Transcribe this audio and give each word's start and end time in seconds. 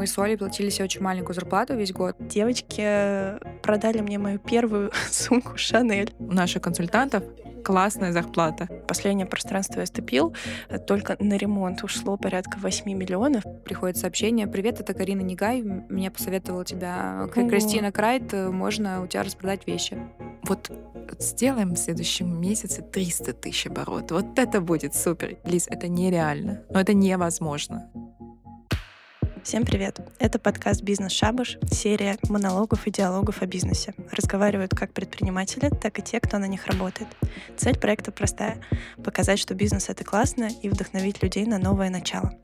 Мы 0.00 0.06
с 0.06 0.18
Олей 0.18 0.38
платили 0.38 0.70
себе 0.70 0.86
очень 0.86 1.02
маленькую 1.02 1.34
зарплату 1.34 1.76
весь 1.76 1.92
год. 1.92 2.16
Девочки 2.20 3.38
продали 3.60 4.00
мне 4.00 4.18
мою 4.18 4.38
первую 4.38 4.90
сумку 5.10 5.58
Шанель. 5.58 6.14
У 6.18 6.32
наших 6.32 6.62
консультантов 6.62 7.22
классная 7.62 8.10
зарплата. 8.10 8.66
Последнее 8.88 9.26
пространство 9.26 9.80
я 9.80 9.84
ступил, 9.84 10.34
только 10.86 11.16
на 11.18 11.34
ремонт 11.34 11.84
ушло 11.84 12.16
порядка 12.16 12.56
8 12.56 12.90
миллионов. 12.90 13.44
Приходит 13.66 13.98
сообщение, 13.98 14.46
привет, 14.46 14.80
это 14.80 14.94
Карина 14.94 15.20
Негай, 15.20 15.60
мне 15.60 16.10
посоветовала 16.10 16.64
тебя 16.64 17.28
Ого. 17.36 17.50
Кристина 17.50 17.92
Крайт, 17.92 18.32
можно 18.32 19.02
у 19.02 19.06
тебя 19.06 19.22
распродать 19.22 19.66
вещи. 19.66 19.98
Вот 20.44 20.70
сделаем 21.18 21.74
в 21.74 21.78
следующем 21.78 22.40
месяце 22.40 22.80
300 22.80 23.34
тысяч 23.34 23.66
оборот. 23.66 24.12
Вот 24.12 24.38
это 24.38 24.62
будет 24.62 24.94
супер. 24.94 25.36
Лиз, 25.44 25.66
это 25.68 25.88
нереально. 25.88 26.62
Но 26.70 26.80
это 26.80 26.94
невозможно. 26.94 27.90
Всем 29.42 29.64
привет! 29.64 29.98
Это 30.18 30.38
подкаст 30.38 30.82
«Бизнес 30.82 31.12
Шабаш», 31.12 31.58
серия 31.70 32.18
монологов 32.28 32.86
и 32.86 32.90
диалогов 32.90 33.40
о 33.40 33.46
бизнесе. 33.46 33.94
Разговаривают 34.12 34.74
как 34.74 34.92
предприниматели, 34.92 35.70
так 35.70 35.98
и 35.98 36.02
те, 36.02 36.20
кто 36.20 36.36
на 36.38 36.44
них 36.44 36.66
работает. 36.66 37.08
Цель 37.56 37.78
проекта 37.78 38.12
простая— 38.12 38.58
показать, 39.04 39.38
что 39.38 39.54
бизнес— 39.54 39.88
это 39.88 40.04
классно, 40.04 40.50
и 40.62 40.68
вдохновить 40.68 41.22
людей 41.22 41.46
на 41.46 41.58
новое 41.58 41.88
начало. 41.88 42.34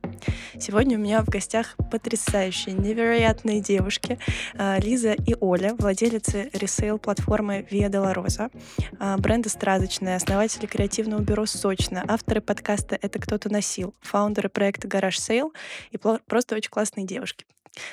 Сегодня 0.58 0.96
у 0.96 1.00
меня 1.00 1.22
в 1.22 1.28
гостях 1.28 1.76
потрясающие, 1.90 2.74
невероятные 2.74 3.60
девушки 3.60 4.18
а, 4.54 4.78
Лиза 4.78 5.12
и 5.12 5.34
Оля, 5.40 5.74
владелицы 5.74 6.50
ресейл-платформы 6.52 7.66
Via 7.70 7.88
Dolorosa, 7.88 8.50
а, 8.98 9.16
бренда 9.18 9.48
«Страдочная», 9.48 10.16
основатели 10.16 10.66
креативного 10.66 11.20
бюро 11.20 11.46
«Сочно», 11.46 12.04
авторы 12.08 12.40
подкаста 12.40 12.98
«Это 13.00 13.18
кто-то 13.18 13.50
носил», 13.50 13.94
фаундеры 14.00 14.48
проекта 14.48 14.88
«Гараж 14.88 15.18
Сейл» 15.18 15.52
и 15.90 15.98
просто 15.98 16.54
очень 16.54 16.70
классные 16.70 17.06
девушки. 17.06 17.44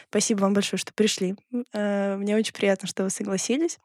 Спасибо 0.09 0.41
вам 0.41 0.53
большое, 0.53 0.79
что 0.79 0.93
пришли. 0.93 1.35
А, 1.73 2.17
Мне 2.17 2.35
очень 2.35 2.53
приятно, 2.53 2.87
что 2.87 3.03
вы 3.03 3.09
согласились. 3.09 3.79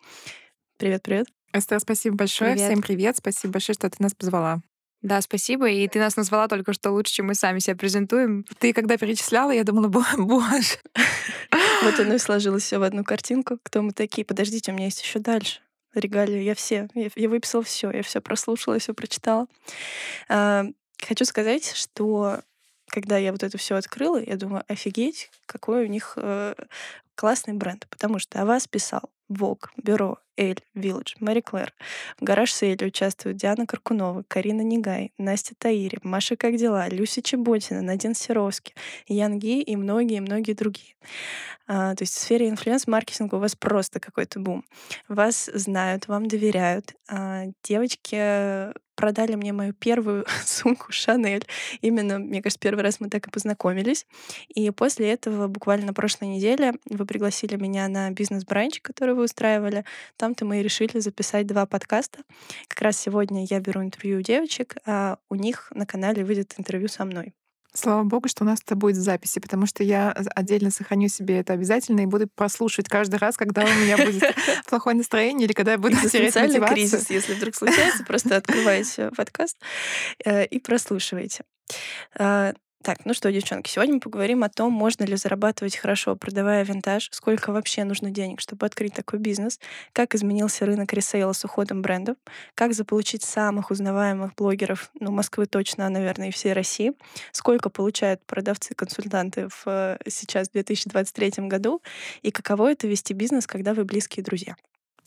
Привет, 0.76 1.02
привет. 1.02 1.26
Эстер, 1.52 1.80
спасибо 1.80 2.16
большое. 2.16 2.52
Привет. 2.52 2.70
Всем 2.70 2.82
привет. 2.82 3.16
Спасибо 3.16 3.54
большое, 3.54 3.74
что 3.74 3.90
ты 3.90 3.96
нас 4.02 4.14
позвала. 4.14 4.60
Да, 5.02 5.20
спасибо. 5.20 5.68
И 5.70 5.86
ты 5.86 6.00
нас 6.00 6.16
назвала 6.16 6.48
только 6.48 6.72
что 6.72 6.90
лучше, 6.90 7.12
чем 7.12 7.26
мы 7.26 7.34
сами 7.34 7.60
себя 7.60 7.76
презентуем. 7.76 8.44
Ты 8.58 8.72
когда 8.72 8.96
перечисляла, 8.96 9.52
я 9.52 9.64
думала, 9.64 9.88
«Бо- 9.88 10.04
боже. 10.16 10.78
Вот 11.82 11.98
оно 12.00 12.14
и 12.14 12.18
сложилось 12.18 12.64
все 12.64 12.78
в 12.78 12.82
одну 12.82 13.04
картинку. 13.04 13.58
Кто 13.62 13.82
мы 13.82 13.92
такие? 13.92 14.24
Подождите, 14.24 14.72
у 14.72 14.74
меня 14.74 14.86
есть 14.86 15.00
еще 15.00 15.20
дальше. 15.20 15.60
Регалии, 15.94 16.42
я 16.42 16.54
все, 16.54 16.88
я, 16.94 17.08
я 17.14 17.28
выписала 17.28 17.62
все, 17.62 17.90
я 17.90 18.02
все 18.02 18.20
прослушала, 18.20 18.78
все 18.78 18.92
прочитала. 18.94 19.46
А, 20.28 20.66
хочу 21.00 21.24
сказать, 21.24 21.72
что 21.74 22.40
когда 22.88 23.16
я 23.16 23.32
вот 23.32 23.42
это 23.42 23.56
все 23.58 23.76
открыла, 23.76 24.22
я 24.22 24.36
думаю, 24.36 24.64
офигеть, 24.68 25.30
какой 25.46 25.84
у 25.84 25.88
них 25.88 26.14
э, 26.16 26.54
классный 27.14 27.54
бренд, 27.54 27.86
потому 27.88 28.18
что 28.18 28.40
о 28.42 28.44
вас 28.44 28.66
писал 28.66 29.10
Vogue, 29.30 29.66
Бюро, 29.76 30.18
Эль, 30.38 30.62
Village, 30.74 31.16
Мэри 31.18 31.40
Клэр. 31.40 31.74
В 32.18 32.24
гараж 32.24 32.52
сейле 32.52 32.86
участвуют 32.86 33.36
Диана 33.36 33.66
Каркунова, 33.66 34.24
Карина 34.28 34.62
Негай, 34.62 35.12
Настя 35.18 35.54
Таири, 35.58 35.98
Маша 36.02 36.36
Как 36.36 36.56
дела, 36.56 36.88
Люся 36.88 37.20
Чеботина, 37.20 37.82
Надин 37.82 38.14
Серовский, 38.14 38.74
Ян 39.08 39.38
Ги 39.38 39.60
и 39.60 39.76
многие-многие 39.76 40.52
другие. 40.52 40.94
А, 41.66 41.94
то 41.94 42.02
есть 42.02 42.14
в 42.14 42.20
сфере 42.20 42.48
инфлюенс-маркетинга 42.48 43.34
у 43.34 43.40
вас 43.40 43.54
просто 43.56 44.00
какой-то 44.00 44.38
бум. 44.38 44.64
Вас 45.08 45.50
знают, 45.52 46.08
вам 46.08 46.28
доверяют. 46.28 46.94
А, 47.08 47.44
девочки 47.64 48.72
продали 48.98 49.36
мне 49.36 49.52
мою 49.52 49.72
первую 49.72 50.26
сумку 50.44 50.90
Шанель. 50.90 51.46
Именно, 51.80 52.18
мне 52.18 52.42
кажется, 52.42 52.58
первый 52.58 52.82
раз 52.82 52.98
мы 52.98 53.08
так 53.08 53.28
и 53.28 53.30
познакомились. 53.30 54.06
И 54.48 54.68
после 54.72 55.12
этого, 55.12 55.46
буквально 55.46 55.86
на 55.86 55.94
прошлой 55.94 56.26
неделе, 56.26 56.74
вы 56.90 57.06
пригласили 57.06 57.54
меня 57.54 57.86
на 57.86 58.10
бизнес-бранч, 58.10 58.80
который 58.80 59.14
вы 59.14 59.24
устраивали. 59.24 59.84
Там-то 60.16 60.44
мы 60.44 60.58
и 60.58 60.62
решили 60.64 60.98
записать 60.98 61.46
два 61.46 61.64
подкаста. 61.64 62.18
Как 62.66 62.82
раз 62.82 62.98
сегодня 62.98 63.46
я 63.48 63.60
беру 63.60 63.82
интервью 63.82 64.18
у 64.18 64.22
девочек, 64.22 64.76
а 64.84 65.18
у 65.30 65.36
них 65.36 65.70
на 65.72 65.86
канале 65.86 66.24
выйдет 66.24 66.54
интервью 66.58 66.88
со 66.88 67.04
мной. 67.04 67.34
Слава 67.74 68.02
богу, 68.04 68.28
что 68.28 68.44
у 68.44 68.46
нас 68.46 68.60
это 68.64 68.74
будет 68.76 68.96
в 68.96 69.00
записи, 69.00 69.40
потому 69.40 69.66
что 69.66 69.84
я 69.84 70.10
отдельно 70.34 70.70
сохраню 70.70 71.08
себе 71.08 71.40
это 71.40 71.52
обязательно 71.52 72.00
и 72.00 72.06
буду 72.06 72.26
прослушивать 72.26 72.88
каждый 72.88 73.16
раз, 73.16 73.36
когда 73.36 73.62
у 73.62 73.68
меня 73.68 73.96
будет 73.96 74.22
плохое 74.68 74.96
настроение 74.96 75.46
или 75.46 75.52
когда 75.52 75.72
я 75.72 75.78
буду 75.78 75.96
терять 76.08 76.34
мотивацию. 76.34 76.74
кризис, 76.74 77.10
если 77.10 77.34
вдруг 77.34 77.54
случается, 77.54 78.04
просто 78.04 78.36
открываете 78.36 79.10
подкаст 79.16 79.56
э, 80.24 80.46
и 80.46 80.58
прослушиваете. 80.60 81.44
Так, 82.82 83.04
ну 83.04 83.12
что, 83.12 83.32
девчонки, 83.32 83.68
сегодня 83.68 83.94
мы 83.94 84.00
поговорим 84.00 84.44
о 84.44 84.48
том, 84.48 84.72
можно 84.72 85.02
ли 85.02 85.16
зарабатывать 85.16 85.76
хорошо, 85.76 86.14
продавая 86.14 86.64
винтаж, 86.64 87.08
сколько 87.12 87.50
вообще 87.52 87.82
нужно 87.82 88.10
денег, 88.10 88.40
чтобы 88.40 88.64
открыть 88.66 88.94
такой 88.94 89.18
бизнес, 89.18 89.58
как 89.92 90.14
изменился 90.14 90.64
рынок 90.64 90.92
ресейла 90.92 91.32
с 91.32 91.44
уходом 91.44 91.82
брендов, 91.82 92.16
как 92.54 92.74
заполучить 92.74 93.24
самых 93.24 93.72
узнаваемых 93.72 94.34
блогеров, 94.36 94.90
ну, 95.00 95.10
Москвы 95.10 95.46
точно, 95.46 95.86
а, 95.86 95.90
наверное, 95.90 96.28
и 96.28 96.30
всей 96.30 96.52
России, 96.52 96.92
сколько 97.32 97.68
получают 97.68 98.24
продавцы-консультанты 98.26 99.48
в, 99.48 99.64
э, 99.66 99.98
сейчас, 100.08 100.48
в 100.48 100.52
2023 100.52 101.48
году, 101.48 101.82
и 102.22 102.30
каково 102.30 102.70
это 102.72 102.86
вести 102.86 103.12
бизнес, 103.12 103.46
когда 103.48 103.74
вы 103.74 103.84
близкие 103.84 104.24
друзья. 104.24 104.56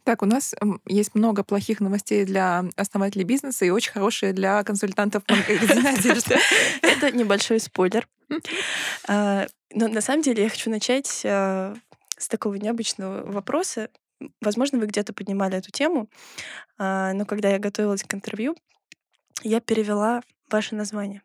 Так, 0.03 0.23
у 0.23 0.25
нас 0.25 0.55
м, 0.59 0.81
есть 0.87 1.13
много 1.13 1.43
плохих 1.43 1.79
новостей 1.79 2.25
для 2.25 2.65
основателей 2.75 3.23
бизнеса 3.23 3.65
и 3.65 3.69
очень 3.69 3.91
хорошие 3.91 4.33
для 4.33 4.63
консультантов. 4.63 5.23
Это 6.81 7.11
небольшой 7.11 7.59
спойлер. 7.59 8.07
А, 9.07 9.47
Но 9.73 9.87
на 9.87 10.01
самом 10.01 10.21
деле 10.23 10.43
я 10.43 10.49
хочу 10.49 10.69
начать 10.69 11.21
а, 11.25 11.75
с 12.17 12.27
такого 12.27 12.55
необычного 12.55 13.23
вопроса. 13.31 13.89
Возможно, 14.41 14.79
вы 14.79 14.85
где-то 14.87 15.13
поднимали 15.13 15.57
эту 15.57 15.71
тему, 15.71 16.09
а, 16.77 17.13
но 17.13 17.25
когда 17.25 17.49
я 17.49 17.59
готовилась 17.59 18.03
к 18.03 18.13
интервью, 18.13 18.55
я 19.43 19.59
перевела 19.59 20.21
ваше 20.49 20.75
название. 20.75 21.21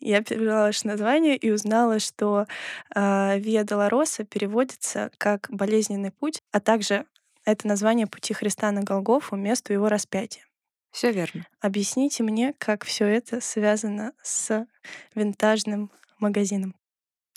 Я 0.00 0.22
перевела 0.22 0.62
ваше 0.62 0.86
название 0.86 1.36
и 1.36 1.50
узнала, 1.50 1.98
что 1.98 2.46
а, 2.94 3.36
Виа 3.38 3.64
Долороса 3.64 4.24
переводится 4.24 5.10
как 5.18 5.48
болезненный 5.50 6.10
путь, 6.12 6.42
а 6.52 6.60
также 6.60 7.06
это 7.52 7.66
название 7.66 8.06
пути 8.06 8.34
Христа 8.34 8.70
на 8.72 8.82
Голгофу, 8.82 9.36
месту 9.36 9.72
его 9.72 9.88
распятия. 9.88 10.44
Все 10.90 11.12
верно. 11.12 11.46
Объясните 11.60 12.22
мне, 12.22 12.54
как 12.58 12.84
все 12.84 13.06
это 13.06 13.40
связано 13.40 14.12
с 14.22 14.66
винтажным 15.14 15.90
магазином. 16.18 16.74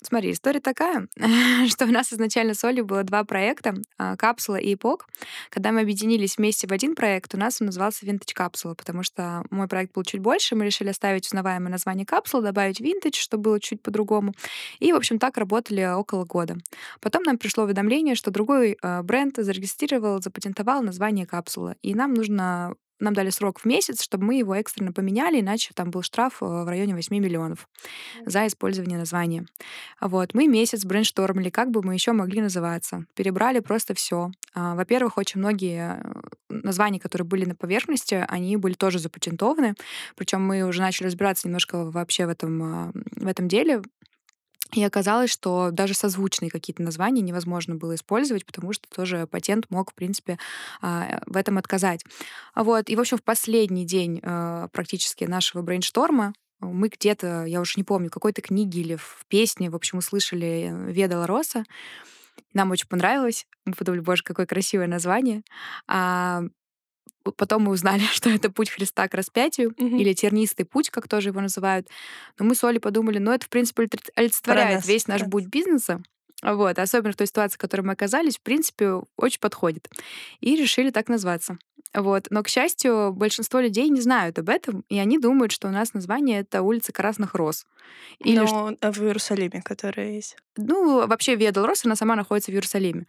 Смотри, 0.06 0.32
история 0.32 0.60
такая, 0.60 1.08
что 1.68 1.84
у 1.84 1.88
нас 1.90 2.12
изначально 2.12 2.54
с 2.54 2.64
Олей 2.64 2.82
было 2.82 3.02
два 3.04 3.24
проекта, 3.24 3.74
а, 3.98 4.16
«Капсула» 4.16 4.56
и 4.56 4.74
«Эпок». 4.74 5.06
Когда 5.50 5.72
мы 5.72 5.80
объединились 5.80 6.36
вместе 6.36 6.66
в 6.66 6.72
один 6.72 6.94
проект, 6.94 7.34
у 7.34 7.38
нас 7.38 7.60
он 7.60 7.66
назывался 7.66 8.04
«Винтаж 8.06 8.34
Капсула», 8.34 8.74
потому 8.74 9.02
что 9.02 9.44
мой 9.50 9.68
проект 9.68 9.94
был 9.94 10.02
чуть 10.02 10.20
больше, 10.20 10.56
мы 10.56 10.66
решили 10.66 10.88
оставить 10.88 11.26
узнаваемое 11.26 11.70
название 11.70 12.06
«Капсула», 12.06 12.42
добавить 12.42 12.80
«Винтаж», 12.80 13.14
чтобы 13.14 13.42
было 13.44 13.60
чуть 13.60 13.82
по-другому. 13.82 14.34
И, 14.80 14.92
в 14.92 14.96
общем, 14.96 15.18
так 15.18 15.36
работали 15.36 15.84
около 15.84 16.24
года. 16.24 16.56
Потом 17.00 17.22
нам 17.22 17.38
пришло 17.38 17.64
уведомление, 17.64 18.14
что 18.14 18.30
другой 18.30 18.76
э, 18.82 19.02
бренд 19.02 19.36
зарегистрировал, 19.36 20.20
запатентовал 20.20 20.82
название 20.82 21.26
«Капсула», 21.26 21.76
и 21.82 21.94
нам 21.94 22.14
нужно 22.14 22.74
нам 23.02 23.14
дали 23.14 23.30
срок 23.30 23.60
в 23.60 23.64
месяц, 23.64 24.02
чтобы 24.02 24.24
мы 24.24 24.34
его 24.36 24.54
экстренно 24.54 24.92
поменяли, 24.92 25.40
иначе 25.40 25.70
там 25.74 25.90
был 25.90 26.02
штраф 26.02 26.42
э, 26.42 26.46
в 26.46 26.68
районе 26.68 26.94
8 26.94 27.16
миллионов 27.16 27.68
за 28.24 28.46
использование 28.46 28.98
названия. 28.98 29.46
Вот, 30.00 30.34
мы 30.34 30.46
месяц 30.46 30.84
брейнштормили, 30.84 31.50
как 31.50 31.70
бы 31.70 31.82
мы 31.82 31.94
еще 31.94 32.12
могли 32.12 32.40
называться. 32.40 33.04
Перебрали 33.14 33.60
просто 33.60 33.94
все. 33.94 34.30
Во-первых, 34.54 35.16
очень 35.18 35.40
многие 35.40 36.00
э, 36.00 36.12
названия, 36.48 37.00
которые 37.00 37.26
были 37.26 37.44
на 37.44 37.54
поверхности, 37.54 38.24
они 38.28 38.56
были 38.56 38.74
тоже 38.74 38.98
запатентованы. 38.98 39.74
Причем 40.16 40.42
мы 40.42 40.62
уже 40.62 40.80
начали 40.80 41.06
разбираться 41.06 41.48
немножко 41.48 41.90
вообще 41.90 42.26
в 42.26 42.28
этом, 42.28 42.62
а, 42.62 42.92
в 43.16 43.26
этом 43.26 43.48
деле. 43.48 43.82
И 44.74 44.82
оказалось, 44.82 45.30
что 45.30 45.70
даже 45.70 45.94
созвучные 45.94 46.50
какие-то 46.50 46.82
названия 46.82 47.20
невозможно 47.20 47.74
было 47.74 47.94
использовать, 47.94 48.46
потому 48.46 48.72
что 48.72 48.88
тоже 48.88 49.26
патент 49.26 49.66
мог, 49.68 49.92
в 49.92 49.94
принципе, 49.94 50.38
а, 50.80 51.20
в 51.26 51.36
этом 51.36 51.58
отказать. 51.58 52.04
Вот. 52.54 52.88
И, 52.88 52.96
в 52.96 53.00
общем, 53.00 53.18
в 53.18 53.22
последний 53.22 53.84
день 53.84 54.20
э, 54.22 54.68
практически 54.72 55.24
нашего 55.24 55.62
брейншторма 55.62 56.32
мы 56.60 56.88
где-то, 56.88 57.44
я 57.44 57.60
уж 57.60 57.76
не 57.76 57.84
помню, 57.84 58.08
в 58.08 58.12
какой-то 58.12 58.40
книге 58.40 58.80
или 58.80 58.96
в 58.96 59.24
песне, 59.28 59.68
в 59.68 59.74
общем, 59.74 59.98
услышали 59.98 60.70
э, 60.70 60.92
«Ведала 60.92 61.26
Роса». 61.26 61.64
Нам 62.54 62.70
очень 62.70 62.88
понравилось. 62.88 63.46
Мы 63.64 63.74
подумали, 63.74 64.00
боже, 64.00 64.22
какое 64.22 64.46
красивое 64.46 64.86
название. 64.86 65.42
А 65.88 66.42
потом 67.22 67.62
мы 67.62 67.72
узнали, 67.72 68.02
что 68.12 68.30
это 68.30 68.50
путь 68.50 68.70
Христа 68.70 69.08
к 69.08 69.14
распятию, 69.14 69.74
Мгм. 69.78 69.96
или 69.96 70.12
тернистый 70.12 70.66
путь, 70.66 70.90
как 70.90 71.08
тоже 71.08 71.30
его 71.30 71.40
называют. 71.40 71.88
Но 72.38 72.44
мы 72.44 72.54
с 72.54 72.64
Олей 72.64 72.80
подумали, 72.80 73.18
ну, 73.18 73.32
это, 73.32 73.46
в 73.46 73.48
принципе, 73.48 73.84
олицет- 73.84 74.10
олицетворяет 74.14 74.76
нас, 74.76 74.86
весь 74.86 75.06
наш 75.06 75.22
да. 75.22 75.28
путь 75.28 75.46
бизнеса. 75.46 76.02
Вот, 76.42 76.78
особенно 76.78 77.12
в 77.12 77.16
той 77.16 77.28
ситуации, 77.28 77.54
в 77.54 77.58
которой 77.58 77.82
мы 77.82 77.92
оказались, 77.92 78.36
в 78.36 78.40
принципе, 78.40 79.00
очень 79.16 79.38
подходит. 79.38 79.88
И 80.40 80.56
решили 80.56 80.90
так 80.90 81.08
назваться. 81.08 81.56
Вот. 81.94 82.28
Но, 82.30 82.42
к 82.42 82.48
счастью, 82.48 83.12
большинство 83.12 83.60
людей 83.60 83.88
не 83.90 84.00
знают 84.00 84.38
об 84.38 84.48
этом, 84.48 84.84
и 84.88 84.98
они 84.98 85.18
думают, 85.18 85.52
что 85.52 85.68
у 85.68 85.70
нас 85.70 85.92
название— 85.94 86.40
это 86.40 86.62
улица 86.62 86.90
Красных 86.90 87.34
Роз. 87.34 87.66
Или 88.18 88.38
Но 88.38 88.46
что... 88.46 88.76
А 88.80 88.92
в 88.92 88.98
Иерусалиме, 89.02 89.62
которая 89.62 90.10
есть. 90.12 90.36
Ну, 90.56 91.06
вообще 91.06 91.34
Ведал 91.34 91.66
Рос, 91.66 91.84
она 91.84 91.96
сама 91.96 92.14
находится 92.16 92.50
в 92.50 92.54
Иерусалиме. 92.54 93.06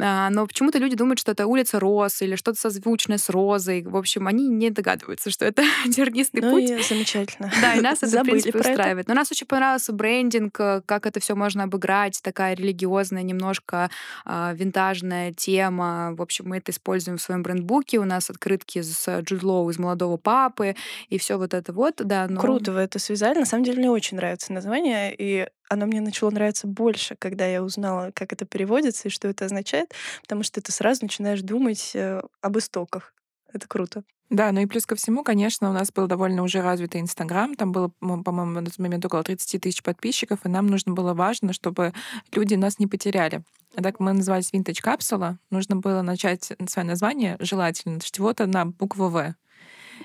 А, 0.00 0.28
но 0.30 0.46
почему-то 0.46 0.78
люди 0.78 0.96
думают, 0.96 1.18
что 1.18 1.32
это 1.32 1.46
улица 1.46 1.78
Роз 1.78 2.20
или 2.20 2.36
что-то 2.36 2.58
созвучное 2.58 3.18
с 3.18 3.30
Розой. 3.30 3.82
В 3.82 3.96
общем, 3.96 4.26
они 4.26 4.48
не 4.48 4.70
догадываются, 4.70 5.30
что 5.30 5.44
это 5.44 5.62
тернистый 5.94 6.42
ну 6.42 6.50
путь. 6.50 6.70
И 6.70 6.82
замечательно. 6.82 7.50
Да, 7.60 7.74
и 7.74 7.80
нас 7.80 7.98
это, 8.02 8.20
в 8.20 8.24
принципе, 8.24 8.58
устраивает. 8.58 9.08
Но 9.08 9.14
нас 9.14 9.30
очень 9.30 9.46
понравился 9.46 9.92
брендинг, 9.92 10.58
э, 10.58 10.82
как 10.84 11.06
это 11.06 11.20
все 11.20 11.34
можно 11.34 11.64
обыграть, 11.64 12.20
такая 12.22 12.54
религиозная, 12.54 13.22
немножко 13.22 13.90
э, 14.26 14.52
винтажная 14.54 15.32
тема. 15.32 16.14
В 16.16 16.22
общем, 16.22 16.48
мы 16.48 16.58
это 16.58 16.72
используем 16.72 17.18
в 17.18 17.22
своем 17.22 17.42
брендбуке. 17.42 17.98
У 17.98 18.04
нас 18.04 18.30
открытки 18.30 18.82
с 18.82 19.20
Джуд 19.20 19.42
Лоу 19.42 19.70
из 19.70 19.78
«Молодого 19.78 20.16
папы» 20.16 20.74
и 21.08 21.18
все 21.18 21.38
вот 21.38 21.54
это 21.54 21.72
вот. 21.72 21.94
Да, 21.98 22.26
но... 22.28 22.40
Круто 22.40 22.72
вы 22.72 22.80
это 22.80 22.98
связали. 22.98 23.38
На 23.38 23.46
самом 23.46 23.64
деле 23.64 23.78
мне 23.78 23.90
очень 23.90 24.16
нравится 24.16 24.52
название, 24.52 25.14
и 25.16 25.46
оно 25.68 25.86
мне 25.86 26.00
начало 26.00 26.30
нравиться 26.30 26.66
больше, 26.66 27.16
когда 27.18 27.46
я 27.46 27.62
узнала, 27.62 28.10
как 28.14 28.32
это 28.32 28.44
переводится 28.44 29.08
и 29.08 29.10
что 29.10 29.28
это 29.28 29.46
означает, 29.46 29.92
потому 30.22 30.42
что 30.42 30.60
ты 30.60 30.72
сразу 30.72 31.02
начинаешь 31.02 31.42
думать 31.42 31.92
э, 31.94 32.22
об 32.40 32.58
истоках. 32.58 33.14
Это 33.52 33.68
круто. 33.68 34.02
Да, 34.30 34.50
ну 34.52 34.60
и 34.60 34.66
плюс 34.66 34.86
ко 34.86 34.96
всему, 34.96 35.22
конечно, 35.22 35.70
у 35.70 35.72
нас 35.72 35.92
был 35.92 36.06
довольно 36.06 36.42
уже 36.42 36.62
развитый 36.62 37.00
Инстаграм. 37.00 37.54
Там 37.54 37.72
было, 37.72 37.88
по-моему, 38.00 38.52
на 38.52 38.64
тот 38.64 38.78
момент 38.78 39.04
около 39.04 39.22
30 39.22 39.60
тысяч 39.60 39.82
подписчиков, 39.82 40.40
и 40.44 40.48
нам 40.48 40.66
нужно 40.66 40.92
было 40.92 41.14
важно, 41.14 41.52
чтобы 41.52 41.92
люди 42.32 42.54
нас 42.54 42.78
не 42.78 42.86
потеряли. 42.86 43.42
А 43.76 43.82
так 43.82 44.00
мы 44.00 44.12
назывались 44.12 44.52
Vintage 44.52 44.80
Капсула. 44.80 45.38
Нужно 45.50 45.76
было 45.76 46.02
начать 46.02 46.52
свое 46.68 46.88
название 46.88 47.36
желательно 47.38 48.00
с 48.00 48.10
чего-то 48.10 48.46
на 48.46 48.66
букву 48.66 49.08
В. 49.08 49.34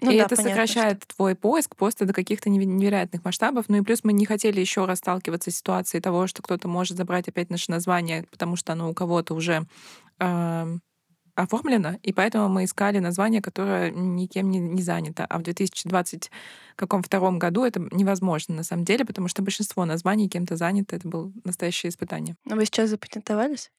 Ну, 0.02 0.12
и 0.12 0.18
да, 0.18 0.26
это 0.26 0.36
понятно, 0.36 0.50
сокращает 0.50 1.04
что... 1.04 1.16
твой 1.16 1.36
поиск 1.36 1.76
просто 1.76 2.06
до 2.06 2.14
каких-то 2.14 2.50
невероятных 2.50 3.24
масштабов. 3.24 3.66
Ну 3.68 3.78
и 3.78 3.82
плюс 3.82 4.04
мы 4.04 4.14
не 4.14 4.26
хотели 4.26 4.60
еще 4.60 4.86
раз 4.86 5.00
сталкиваться 5.00 5.52
с 5.52 5.58
ситуацией 5.58 6.02
того, 6.02 6.28
что 6.28 6.42
кто-то 6.42 6.68
может 6.68 6.98
забрать 6.98 7.28
опять 7.28 7.50
наше 7.50 7.72
название, 7.72 8.26
потому 8.32 8.56
что 8.56 8.74
оно 8.74 8.90
у 8.90 8.94
кого-то 8.94 9.34
уже 9.34 9.66
э, 10.20 10.78
оформлено, 11.36 11.98
и 12.04 12.14
поэтому 12.14 12.50
мы 12.50 12.66
искали 12.66 13.00
название, 13.00 13.42
которое 13.42 13.92
никем 13.92 14.50
не, 14.50 14.60
не 14.60 14.82
занято. 14.82 15.26
А 15.26 15.40
в 15.40 15.44
2020 15.44 16.32
каком 16.76 17.04
втором 17.04 17.40
году 17.40 17.66
это 17.66 17.82
невозможно 17.92 18.56
на 18.56 18.64
самом 18.64 18.86
деле, 18.86 19.06
потому 19.06 19.28
что 19.28 19.42
большинство 19.42 19.86
названий 19.86 20.30
кем-то 20.30 20.56
занято. 20.56 20.96
Это 20.96 21.08
было 21.08 21.32
настоящее 21.44 21.90
испытание. 21.90 22.36
Но 22.46 22.56
вы 22.56 22.66
сейчас 22.66 22.90
запатентовались? 22.90 23.70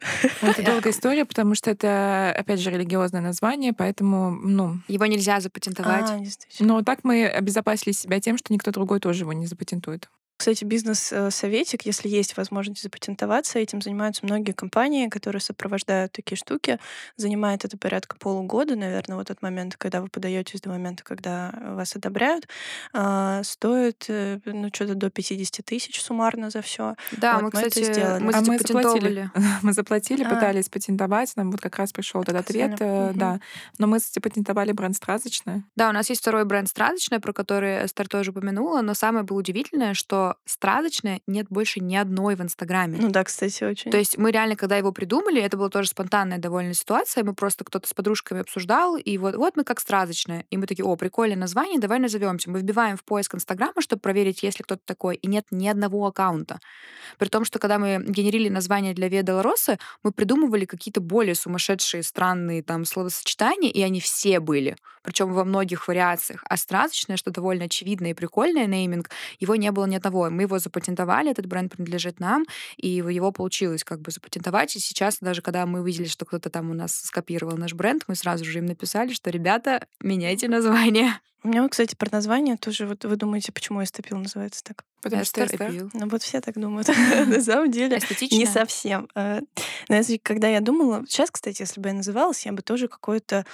Это 0.42 0.62
долгая 0.62 0.92
история, 0.92 1.24
потому 1.24 1.54
что 1.54 1.70
это, 1.70 2.32
опять 2.36 2.60
же, 2.60 2.70
религиозное 2.70 3.20
название, 3.20 3.72
поэтому, 3.72 4.30
ну... 4.30 4.78
Его 4.86 5.06
нельзя 5.06 5.40
запатентовать. 5.40 6.08
А, 6.08 6.20
Но 6.60 6.82
так 6.82 7.00
мы 7.02 7.26
обезопасили 7.26 7.92
себя 7.92 8.20
тем, 8.20 8.38
что 8.38 8.52
никто 8.52 8.70
другой 8.70 9.00
тоже 9.00 9.24
его 9.24 9.32
не 9.32 9.46
запатентует. 9.46 10.08
Кстати, 10.38 10.62
бизнес-советик, 10.62 11.84
если 11.84 12.08
есть 12.08 12.36
возможность 12.36 12.80
запатентоваться, 12.80 13.58
этим 13.58 13.82
занимаются 13.82 14.24
многие 14.24 14.52
компании, 14.52 15.08
которые 15.08 15.42
сопровождают 15.42 16.12
такие 16.12 16.38
штуки. 16.38 16.78
Занимает 17.16 17.64
это 17.64 17.76
порядка 17.76 18.16
полугода, 18.16 18.76
наверное, 18.76 19.16
вот 19.16 19.32
от 19.32 19.42
момента, 19.42 19.76
когда 19.76 20.00
вы 20.00 20.06
подаетесь 20.06 20.60
до 20.60 20.68
момента, 20.68 21.02
когда 21.02 21.52
вас 21.60 21.96
одобряют. 21.96 22.46
А, 22.92 23.42
стоит, 23.42 24.04
э, 24.06 24.38
ну, 24.44 24.68
что-то 24.72 24.94
до 24.94 25.10
50 25.10 25.64
тысяч 25.64 26.00
суммарно 26.00 26.50
за 26.50 26.62
все. 26.62 26.94
Да, 27.16 27.34
вот, 27.34 27.42
мы, 27.42 27.50
кстати, 27.50 27.80
это 27.80 27.92
сделали. 27.92 28.22
Мы, 28.22 28.32
а 28.32 28.40
мы 28.40 28.58
заплатили. 28.58 29.30
мы 29.62 29.72
заплатили, 29.72 30.22
а. 30.22 30.28
пытались 30.28 30.68
патентовать, 30.68 31.32
нам 31.34 31.50
вот 31.50 31.60
как 31.60 31.76
раз 31.78 31.92
пришел 31.92 32.22
этот 32.22 32.36
ответ, 32.36 32.80
угу. 32.80 33.10
да. 33.18 33.40
Но 33.78 33.88
мы 33.88 33.98
запатентовали 33.98 34.70
бренд 34.70 34.94
«Стразочная». 34.94 35.64
Да, 35.74 35.88
у 35.88 35.92
нас 35.92 36.08
есть 36.08 36.20
второй 36.20 36.44
бренд 36.44 36.68
«Стразочная», 36.68 37.18
про 37.18 37.32
который 37.32 37.84
Эстер 37.84 38.06
тоже 38.06 38.30
упомянула, 38.30 38.82
но 38.82 38.94
самое 38.94 39.24
было 39.24 39.38
удивительное, 39.38 39.94
что 39.94 40.27
страдочное 40.44 41.20
нет 41.26 41.46
больше 41.50 41.80
ни 41.80 41.96
одной 41.96 42.36
в 42.36 42.42
Инстаграме. 42.42 42.98
Ну 43.00 43.10
да, 43.10 43.24
кстати, 43.24 43.64
очень. 43.64 43.90
То 43.90 43.98
есть 43.98 44.18
мы 44.18 44.30
реально, 44.30 44.56
когда 44.56 44.76
его 44.76 44.92
придумали, 44.92 45.40
это 45.40 45.56
была 45.56 45.68
тоже 45.68 45.88
спонтанная 45.88 46.38
довольно 46.38 46.74
ситуация, 46.74 47.24
мы 47.24 47.34
просто 47.34 47.64
кто-то 47.64 47.88
с 47.88 47.94
подружками 47.94 48.40
обсуждал, 48.40 48.96
и 48.96 49.18
вот, 49.18 49.36
вот 49.36 49.56
мы 49.56 49.64
как 49.64 49.80
страдочное. 49.80 50.44
И 50.50 50.56
мы 50.56 50.66
такие, 50.66 50.84
о, 50.84 50.96
прикольное 50.96 51.36
название, 51.36 51.78
давай 51.78 51.98
назовемся. 51.98 52.50
Мы 52.50 52.60
вбиваем 52.60 52.96
в 52.96 53.04
поиск 53.04 53.34
Инстаграма, 53.34 53.80
чтобы 53.80 54.00
проверить, 54.00 54.42
есть 54.42 54.58
ли 54.58 54.62
кто-то 54.62 54.82
такой, 54.84 55.16
и 55.16 55.26
нет 55.26 55.46
ни 55.50 55.68
одного 55.68 56.06
аккаунта. 56.06 56.60
При 57.18 57.28
том, 57.28 57.44
что 57.44 57.58
когда 57.58 57.78
мы 57.78 58.04
генерили 58.06 58.48
название 58.48 58.94
для 58.94 59.08
Виа 59.08 59.22
Долороса, 59.22 59.78
мы 60.02 60.12
придумывали 60.12 60.64
какие-то 60.64 61.00
более 61.00 61.34
сумасшедшие, 61.34 62.02
странные 62.02 62.62
там 62.62 62.84
словосочетания, 62.84 63.70
и 63.70 63.82
они 63.82 64.00
все 64.00 64.40
были. 64.40 64.76
Причем 65.02 65.32
во 65.32 65.44
многих 65.44 65.88
вариациях. 65.88 66.44
А 66.48 66.56
страдочное, 66.56 67.16
что 67.16 67.30
довольно 67.30 67.64
очевидное 67.64 68.10
и 68.10 68.14
прикольное 68.14 68.66
нейминг, 68.66 69.10
его 69.40 69.56
не 69.56 69.70
было 69.70 69.86
ни 69.86 69.96
одного 69.96 70.17
одного. 70.24 70.36
Мы 70.36 70.42
его 70.42 70.58
запатентовали, 70.58 71.30
этот 71.30 71.46
бренд 71.46 71.72
принадлежит 71.72 72.20
нам, 72.20 72.44
и 72.76 72.88
его 72.88 73.32
получилось 73.32 73.84
как 73.84 74.00
бы 74.00 74.10
запатентовать. 74.10 74.76
И 74.76 74.80
сейчас 74.80 75.18
даже 75.20 75.42
когда 75.42 75.66
мы 75.66 75.80
увидели, 75.80 76.06
что 76.06 76.24
кто-то 76.24 76.50
там 76.50 76.70
у 76.70 76.74
нас 76.74 76.94
скопировал 76.94 77.56
наш 77.56 77.74
бренд, 77.74 78.04
мы 78.08 78.14
сразу 78.14 78.44
же 78.44 78.58
им 78.58 78.66
написали, 78.66 79.12
что, 79.12 79.30
ребята, 79.30 79.86
меняйте 80.00 80.48
название. 80.48 81.20
У 81.44 81.48
меня, 81.48 81.68
кстати, 81.68 81.94
про 81.94 82.08
название 82.10 82.56
тоже, 82.56 82.86
вот 82.86 83.04
вы 83.04 83.14
думаете, 83.14 83.52
почему 83.52 83.82
эстепил 83.82 84.18
называется 84.18 84.64
так? 84.64 84.84
Потому 85.00 85.24
что 85.24 85.46
эстепил. 85.46 85.88
Ну 85.94 86.08
вот 86.08 86.22
все 86.22 86.40
так 86.40 86.58
думают. 86.58 86.88
На 87.26 87.40
самом 87.40 87.70
деле 87.70 88.00
не 88.32 88.44
совсем. 88.44 89.08
А, 89.14 89.40
когда 90.24 90.48
я 90.48 90.60
думала, 90.60 91.04
сейчас, 91.06 91.30
кстати, 91.30 91.62
если 91.62 91.80
бы 91.80 91.90
я 91.90 91.94
называлась, 91.94 92.44
я 92.44 92.52
бы 92.52 92.62
тоже 92.62 92.88
какое-то 92.88 93.46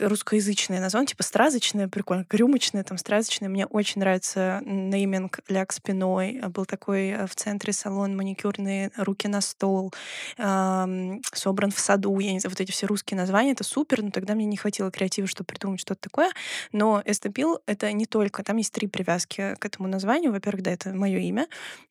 русскоязычное 0.00 0.80
название, 0.80 1.08
типа 1.08 1.22
стразочное, 1.22 1.88
прикольно, 1.88 2.26
рюмочное, 2.30 2.84
там 2.84 2.98
стразочное. 2.98 3.48
Мне 3.48 3.66
очень 3.66 4.00
нравится 4.00 4.60
нейминг 4.64 5.40
ляг 5.48 5.72
спиной. 5.72 6.40
Был 6.48 6.64
такой 6.64 7.08
э, 7.08 7.26
в 7.26 7.34
центре 7.34 7.72
салон 7.72 8.16
маникюрные 8.16 8.90
руки 8.96 9.28
на 9.28 9.40
стол, 9.40 9.92
эм, 10.38 11.22
собран 11.32 11.70
в 11.70 11.78
саду. 11.78 12.18
Я 12.18 12.32
не 12.32 12.40
знаю, 12.40 12.52
вот 12.52 12.60
эти 12.60 12.72
все 12.72 12.86
русские 12.86 13.18
названия, 13.18 13.52
это 13.52 13.64
супер, 13.64 14.02
но 14.02 14.10
тогда 14.10 14.34
мне 14.34 14.46
не 14.46 14.56
хватило 14.56 14.90
креатива, 14.90 15.26
чтобы 15.28 15.46
придумать 15.46 15.80
что-то 15.80 16.00
такое. 16.02 16.30
Но 16.72 17.02
Эстепил— 17.04 17.60
это 17.66 17.92
не 17.92 18.06
только, 18.06 18.42
там 18.42 18.56
есть 18.56 18.72
три 18.72 18.88
привязки 18.88 19.56
к 19.58 19.64
этому 19.64 19.88
названию. 19.88 20.32
Во-первых, 20.32 20.62
да, 20.62 20.72
это 20.72 20.92
мое 20.92 21.18
имя. 21.18 21.46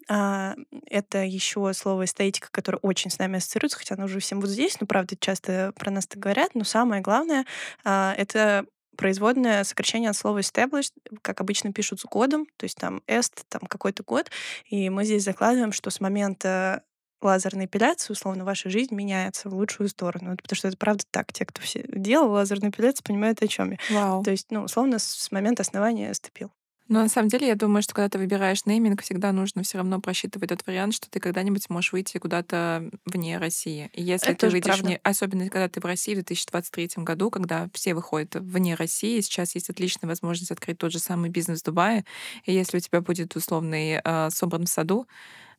А, 0.09 0.55
это 0.89 1.23
еще 1.23 1.73
слово 1.73 2.05
эстетика, 2.05 2.49
которое 2.51 2.77
очень 2.79 3.09
с 3.09 3.19
нами 3.19 3.37
ассоциируется, 3.37 3.77
хотя 3.77 3.95
оно 3.95 4.05
уже 4.05 4.19
всем 4.19 4.41
вот 4.41 4.49
здесь, 4.49 4.79
но 4.79 4.87
правда 4.87 5.15
часто 5.19 5.73
про 5.77 5.91
нас 5.91 6.07
так 6.07 6.19
говорят. 6.19 6.55
Но 6.55 6.63
самое 6.63 7.01
главное 7.01 7.45
а, 7.83 7.92
это 8.17 8.65
производное 8.97 9.63
сокращение 9.63 10.11
от 10.11 10.15
слова 10.15 10.39
established, 10.39 10.93
как 11.21 11.41
обычно 11.41 11.73
пишут 11.73 11.99
с 11.99 12.03
кодом, 12.03 12.45
то 12.57 12.65
есть 12.65 12.77
там 12.77 13.01
est, 13.07 13.43
там 13.49 13.61
какой-то 13.67 14.03
код, 14.03 14.29
и 14.65 14.89
мы 14.89 15.03
здесь 15.03 15.23
закладываем, 15.23 15.71
что 15.71 15.89
с 15.89 15.99
момента 15.99 16.83
лазерной 17.23 17.65
эпиляции, 17.65 18.13
условно, 18.13 18.45
ваша 18.45 18.69
жизнь 18.69 18.93
меняется 18.93 19.49
в 19.49 19.53
лучшую 19.53 19.89
сторону. 19.89 20.35
Потому 20.35 20.57
что 20.57 20.67
это 20.67 20.77
правда 20.77 21.03
так. 21.09 21.31
Те, 21.31 21.45
кто 21.45 21.61
все 21.61 21.83
делал 21.87 22.31
лазерную 22.31 22.71
эпиляцию, 22.71 23.03
понимают, 23.05 23.41
о 23.41 23.47
чем 23.47 23.71
я. 23.71 23.77
Вау. 23.89 24.23
То 24.23 24.31
есть, 24.31 24.47
ну, 24.51 24.63
условно, 24.63 24.99
с 24.99 25.31
момента 25.31 25.61
основания 25.61 26.13
ступил. 26.13 26.51
Но 26.93 27.01
на 27.01 27.09
самом 27.09 27.27
деле, 27.27 27.47
я 27.47 27.55
думаю, 27.55 27.81
что 27.81 27.95
когда 27.95 28.07
ты 28.07 28.19
выбираешь 28.19 28.67
нейминг, 28.67 29.01
всегда 29.01 29.31
нужно 29.31 29.63
все 29.63 29.79
равно 29.79 29.99
просчитывать 29.99 30.49
тот 30.49 30.63
вариант, 30.67 30.93
что 30.93 31.09
ты 31.09 31.19
когда-нибудь 31.19 31.67
можешь 31.71 31.91
выйти 31.91 32.19
куда-то 32.19 32.87
вне 33.07 33.39
России. 33.39 33.89
И 33.93 34.03
если 34.03 34.29
Это 34.29 34.41
ты 34.41 34.49
выйдешь 34.51 34.79
вне, 34.79 34.99
особенно 35.01 35.49
когда 35.49 35.67
ты 35.67 35.81
в 35.81 35.85
России 35.85 36.11
в 36.11 36.17
2023 36.17 37.03
году, 37.03 37.31
когда 37.31 37.67
все 37.73 37.95
выходят 37.95 38.35
вне 38.35 38.75
России, 38.75 39.21
сейчас 39.21 39.55
есть 39.55 39.71
отличная 39.71 40.07
возможность 40.07 40.51
открыть 40.51 40.77
тот 40.77 40.91
же 40.91 40.99
самый 40.99 41.31
бизнес 41.31 41.61
в 41.61 41.65
Дубае. 41.65 42.05
И 42.45 42.53
если 42.53 42.77
у 42.77 42.79
тебя 42.79 43.01
будет 43.01 43.35
условный 43.35 43.99
э, 44.03 44.29
собран 44.29 44.67
в 44.67 44.69
саду, 44.69 45.07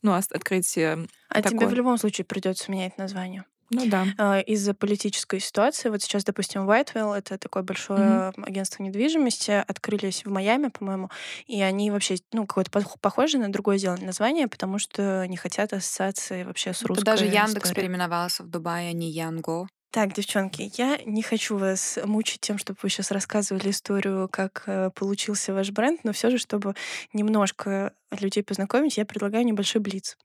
ну, 0.03 0.13
открыть... 0.13 0.79
А 0.79 1.05
такой... 1.31 1.51
тебе 1.51 1.67
в 1.67 1.75
любом 1.75 1.99
случае 1.99 2.27
придется 2.27 2.71
менять 2.71 2.97
название. 2.97 3.45
Ну 3.75 3.87
да. 3.87 4.07
А, 4.19 4.41
из-за 4.41 4.75
политической 4.75 5.41
ситуации. 5.41 5.89
Вот 5.89 6.03
сейчас, 6.03 6.25
допустим, 6.25 6.69
Whitewell, 6.69 7.17
это 7.17 7.39
такое 7.39 7.63
большое 7.63 8.01
mm-hmm. 8.01 8.45
агентство 8.45 8.83
недвижимости, 8.83 9.65
открылись 9.67 10.25
в 10.25 10.31
Майами, 10.31 10.69
по-моему, 10.69 11.11
и 11.47 11.61
они 11.63 11.91
вообще, 11.91 12.17
ну, 12.33 12.47
какое-то 12.47 12.71
похоже 13.01 13.39
на 13.39 13.51
другое 13.51 13.79
сделали 13.79 14.05
название, 14.05 14.49
потому 14.49 14.79
что 14.79 15.27
не 15.27 15.37
хотят 15.37 15.73
ассоциации 15.73 16.45
вообще 16.45 16.73
с 16.73 16.83
русской 16.83 17.05
Даже 17.05 17.25
Яндекс 17.25 17.69
историей. 17.69 17.75
переименовался 17.75 18.43
в 18.43 18.49
Дубае, 18.49 18.91
а 18.91 18.93
не 18.93 19.11
Янго. 19.11 19.67
Так, 19.95 20.13
девчонки, 20.13 20.73
я 20.77 20.99
не 21.07 21.23
хочу 21.23 21.57
вас 21.57 22.01
мучить 22.05 22.41
тем, 22.41 22.59
чтобы 22.59 22.81
вы 22.83 22.91
сейчас 22.91 23.13
рассказывали 23.13 23.71
историю, 23.71 24.29
как 24.29 24.65
э, 24.67 24.91
получился 24.93 25.55
ваш 25.55 25.71
бренд, 25.71 26.01
но 26.03 26.13
все 26.13 26.31
же, 26.31 26.39
чтобы 26.39 26.75
немножко 27.13 27.93
людей 28.11 28.43
познакомить, 28.43 28.97
я 28.97 29.05
предлагаю 29.05 29.45
небольшой 29.45 29.81
блиц. 29.81 30.17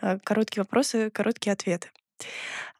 Э, 0.00 0.18
короткие 0.24 0.62
вопросы, 0.62 1.10
короткие 1.10 1.52
ответы. 1.52 1.90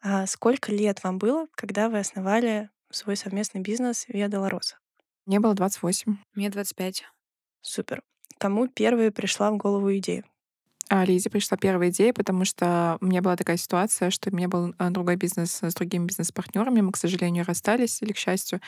А 0.02 0.26
сколько 0.26 0.72
лет 0.72 1.02
вам 1.02 1.18
было, 1.18 1.46
когда 1.54 1.88
вы 1.88 1.98
основали 1.98 2.70
свой 2.90 3.16
совместный 3.16 3.60
бизнес 3.60 4.06
Виа 4.08 4.28
Долороса? 4.28 4.78
Мне 5.26 5.40
было 5.40 5.54
28. 5.54 6.16
Мне 6.34 6.50
25. 6.50 7.04
Супер. 7.62 8.02
Кому 8.38 8.68
первой 8.68 9.10
пришла 9.10 9.50
в 9.50 9.56
голову 9.56 9.96
идея? 9.96 10.24
А 10.90 11.04
Лизе 11.04 11.30
пришла 11.30 11.56
первая 11.56 11.90
идея, 11.90 12.12
потому 12.12 12.44
что 12.44 12.98
у 13.00 13.06
меня 13.06 13.22
была 13.22 13.36
такая 13.36 13.56
ситуация, 13.56 14.10
что 14.10 14.30
у 14.30 14.36
меня 14.36 14.48
был 14.48 14.74
а, 14.76 14.90
другой 14.90 15.16
бизнес 15.16 15.62
с 15.62 15.74
другими 15.74 16.04
бизнес-партнерами. 16.04 16.82
Мы, 16.82 16.92
к 16.92 16.98
сожалению, 16.98 17.46
расстались, 17.46 18.02
или 18.02 18.12
к 18.12 18.18
счастью. 18.18 18.60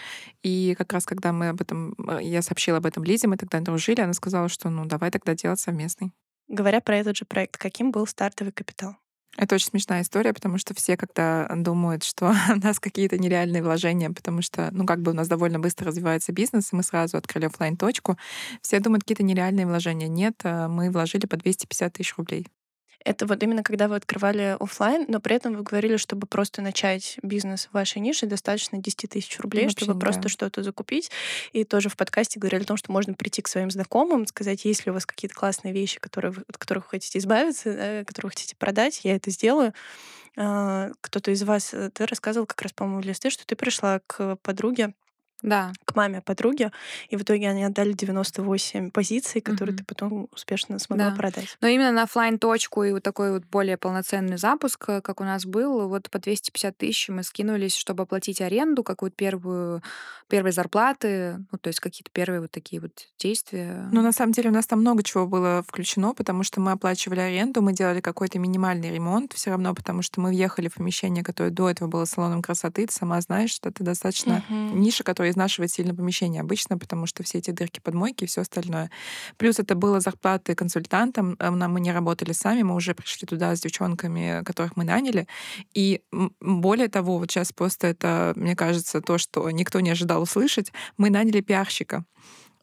И 0.42 0.74
как 0.78 0.92
раз 0.92 1.04
когда 1.04 1.32
мы 1.32 1.50
об 1.50 1.60
этом, 1.60 1.94
а, 2.08 2.20
я 2.20 2.40
сообщила 2.40 2.78
об 2.78 2.86
этом 2.86 3.04
Лизе, 3.04 3.28
мы 3.28 3.36
тогда 3.36 3.60
дружили, 3.60 4.00
она 4.00 4.14
сказала, 4.14 4.48
что 4.48 4.70
ну 4.70 4.86
давай 4.86 5.10
тогда 5.10 5.34
делать 5.34 5.60
совместный. 5.60 6.12
Говоря 6.48 6.80
про 6.80 6.96
этот 6.96 7.16
же 7.16 7.26
проект, 7.26 7.58
каким 7.58 7.90
был 7.90 8.06
стартовый 8.06 8.52
капитал? 8.52 8.96
Это 9.36 9.54
очень 9.54 9.68
смешная 9.68 10.02
история, 10.02 10.32
потому 10.32 10.56
что 10.56 10.74
все, 10.74 10.96
когда 10.96 11.46
думают, 11.54 12.04
что 12.04 12.34
у 12.54 12.56
нас 12.64 12.80
какие-то 12.80 13.18
нереальные 13.18 13.62
вложения, 13.62 14.10
потому 14.10 14.42
что, 14.42 14.70
ну, 14.72 14.86
как 14.86 15.00
бы 15.02 15.10
у 15.12 15.14
нас 15.14 15.28
довольно 15.28 15.58
быстро 15.58 15.88
развивается 15.88 16.32
бизнес, 16.32 16.72
и 16.72 16.76
мы 16.76 16.82
сразу 16.82 17.16
открыли 17.16 17.46
офлайн 17.46 17.76
точку 17.76 18.16
все 18.62 18.80
думают, 18.80 19.04
какие-то 19.04 19.22
нереальные 19.22 19.66
вложения. 19.66 20.08
Нет, 20.08 20.40
э, 20.44 20.68
мы 20.68 20.90
вложили 20.90 21.26
по 21.26 21.36
250 21.36 21.92
тысяч 21.92 22.16
рублей. 22.16 22.46
Это 23.06 23.24
вот 23.24 23.40
именно 23.40 23.62
когда 23.62 23.86
вы 23.86 23.94
открывали 23.94 24.56
офлайн, 24.58 25.04
но 25.06 25.20
при 25.20 25.36
этом 25.36 25.54
вы 25.54 25.62
говорили, 25.62 25.96
чтобы 25.96 26.26
просто 26.26 26.60
начать 26.60 27.18
бизнес 27.22 27.66
в 27.66 27.74
вашей 27.74 27.98
нише, 27.98 28.26
достаточно 28.26 28.78
10 28.78 29.08
тысяч 29.08 29.38
рублей, 29.38 29.66
Вообще, 29.66 29.84
чтобы 29.84 30.00
просто 30.00 30.28
что-то 30.28 30.64
закупить. 30.64 31.12
И 31.52 31.62
тоже 31.62 31.88
в 31.88 31.96
подкасте 31.96 32.40
говорили 32.40 32.64
о 32.64 32.66
том, 32.66 32.76
что 32.76 32.90
можно 32.90 33.14
прийти 33.14 33.42
к 33.42 33.48
своим 33.48 33.70
знакомым, 33.70 34.26
сказать, 34.26 34.64
есть 34.64 34.86
ли 34.86 34.90
у 34.90 34.94
вас 34.94 35.06
какие-то 35.06 35.36
классные 35.36 35.72
вещи, 35.72 36.00
которые 36.00 36.32
вы, 36.32 36.42
от 36.48 36.58
которых 36.58 36.86
вы 36.86 36.90
хотите 36.90 37.20
избавиться, 37.20 37.72
да, 37.72 38.04
которые 38.04 38.26
вы 38.26 38.30
хотите 38.30 38.56
продать, 38.56 39.00
я 39.04 39.14
это 39.14 39.30
сделаю. 39.30 39.72
А, 40.36 40.90
кто-то 41.00 41.30
из 41.30 41.44
вас, 41.44 41.72
э, 41.74 41.90
ты 41.94 42.06
рассказывал 42.06 42.46
как 42.46 42.60
раз, 42.60 42.72
по-моему, 42.72 43.02
в 43.02 43.04
листе, 43.04 43.30
что 43.30 43.46
ты 43.46 43.54
пришла 43.54 44.00
к 44.08 44.34
подруге, 44.42 44.94
да. 45.42 45.72
к 45.84 45.94
маме 45.94 46.20
подруги, 46.20 46.70
и 47.08 47.16
в 47.16 47.22
итоге 47.22 47.48
они 47.48 47.64
отдали 47.64 47.92
98 47.92 48.90
позиций, 48.90 49.40
которые 49.40 49.74
угу. 49.74 49.78
ты 49.78 49.84
потом 49.84 50.28
успешно 50.32 50.78
смогла 50.78 51.10
да. 51.10 51.16
продать. 51.16 51.56
Но 51.60 51.68
именно 51.68 51.92
на 51.92 52.04
офлайн 52.04 52.38
точку 52.38 52.84
и 52.84 52.92
вот 52.92 53.02
такой 53.02 53.32
вот 53.32 53.44
более 53.44 53.76
полноценный 53.76 54.38
запуск, 54.38 54.84
э, 54.88 55.00
как 55.00 55.20
у 55.20 55.24
нас 55.24 55.44
был, 55.44 55.88
вот 55.88 56.10
по 56.10 56.18
250 56.18 56.76
тысяч 56.76 57.08
мы 57.08 57.22
скинулись, 57.22 57.76
чтобы 57.76 58.04
оплатить 58.04 58.40
аренду, 58.40 58.82
какую-то 58.82 59.16
первую, 59.16 59.82
первые 60.28 60.52
зарплаты, 60.52 61.44
ну, 61.52 61.58
то 61.58 61.68
есть 61.68 61.80
какие-то 61.80 62.10
первые 62.12 62.40
вот 62.40 62.50
такие 62.50 62.80
вот 62.80 62.92
действия. 63.18 63.88
Ну, 63.92 64.02
на 64.02 64.12
самом 64.12 64.32
деле 64.32 64.50
у 64.50 64.52
нас 64.52 64.66
там 64.66 64.80
много 64.80 65.02
чего 65.02 65.26
было 65.26 65.62
включено, 65.66 66.14
потому 66.14 66.42
что 66.42 66.60
мы 66.60 66.72
оплачивали 66.72 67.20
аренду, 67.20 67.62
мы 67.62 67.72
делали 67.72 68.00
какой-то 68.00 68.38
минимальный 68.38 68.92
ремонт 68.92 69.32
все 69.34 69.50
равно, 69.50 69.74
потому 69.74 70.02
что 70.02 70.20
мы 70.20 70.30
въехали 70.30 70.68
в 70.68 70.74
помещение, 70.74 71.22
которое 71.22 71.50
до 71.50 71.70
этого 71.70 71.88
было 71.88 72.04
салоном 72.04 72.42
красоты, 72.42 72.86
ты 72.86 72.92
сама 72.92 73.20
знаешь, 73.20 73.50
что 73.50 73.68
это 73.68 73.84
достаточно 73.84 74.42
угу. 74.48 74.76
ниша, 74.76 75.04
которая 75.04 75.25
изнашивать 75.30 75.72
сильно 75.72 75.94
помещение 75.94 76.40
обычно, 76.40 76.78
потому 76.78 77.06
что 77.06 77.22
все 77.22 77.38
эти 77.38 77.50
дырки 77.50 77.80
под 77.80 77.94
мойки 77.94 78.24
и 78.24 78.26
все 78.26 78.42
остальное. 78.42 78.90
Плюс 79.36 79.58
это 79.58 79.74
было 79.74 80.00
зарплаты 80.00 80.54
консультантам. 80.54 81.36
Э, 81.38 81.50
мы 81.50 81.80
не 81.80 81.92
работали 81.92 82.32
сами, 82.32 82.62
мы 82.62 82.74
уже 82.74 82.94
пришли 82.94 83.26
туда 83.26 83.54
с 83.54 83.60
девчонками, 83.60 84.42
которых 84.44 84.76
мы 84.76 84.84
наняли. 84.84 85.26
И 85.74 86.02
более 86.40 86.88
того, 86.88 87.18
вот 87.18 87.30
сейчас 87.30 87.52
просто 87.52 87.88
это, 87.88 88.32
мне 88.36 88.56
кажется, 88.56 89.00
то, 89.00 89.18
что 89.18 89.50
никто 89.50 89.80
не 89.80 89.90
ожидал 89.90 90.22
услышать, 90.22 90.72
мы 90.96 91.10
наняли 91.10 91.40
пиарщика 91.40 92.04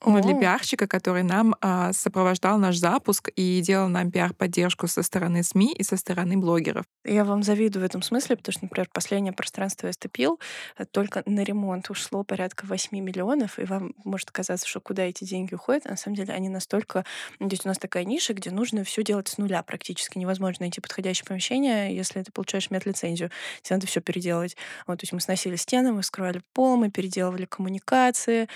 ну, 0.05 0.21
для 0.21 0.39
пиарщика, 0.39 0.87
который 0.87 1.23
нам 1.23 1.55
а, 1.61 1.93
сопровождал 1.93 2.57
наш 2.57 2.77
запуск 2.77 3.29
и 3.35 3.61
делал 3.61 3.87
нам 3.87 4.11
пиар-поддержку 4.11 4.87
со 4.87 5.03
стороны 5.03 5.43
СМИ 5.43 5.73
и 5.77 5.83
со 5.83 5.97
стороны 5.97 6.37
блогеров. 6.37 6.85
Я 7.05 7.23
вам 7.23 7.43
завидую 7.43 7.83
в 7.83 7.85
этом 7.85 8.01
смысле, 8.01 8.37
потому 8.37 8.53
что, 8.53 8.65
например, 8.65 8.89
последнее 8.93 9.33
пространство 9.33 9.87
я 9.87 9.93
ступил, 9.93 10.39
э, 10.77 10.85
только 10.85 11.23
на 11.25 11.43
ремонт 11.43 11.89
ушло 11.89 12.23
порядка 12.23 12.65
8 12.65 12.97
миллионов, 12.99 13.59
и 13.59 13.65
вам 13.65 13.93
может 14.03 14.31
казаться, 14.31 14.67
что 14.67 14.79
куда 14.79 15.03
эти 15.03 15.23
деньги 15.23 15.53
уходят, 15.53 15.85
а 15.85 15.91
на 15.91 15.97
самом 15.97 16.15
деле 16.15 16.33
они 16.33 16.49
настолько... 16.49 17.05
То 17.39 17.47
есть 17.49 17.65
у 17.65 17.69
нас 17.69 17.77
такая 17.77 18.03
ниша, 18.03 18.33
где 18.33 18.51
нужно 18.51 18.83
все 18.83 19.03
делать 19.03 19.27
с 19.27 19.37
нуля 19.37 19.63
практически. 19.63 20.17
Невозможно 20.17 20.63
найти 20.63 20.81
подходящее 20.81 21.25
помещение, 21.25 21.95
если 21.95 22.21
ты 22.21 22.31
получаешь 22.31 22.71
медлицензию. 22.71 23.31
Тебе 23.61 23.77
надо 23.77 23.87
все 23.87 24.01
переделать. 24.01 24.55
Вот, 24.87 24.99
то 24.99 25.03
есть 25.03 25.13
мы 25.13 25.19
сносили 25.19 25.55
стены, 25.55 25.91
мы 25.91 26.03
скрывали 26.03 26.41
пол, 26.53 26.77
мы 26.77 26.89
переделывали 26.89 27.45
коммуникации, 27.45 28.47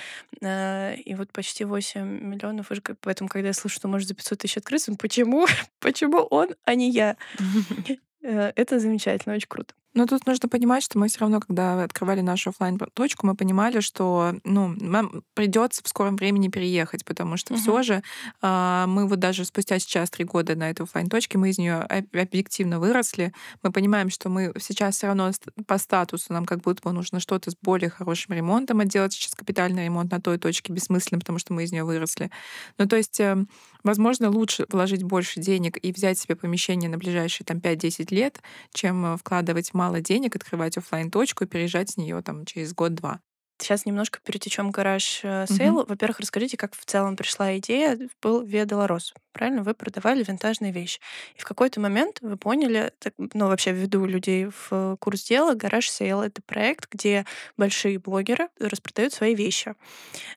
э, 0.41 0.95
и 0.95 1.15
вот 1.15 1.31
почти 1.37 1.65
8 1.65 2.01
миллионов. 2.01 2.71
Поэтому, 3.01 3.29
когда 3.29 3.49
я 3.49 3.53
слышу, 3.53 3.75
что 3.75 3.87
может 3.87 4.07
за 4.07 4.15
500 4.15 4.39
тысяч 4.39 4.57
открыться, 4.57 4.89
ну 4.89 4.97
почему? 4.97 5.45
почему 5.79 6.21
он, 6.21 6.49
а 6.65 6.73
не 6.73 6.89
я? 6.89 7.15
Э, 8.23 8.51
это 8.55 8.79
замечательно, 8.79 9.35
очень 9.35 9.47
круто. 9.47 9.75
Но 9.97 10.05
тут 10.05 10.27
нужно 10.27 10.47
понимать, 10.47 10.83
что 10.83 10.99
мы 10.99 11.07
все 11.07 11.21
равно, 11.21 11.39
когда 11.39 11.81
открывали 11.83 12.21
нашу 12.21 12.51
офлайн 12.51 12.77
точку, 12.93 13.25
мы 13.25 13.33
понимали, 13.33 13.79
что 13.79 14.35
ну, 14.43 14.67
нам 14.79 15.23
придется 15.33 15.81
в 15.83 15.87
скором 15.87 16.17
времени 16.17 16.49
переехать, 16.49 17.03
потому 17.03 17.35
что 17.35 17.55
угу. 17.55 17.61
все 17.61 17.81
же 17.81 18.03
э, 18.43 18.85
мы 18.87 19.07
вот 19.07 19.17
даже 19.17 19.43
спустя 19.43 19.79
сейчас 19.79 20.11
три 20.11 20.23
года 20.23 20.55
на 20.55 20.69
этой 20.69 20.83
офлайн 20.83 21.09
точке, 21.09 21.39
мы 21.39 21.49
из 21.49 21.57
нее 21.57 21.77
объективно 22.13 22.79
выросли. 22.79 23.33
Мы 23.63 23.71
понимаем, 23.71 24.11
что 24.11 24.29
мы 24.29 24.53
сейчас 24.59 24.97
все 24.97 25.07
равно 25.07 25.31
по 25.65 25.79
статусу 25.79 26.31
нам 26.31 26.45
как 26.45 26.61
будто 26.61 26.83
бы 26.83 26.93
нужно 26.93 27.19
что-то 27.19 27.49
с 27.49 27.55
более 27.59 27.89
хорошим 27.89 28.35
ремонтом 28.35 28.81
отделать. 28.81 29.13
Сейчас 29.13 29.33
капитальный 29.33 29.85
ремонт 29.85 30.11
на 30.11 30.21
той 30.21 30.37
точке 30.37 30.73
бессмысленно, 30.73 31.17
потому 31.17 31.39
что 31.39 31.53
мы 31.53 31.63
из 31.63 31.71
нее 31.71 31.83
выросли. 31.83 32.29
Ну, 32.77 32.87
то 32.87 32.97
есть, 32.97 33.19
э, 33.19 33.35
возможно, 33.83 34.29
лучше 34.29 34.67
вложить 34.69 35.01
больше 35.01 35.39
денег 35.39 35.79
и 35.81 35.91
взять 35.91 36.19
себе 36.19 36.35
помещение 36.35 36.87
на 36.87 36.99
ближайшие 36.99 37.45
там 37.45 37.57
5-10 37.57 38.13
лет, 38.13 38.39
чем 38.75 39.03
э, 39.03 39.17
вкладывать 39.17 39.73
мало 39.73 39.86
мало 39.87 40.01
денег, 40.01 40.35
открывать 40.35 40.77
офлайн 40.77 41.09
точку 41.09 41.45
и 41.45 41.47
переезжать 41.47 41.91
с 41.91 41.97
нее 41.97 42.21
там 42.21 42.45
через 42.45 42.73
год-два. 42.73 43.21
Сейчас 43.59 43.87
немножко 43.87 44.19
перетечем 44.23 44.69
garage 44.69 45.21
э, 45.23 45.47
sale. 45.49 45.79
Угу. 45.79 45.89
Во-первых, 45.89 46.19
расскажите, 46.19 46.57
как 46.57 46.75
в 46.75 46.85
целом 46.85 47.15
пришла 47.15 47.57
идея. 47.57 47.97
Был 48.21 48.43
Via 48.43 48.65
Dolorosa, 48.65 49.15
правильно? 49.31 49.63
Вы 49.63 49.73
продавали 49.73 50.23
винтажные 50.23 50.71
вещи. 50.71 50.99
И 51.35 51.41
в 51.41 51.43
какой-то 51.43 51.79
момент 51.79 52.19
вы 52.21 52.37
поняли, 52.37 52.91
так, 52.99 53.15
ну, 53.17 53.47
вообще 53.47 53.71
введу 53.71 54.05
людей 54.05 54.49
в 54.69 54.97
курс 54.99 55.23
дела, 55.23 55.55
гараж 55.55 55.89
сейл— 55.89 56.21
это 56.21 56.43
проект, 56.43 56.87
где 56.91 57.25
большие 57.57 57.97
блогеры 57.97 58.49
распродают 58.59 59.13
свои 59.13 59.33
вещи. 59.33 59.73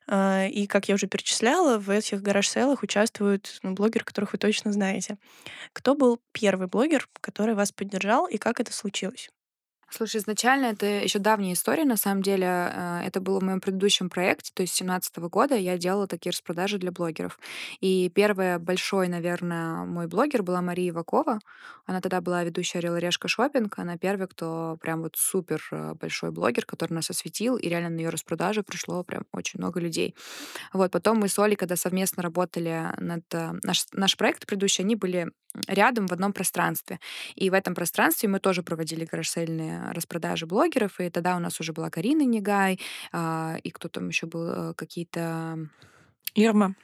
А, 0.08 0.46
и, 0.46 0.66
как 0.66 0.88
я 0.88 0.94
уже 0.94 1.06
перечисляла, 1.06 1.78
в 1.78 1.90
этих 1.90 2.22
garage 2.22 2.48
sale 2.48 2.68
ах 2.68 2.82
участвуют 2.82 3.58
ну, 3.62 3.74
блогеры, 3.74 4.04
которых 4.06 4.32
вы 4.32 4.38
точно 4.38 4.72
знаете. 4.72 5.18
Кто 5.74 5.94
был 5.94 6.22
первый 6.32 6.68
блогер, 6.68 7.06
который 7.20 7.54
вас 7.54 7.70
поддержал, 7.70 8.26
и 8.26 8.38
как 8.38 8.60
это 8.60 8.72
случилось? 8.72 9.28
Слушай, 9.92 10.20
изначально 10.20 10.66
это 10.66 10.86
еще 10.86 11.18
давняя 11.18 11.52
история, 11.54 11.84
на 11.84 11.96
самом 11.96 12.22
деле. 12.22 12.46
Э, 12.46 13.02
это 13.04 13.20
было 13.20 13.40
в 13.40 13.42
моем 13.42 13.60
предыдущем 13.60 14.08
проекте, 14.08 14.52
то 14.54 14.62
есть 14.62 14.74
с 14.74 14.78
2017 14.78 15.18
года 15.18 15.56
я 15.56 15.76
делала 15.76 16.06
такие 16.06 16.30
распродажи 16.30 16.78
для 16.78 16.92
блогеров. 16.92 17.40
И 17.80 18.08
первый 18.14 18.58
большой, 18.58 19.08
наверное, 19.08 19.84
мой 19.84 20.06
блогер 20.06 20.44
была 20.44 20.62
Мария 20.62 20.90
Ивакова. 20.90 21.40
Она 21.86 22.00
тогда 22.00 22.20
была 22.20 22.44
ведущая 22.44 22.78
Орел 22.78 22.96
Решка 22.96 23.26
Шопинг. 23.26 23.78
Она 23.80 23.98
первый, 23.98 24.28
кто 24.28 24.78
прям 24.80 25.02
вот 25.02 25.16
супер 25.16 25.60
э, 25.72 25.94
большой 26.00 26.30
блогер, 26.30 26.66
который 26.66 26.92
нас 26.92 27.10
осветил, 27.10 27.56
и 27.56 27.68
реально 27.68 27.90
на 27.90 27.98
ее 27.98 28.10
распродажу 28.10 28.62
пришло 28.62 29.02
прям 29.02 29.24
очень 29.32 29.58
много 29.58 29.80
людей. 29.80 30.14
Вот, 30.72 30.92
потом 30.92 31.18
мы 31.18 31.28
с 31.28 31.36
Олей, 31.38 31.56
когда 31.56 31.74
совместно 31.74 32.22
работали 32.22 32.94
над... 32.98 33.24
Э, 33.32 33.54
наш, 33.64 33.86
наш 33.92 34.16
проект 34.16 34.46
предыдущий, 34.46 34.84
они 34.84 34.94
были 34.94 35.32
рядом 35.66 36.06
в 36.06 36.12
одном 36.12 36.32
пространстве. 36.32 37.00
И 37.34 37.50
в 37.50 37.54
этом 37.54 37.74
пространстве 37.74 38.28
мы 38.28 38.38
тоже 38.38 38.62
проводили 38.62 39.04
гараж-сейльные 39.04 39.79
распродажи 39.92 40.46
блогеров, 40.46 41.00
и 41.00 41.10
тогда 41.10 41.36
у 41.36 41.40
нас 41.40 41.60
уже 41.60 41.72
была 41.72 41.90
Карина 41.90 42.22
Негай, 42.22 42.78
а, 43.12 43.56
и 43.62 43.70
кто 43.70 43.88
там 43.88 44.08
еще 44.08 44.26
был, 44.26 44.48
э, 44.48 44.74
какие-то... 44.74 45.58
Ирма. 46.34 46.74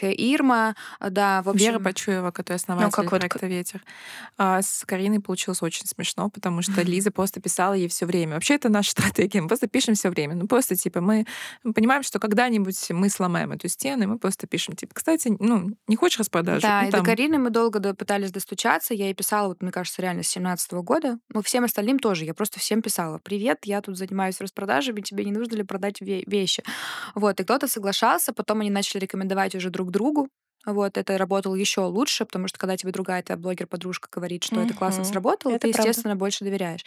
Ирма, 0.00 0.76
да, 1.00 1.42
в 1.42 1.48
общем... 1.48 1.72
Вера 1.72 1.78
Почуева, 1.80 2.30
которая 2.30 2.58
основатель 2.58 2.86
ну, 2.86 3.02
как 3.02 3.10
проекта 3.10 3.38
вот... 3.42 3.48
«Ветер». 3.48 3.82
А 4.36 4.62
с 4.62 4.84
Кариной 4.86 5.20
получилось 5.20 5.62
очень 5.62 5.86
смешно, 5.86 6.28
потому 6.30 6.62
что 6.62 6.82
Лиза 6.82 7.10
просто 7.10 7.40
писала 7.40 7.72
ей 7.72 7.88
все 7.88 8.06
время. 8.06 8.34
Вообще, 8.34 8.54
это 8.54 8.68
наша 8.68 8.90
стратегия. 8.92 9.40
Мы 9.40 9.48
просто 9.48 9.66
пишем 9.66 9.94
все 9.94 10.10
время. 10.10 10.34
Ну, 10.34 10.46
просто, 10.46 10.76
типа, 10.76 11.00
мы 11.00 11.26
понимаем, 11.74 12.02
что 12.02 12.18
когда-нибудь 12.18 12.90
мы 12.90 13.08
сломаем 13.08 13.52
эту 13.52 13.68
стену, 13.68 14.04
и 14.04 14.06
мы 14.06 14.18
просто 14.18 14.46
пишем, 14.46 14.76
типа, 14.76 14.94
кстати, 14.94 15.34
ну, 15.38 15.70
не 15.86 15.96
хочешь 15.96 16.18
распродажу? 16.18 16.60
Да, 16.60 16.82
ну, 16.82 16.88
и 16.88 16.90
там... 16.90 17.00
до 17.00 17.06
Карины 17.06 17.38
мы 17.38 17.50
долго 17.50 17.94
пытались 17.94 18.30
достучаться. 18.30 18.94
Я 18.94 19.06
ей 19.06 19.14
писала, 19.14 19.48
вот, 19.48 19.62
мне 19.62 19.72
кажется, 19.72 20.02
реально 20.02 20.22
с 20.22 20.28
17 20.28 20.72
года. 20.72 21.18
Ну, 21.30 21.42
всем 21.42 21.64
остальным 21.64 21.98
тоже. 21.98 22.24
Я 22.24 22.34
просто 22.34 22.60
всем 22.60 22.82
писала. 22.82 23.18
Привет, 23.18 23.60
я 23.64 23.80
тут 23.80 23.96
занимаюсь 23.96 24.40
распродажами, 24.40 25.00
тебе 25.00 25.24
не 25.24 25.32
нужно 25.32 25.56
ли 25.56 25.62
продать 25.62 26.00
вещи? 26.00 26.62
Вот, 27.14 27.40
и 27.40 27.44
кто-то 27.44 27.68
соглашался, 27.68 28.32
потом 28.32 28.60
они 28.60 28.70
начали 28.70 29.00
рекомендовать 29.00 29.54
уже 29.54 29.70
друг 29.78 29.90
другу. 29.92 30.28
Вот, 30.72 30.98
это 30.98 31.16
работало 31.16 31.54
еще 31.54 31.80
лучше, 31.80 32.26
потому 32.26 32.46
что 32.46 32.58
когда 32.58 32.76
тебе 32.76 32.92
другая 32.92 33.22
твоя 33.22 33.38
блогер-подружка 33.38 34.08
говорит, 34.12 34.44
что 34.44 34.60
это 34.60 34.74
классно 34.74 35.02
сработало, 35.04 35.52
Это 35.52 35.66
ты, 35.66 35.72
правда. 35.72 35.88
естественно, 35.88 36.14
больше 36.14 36.44
доверяешь. 36.44 36.84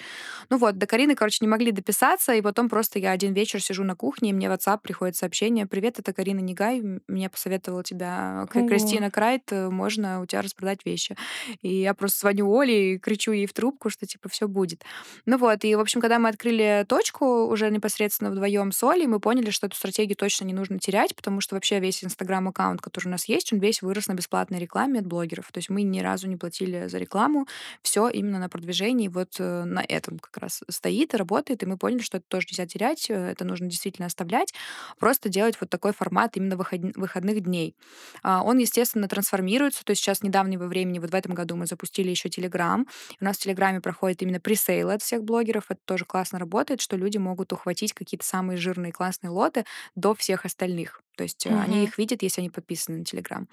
Ну 0.49 0.57
вот, 0.57 0.77
до 0.77 0.85
Карины, 0.85 1.15
короче, 1.15 1.39
не 1.41 1.47
могли 1.47 1.71
дописаться, 1.71 2.33
и 2.33 2.41
потом 2.41 2.69
просто 2.69 2.99
я 2.99 3.11
один 3.11 3.33
вечер 3.33 3.59
сижу 3.61 3.83
на 3.83 3.95
кухне, 3.95 4.29
и 4.29 4.33
мне 4.33 4.49
в 4.49 4.53
WhatsApp 4.53 4.81
приходит 4.83 5.15
сообщение, 5.15 5.65
привет, 5.65 5.97
это 5.97 6.13
Карина 6.13 6.39
Негай, 6.39 6.81
мне 7.07 7.29
посоветовала 7.29 7.83
тебя 7.83 8.45
К- 8.51 8.67
Кристина 8.67 9.09
Крайт, 9.09 9.51
э, 9.51 9.69
можно 9.69 10.21
у 10.21 10.25
тебя 10.27 10.41
распродать 10.43 10.85
вещи. 10.85 11.15
И 11.61 11.73
я 11.81 11.93
просто 11.95 12.19
звоню 12.19 12.51
Оле 12.51 12.93
и 12.95 12.97
кричу 12.99 13.31
ей 13.31 13.47
в 13.47 13.53
трубку, 13.53 13.89
что 13.89 14.05
типа 14.05 14.29
все 14.29 14.47
будет. 14.47 14.83
Ну 15.25 15.37
вот, 15.37 15.63
и, 15.63 15.73
в 15.75 15.79
общем, 15.79 16.01
когда 16.01 16.19
мы 16.19 16.29
открыли 16.29 16.85
точку 16.87 17.45
уже 17.47 17.71
непосредственно 17.71 18.29
вдвоем 18.29 18.71
с 18.71 18.83
Олей, 18.83 19.07
мы 19.07 19.19
поняли, 19.19 19.49
что 19.49 19.65
эту 19.67 19.75
стратегию 19.75 20.15
точно 20.15 20.45
не 20.45 20.53
нужно 20.53 20.77
терять, 20.77 21.15
потому 21.15 21.41
что 21.41 21.55
вообще 21.55 21.79
весь 21.79 22.03
инстаграм-аккаунт, 22.03 22.81
который 22.81 23.07
у 23.07 23.11
нас 23.11 23.25
есть, 23.25 23.53
он 23.53 23.59
весь 23.59 23.70
весь 23.71 23.81
вырос 23.81 24.07
на 24.07 24.13
бесплатной 24.13 24.59
рекламе 24.59 24.99
от 24.99 25.07
блогеров. 25.07 25.49
То 25.51 25.59
есть 25.59 25.69
мы 25.69 25.83
ни 25.83 26.01
разу 26.01 26.27
не 26.27 26.35
платили 26.35 26.87
за 26.87 26.97
рекламу, 26.97 27.47
все 27.81 28.09
именно 28.09 28.37
на 28.37 28.49
продвижении 28.49 29.07
вот 29.07 29.39
э, 29.39 29.63
на 29.63 29.79
этом 29.79 30.19
как 30.19 30.37
раз 30.37 30.61
стоит 30.69 31.13
и 31.13 31.17
работает, 31.17 31.63
и 31.63 31.65
мы 31.65 31.77
поняли, 31.77 32.01
что 32.01 32.17
это 32.17 32.25
тоже 32.27 32.47
нельзя 32.51 32.65
терять, 32.65 33.09
э, 33.09 33.13
это 33.13 33.45
нужно 33.45 33.67
действительно 33.67 34.07
оставлять, 34.07 34.53
просто 34.99 35.29
делать 35.29 35.55
вот 35.61 35.69
такой 35.69 35.93
формат 35.93 36.35
именно 36.35 36.57
выходных 36.57 37.41
дней. 37.41 37.75
А, 38.23 38.43
он, 38.43 38.57
естественно, 38.57 39.07
трансформируется, 39.07 39.85
то 39.85 39.91
есть 39.91 40.01
сейчас 40.01 40.21
недавнего 40.21 40.65
времени, 40.65 40.99
вот 40.99 41.11
в 41.11 41.15
этом 41.15 41.33
году 41.33 41.55
мы 41.55 41.65
запустили 41.65 42.09
еще 42.09 42.27
Телеграм, 42.27 42.85
у 43.21 43.23
нас 43.23 43.37
в 43.37 43.39
Телеграме 43.39 43.79
проходит 43.79 44.21
именно 44.21 44.41
пресейлы 44.41 44.93
от 44.93 45.01
всех 45.01 45.23
блогеров, 45.23 45.65
это 45.69 45.79
тоже 45.85 46.03
классно 46.03 46.39
работает, 46.39 46.81
что 46.81 46.97
люди 46.97 47.17
могут 47.17 47.53
ухватить 47.53 47.93
какие-то 47.93 48.25
самые 48.25 48.57
жирные 48.57 48.91
классные 48.91 49.31
лоты 49.31 49.63
до 49.95 50.13
всех 50.13 50.45
остальных. 50.45 51.01
То 51.21 51.23
есть 51.23 51.45
угу. 51.45 51.55
они 51.55 51.83
их 51.83 51.99
видят, 51.99 52.23
если 52.23 52.41
они 52.41 52.49
подписаны 52.49 52.97
на 52.97 53.05
Телеграм. 53.05 53.47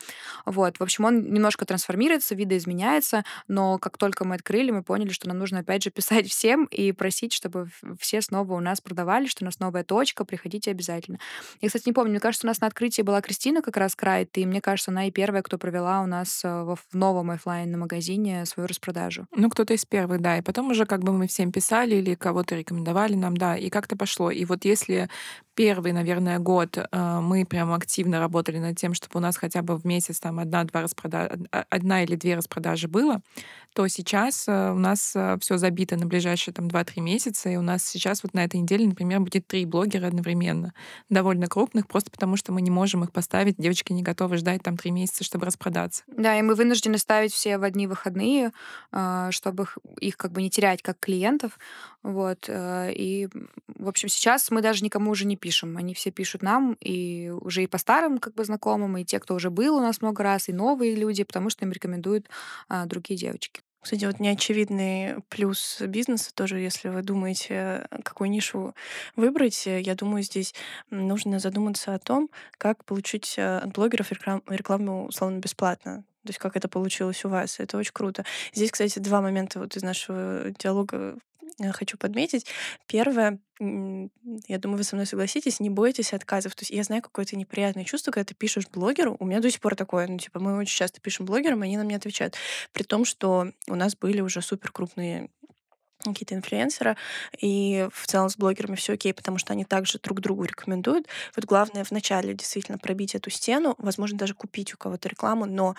Вот. 0.47 0.79
В 0.79 0.83
общем, 0.83 1.05
он 1.05 1.31
немножко 1.35 1.67
трансформируется, 1.67 2.35
видоизменяется, 2.35 3.25
но 3.47 3.77
как 3.77 3.99
только 3.99 4.25
мы 4.25 4.37
открыли, 4.37 4.71
мы 4.71 4.83
поняли, 4.83 5.11
что 5.11 5.29
нам 5.29 5.37
нужно 5.37 5.59
опять 5.59 5.83
же 5.83 5.91
писать 5.91 6.31
всем 6.31 6.65
и 6.65 6.93
просить, 6.93 7.35
чтобы 7.35 7.69
все 8.01 8.23
снова 8.23 8.55
у 8.55 8.61
нас 8.61 8.81
продавали, 8.81 9.27
что 9.27 9.45
у 9.45 9.47
нас 9.47 9.61
новая 9.61 9.85
точка, 9.85 10.25
приходите 10.25 10.71
обязательно. 10.71 11.19
Я, 11.61 11.69
кстати, 11.69 11.83
не 11.85 11.93
помню, 11.93 12.13
мне 12.13 12.21
кажется, 12.21 12.47
у 12.47 12.49
нас 12.49 12.59
на 12.63 12.69
открытии 12.69 13.03
была 13.03 13.21
Кристина 13.21 13.61
как 13.61 13.77
раз 13.77 13.95
Крайт, 13.95 14.39
и 14.39 14.47
мне 14.47 14.63
кажется, 14.63 14.91
она 14.91 15.07
и 15.07 15.11
первая, 15.11 15.43
кто 15.43 15.59
провела 15.59 16.01
у 16.01 16.07
нас 16.07 16.43
э, 16.43 16.49
в 16.49 16.79
новом 16.95 17.31
офлайн 17.33 17.79
магазине 17.79 18.47
свою 18.47 18.67
распродажу. 18.67 19.27
Ну, 19.37 19.51
кто-то 19.51 19.75
из 19.75 19.85
первых, 19.85 20.23
да. 20.23 20.39
И 20.39 20.41
потом 20.41 20.71
уже 20.71 20.87
как 20.87 21.01
бы 21.01 21.13
мы 21.13 21.27
всем 21.27 21.53
писали 21.53 21.97
или 21.97 22.15
кого-то 22.15 22.57
рекомендовали 22.57 23.15
нам, 23.15 23.37
да, 23.37 23.59
и 23.59 23.69
как-то 23.69 23.95
пошло. 23.95 24.31
И 24.31 24.47
вот 24.47 24.65
если 24.65 25.11
первый, 25.59 25.91
наверное, 25.91 26.39
год 26.39 26.79
э, 26.79 27.21
мы 27.21 27.45
прям 27.45 27.73
активно 27.73 28.21
работали 28.21 28.59
над 28.59 28.77
тем, 28.77 28.95
чтобы 28.95 29.19
у 29.19 29.21
нас 29.21 29.37
хотя 29.37 29.61
бы 29.61 29.77
в 29.77 29.85
месяц 29.85 30.21
там 30.21 30.39
одна-два 30.39 30.83
распродажи, 30.83 31.49
одна 31.51 32.05
или 32.05 32.15
две 32.15 32.37
распродажи 32.37 32.87
было, 32.87 33.23
то 33.79 33.87
сейчас 33.87 34.49
э, 34.49 34.73
у 34.73 34.79
нас 34.81 35.13
э, 35.15 35.39
все 35.41 35.57
забито 35.57 35.95
на 35.95 36.05
ближайшие 36.05 36.53
там 36.53 36.67
2-3 36.67 37.01
месяца, 37.01 37.49
и 37.49 37.55
у 37.55 37.63
нас 37.63 37.85
сейчас 37.87 38.25
вот 38.25 38.35
на 38.35 38.43
этой 38.43 38.59
неделе, 38.59 38.85
например, 38.89 39.21
будет 39.21 39.47
три 39.47 39.65
блогера 39.67 40.09
одновременно, 40.09 40.75
довольно 41.11 41.47
крупных, 41.47 41.87
просто 41.87 42.11
потому 42.11 42.37
что 42.37 42.51
мы 42.51 42.61
не 42.61 42.73
можем 42.73 43.05
их 43.05 43.13
поставить, 43.13 43.55
девочки 43.57 43.93
не 43.93 44.03
готовы 44.03 44.37
ждать 44.37 44.65
там 44.65 44.77
три 44.77 44.91
месяца, 44.91 45.23
чтобы 45.23 45.47
распродаться. 45.47 46.03
Да, 46.09 46.37
и 46.37 46.43
мы 46.43 46.57
вынуждены 46.57 46.99
ставить 46.99 47.33
все 47.33 47.57
в 47.57 47.63
одни 47.63 47.87
выходные, 47.87 48.51
чтобы 49.31 49.69
их 50.01 50.17
как 50.17 50.33
бы 50.33 50.43
не 50.43 50.51
терять 50.51 50.83
как 50.83 50.99
клиентов, 50.99 51.57
вот, 52.03 52.49
и, 52.51 53.29
в 53.69 53.89
общем, 53.89 54.09
сейчас 54.09 54.51
мы 54.51 54.61
даже 54.61 54.83
никому 54.83 55.13
уже 55.13 55.25
не 55.25 55.37
пишем. 55.37 55.77
Они 55.77 55.95
все 55.95 56.11
пишут 56.11 56.43
нам, 56.43 56.77
и 56.81 57.31
уже 57.31 57.63
и 57.63 57.69
по 57.69 57.79
старым 57.79 58.19
как 58.19 58.35
бы 58.35 58.45
знакомым, 58.45 58.97
и 58.97 59.05
те, 59.05 59.21
кто 59.21 59.37
уже 59.37 59.51
был 59.51 59.77
у 59.77 59.81
нас 59.81 60.03
много 60.03 60.25
раз, 60.25 60.49
и 60.49 60.53
новые 60.53 60.97
люди, 60.97 61.23
потому 61.23 61.49
что 61.49 61.65
им 61.65 61.71
рекомендуют 61.71 62.29
другие 62.87 63.17
девочки. 63.17 63.61
Кстати, 63.81 64.05
вот 64.05 64.21
неочевидный 64.21 65.23
плюс 65.29 65.81
бизнеса 65.81 66.35
тоже, 66.35 66.59
если 66.59 66.89
вы 66.89 67.03
думаете, 67.03 67.87
какую 68.05 68.31
нишу 68.31 68.75
выбрать, 69.17 69.67
я 69.67 69.95
думаю, 69.95 70.23
здесь 70.23 70.55
нужно 70.91 71.39
задуматься 71.39 71.95
о 71.95 71.99
том, 71.99 72.29
как 72.59 72.85
получить 72.85 73.35
э, 73.39 73.59
от 73.59 73.73
блогеров 73.73 74.11
рекламу 74.13 75.07
условно 75.07 75.39
бесплатно. 75.39 76.05
То 76.25 76.31
есть 76.31 76.39
как 76.39 76.57
это 76.57 76.69
получилось 76.69 77.25
у 77.25 77.29
вас. 77.29 77.61
Это 77.61 77.79
очень 77.79 77.93
круто. 77.93 78.25
Здесь, 78.53 78.73
кстати, 78.73 78.99
два 78.99 79.23
момента 79.23 79.61
вот 79.61 79.77
из 79.77 79.83
нашего 79.83 80.51
диалога 80.59 80.99
Э, 80.99 81.17
хочу 81.73 81.99
подметить. 81.99 82.47
Первое, 82.87 83.39
я 83.61 84.59
думаю, 84.59 84.79
вы 84.79 84.85
со 84.85 84.95
мной 84.95 85.07
согласитесь, 85.07 85.61
не 85.61 85.71
бойтесь 85.71 86.13
отказов. 86.13 86.55
То 86.55 86.63
есть 86.63 86.71
я 86.71 86.83
знаю 86.85 87.03
какое-то 87.03 87.37
неприятное 87.37 87.85
чувство, 87.85 88.11
когда 88.11 88.25
ты 88.25 88.35
пишешь 88.35 88.69
блогеру. 88.73 89.17
У 89.19 89.25
меня 89.25 89.41
до 89.41 89.51
сих 89.51 89.61
пор 89.61 89.75
такое, 89.75 90.07
ну, 90.07 90.19
типа, 90.19 90.41
мы 90.41 90.57
очень 90.57 90.77
часто 90.77 91.01
пишем 91.01 91.27
блогерам, 91.27 91.63
они 91.63 91.77
нам 91.77 91.89
не 91.89 91.97
отвечают. 91.97 92.37
При 92.73 92.85
том, 92.85 93.05
что 93.05 93.53
у 93.67 93.75
нас 93.75 93.97
были 93.97 94.21
уже 94.21 94.43
супер 94.43 94.71
крупные 94.71 95.31
какие-то 96.05 96.35
инфлюенсеры, 96.35 96.97
и 97.41 97.89
в 97.93 98.07
целом 98.07 98.29
с 98.29 98.37
блогерами 98.37 98.77
все 98.77 98.95
окей, 98.95 99.13
потому 99.13 99.39
что 99.39 99.53
они 99.53 99.65
также 99.65 99.99
друг 99.99 100.21
другу 100.21 100.45
рекомендуют. 100.45 101.07
Вот 101.35 101.45
главное 101.45 101.85
вначале 101.89 102.35
действительно 102.35 102.79
пробить 102.79 103.15
эту 103.15 103.31
стену, 103.31 103.75
возможно, 103.79 104.19
даже 104.19 104.35
купить 104.35 104.75
у 104.75 104.77
кого-то 104.77 105.09
рекламу, 105.09 105.47
но 105.47 105.75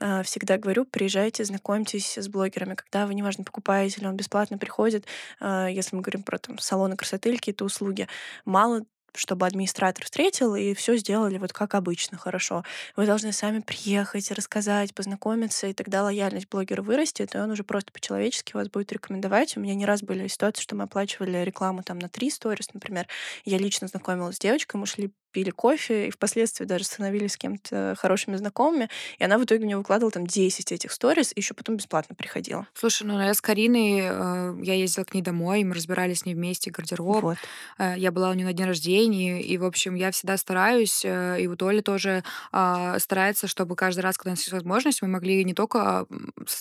э, 0.00 0.22
всегда 0.22 0.56
говорю, 0.58 0.84
приезжайте, 0.84 1.44
знакомьтесь 1.44 2.16
с 2.16 2.28
блогерами, 2.28 2.74
когда 2.74 3.06
вы, 3.06 3.14
неважно, 3.14 3.44
покупаете 3.44 4.00
или 4.00 4.08
он 4.08 4.16
бесплатно 4.16 4.58
приходит, 4.58 5.06
э, 5.40 5.68
если 5.70 5.96
мы 5.96 6.02
говорим 6.02 6.22
про 6.22 6.38
там, 6.38 6.58
салоны 6.58 6.96
красоты 6.96 7.30
или 7.30 7.36
какие-то 7.36 7.64
услуги, 7.64 8.08
мало 8.44 8.84
чтобы 9.18 9.46
администратор 9.46 10.04
встретил 10.04 10.54
и 10.54 10.74
все 10.74 10.96
сделали 10.96 11.38
вот 11.38 11.52
как 11.52 11.74
обычно, 11.74 12.16
хорошо. 12.16 12.64
Вы 12.96 13.06
должны 13.06 13.32
сами 13.32 13.60
приехать, 13.60 14.30
рассказать, 14.30 14.94
познакомиться, 14.94 15.66
и 15.66 15.72
тогда 15.72 16.02
лояльность 16.02 16.48
блогера 16.48 16.82
вырастет, 16.82 17.34
и 17.34 17.38
он 17.38 17.50
уже 17.50 17.64
просто 17.64 17.92
по-человечески 17.92 18.54
вас 18.54 18.68
будет 18.68 18.92
рекомендовать. 18.92 19.56
У 19.56 19.60
меня 19.60 19.74
не 19.74 19.86
раз 19.86 20.02
были 20.02 20.28
ситуации, 20.28 20.62
что 20.62 20.76
мы 20.76 20.84
оплачивали 20.84 21.44
рекламу 21.44 21.82
там 21.82 21.98
на 21.98 22.08
три 22.08 22.30
сторис, 22.30 22.72
например. 22.72 23.06
Я 23.44 23.58
лично 23.58 23.88
знакомилась 23.88 24.36
с 24.36 24.38
девочкой, 24.38 24.80
мы 24.80 24.86
шли 24.86 25.12
пили 25.32 25.50
кофе, 25.50 26.08
и 26.08 26.10
впоследствии 26.10 26.64
даже 26.64 26.84
становились 26.84 27.32
с 27.32 27.36
кем-то 27.36 27.94
хорошими 27.98 28.36
знакомыми. 28.36 28.88
И 29.18 29.24
она 29.24 29.38
в 29.38 29.44
итоге 29.44 29.64
мне 29.64 29.76
выкладывала 29.76 30.10
там 30.10 30.26
10 30.26 30.72
этих 30.72 30.92
сторис, 30.92 31.32
и 31.34 31.40
еще 31.40 31.54
потом 31.54 31.76
бесплатно 31.76 32.14
приходила. 32.14 32.66
Слушай, 32.74 33.06
ну 33.06 33.20
я 33.20 33.34
с 33.34 33.40
Кариной, 33.40 34.00
э, 34.02 34.54
я 34.62 34.74
ездила 34.74 35.04
к 35.04 35.14
ней 35.14 35.22
домой, 35.22 35.64
мы 35.64 35.74
разбирались 35.74 36.20
с 36.20 36.24
ней 36.26 36.34
вместе 36.34 36.70
гардероб. 36.70 37.22
Вот. 37.22 37.38
Э, 37.78 37.94
я 37.96 38.10
была 38.12 38.30
у 38.30 38.34
нее 38.34 38.46
на 38.46 38.52
день 38.52 38.66
рождения, 38.66 39.42
и, 39.42 39.58
в 39.58 39.64
общем, 39.64 39.94
я 39.94 40.10
всегда 40.10 40.36
стараюсь, 40.36 41.04
э, 41.04 41.40
и 41.40 41.46
вот 41.46 41.62
Оля 41.62 41.82
тоже 41.82 42.22
э, 42.52 42.96
старается, 42.98 43.46
чтобы 43.46 43.76
каждый 43.76 44.00
раз, 44.00 44.16
когда 44.16 44.30
у 44.30 44.32
нас 44.32 44.40
есть 44.40 44.52
возможность, 44.52 45.02
мы 45.02 45.08
могли 45.08 45.44
не 45.44 45.54
только 45.54 46.06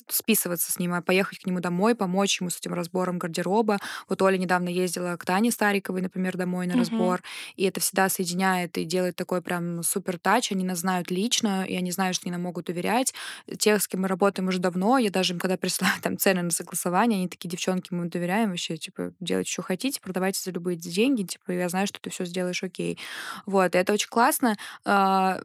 списываться 0.10 0.72
с 0.72 0.80
ним, 0.80 0.94
а 0.94 1.02
поехать 1.02 1.40
к 1.40 1.46
нему 1.46 1.60
домой, 1.60 1.96
помочь 1.96 2.42
ему 2.42 2.50
с 2.50 2.58
этим 2.58 2.74
разбором 2.74 3.18
гардероба. 3.18 3.80
Вот 4.10 4.22
Оля 4.22 4.38
недавно 4.38 4.70
ездила 4.70 5.16
к 5.18 5.26
Тане 5.26 5.52
Стариковой, 5.52 6.02
например, 6.02 6.38
домой 6.38 6.68
на 6.68 6.74
угу. 6.74 6.82
разбор, 6.82 7.22
и 7.56 7.64
это 7.64 7.80
всегда 7.80 8.10
соединяет 8.10 8.57
знает 8.58 8.78
и 8.78 8.86
делает 8.86 9.16
такой 9.16 9.42
прям 9.42 9.84
супер 9.84 10.18
тач, 10.18 10.52
они 10.52 10.66
нас 10.66 10.80
знают 10.80 11.12
лично, 11.12 11.64
и 11.66 11.76
они 11.76 11.92
знают, 11.92 12.16
что 12.16 12.26
они 12.26 12.32
нам 12.32 12.42
могут 12.42 12.70
уверять. 12.70 13.14
Тех, 13.58 13.82
с 13.82 13.88
кем 13.88 14.02
мы 14.02 14.08
работаем 14.08 14.48
уже 14.48 14.60
давно, 14.60 14.98
я 14.98 15.12
даже 15.12 15.34
им 15.34 15.40
когда 15.40 15.58
присылаю 15.58 15.94
там 16.02 16.18
цены 16.18 16.42
на 16.42 16.52
согласование, 16.52 17.20
они 17.20 17.28
такие, 17.28 17.50
девчонки, 17.50 17.94
мы 17.94 18.10
доверяем 18.10 18.50
вообще, 18.50 18.78
типа, 18.78 19.14
делать, 19.20 19.48
что 19.48 19.62
хотите, 19.62 20.02
продавайте 20.02 20.42
за 20.44 20.52
любые 20.52 20.78
деньги, 20.78 21.24
типа, 21.24 21.52
я 21.52 21.70
знаю, 21.70 21.88
что 21.88 22.00
ты 22.02 22.10
все 22.10 22.26
сделаешь 22.26 22.64
окей. 22.64 23.00
Вот, 23.46 23.76
и 23.76 23.78
это 23.78 23.94
очень 23.94 24.10
классно. 24.10 24.56
А, 24.86 25.42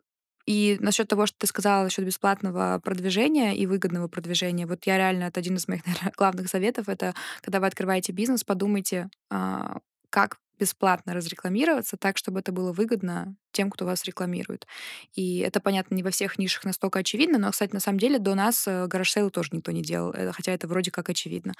и 0.46 0.77
насчет 0.81 1.09
того, 1.09 1.27
что 1.27 1.38
ты 1.38 1.46
сказала 1.46 1.85
насчет 1.85 2.05
бесплатного 2.05 2.81
продвижения 2.83 3.55
и 3.57 3.66
выгодного 3.66 4.09
продвижения, 4.09 4.66
вот 4.66 4.87
я 4.87 4.96
реально, 4.96 5.25
это 5.25 5.40
один 5.40 5.57
из 5.57 5.68
моих, 5.68 5.85
наверное, 5.87 6.12
главных 6.16 6.48
советов, 6.48 6.88
это 6.88 7.14
когда 7.42 7.61
вы 7.61 7.66
открываете 7.66 8.12
бизнес, 8.12 8.44
подумайте, 8.44 9.11
а, 9.31 9.79
как 10.11 10.38
бесплатно 10.62 11.12
разрекламироваться 11.12 11.96
так, 11.96 12.16
чтобы 12.16 12.38
это 12.38 12.53
было 12.53 12.72
выгодно 12.72 13.35
тем, 13.51 13.68
кто 13.68 13.85
вас 13.85 14.05
рекламирует. 14.05 14.68
И 15.12 15.40
это, 15.40 15.59
понятно, 15.59 15.96
не 15.96 16.05
во 16.05 16.11
всех 16.11 16.38
нишах 16.38 16.64
настолько 16.64 17.01
очевидно, 17.01 17.37
но, 17.38 17.51
кстати, 17.51 17.75
на 17.75 17.81
самом 17.81 17.98
деле 17.98 18.20
до 18.20 18.37
нас 18.37 18.64
э, 18.68 18.87
гараж-сейл 18.87 19.31
тоже 19.31 19.48
никто 19.53 19.72
не 19.72 19.83
делал, 19.83 20.12
э, 20.12 20.31
хотя 20.31 20.53
это 20.53 20.68
вроде 20.68 20.92
как 20.92 21.09
очевидно. 21.09 21.55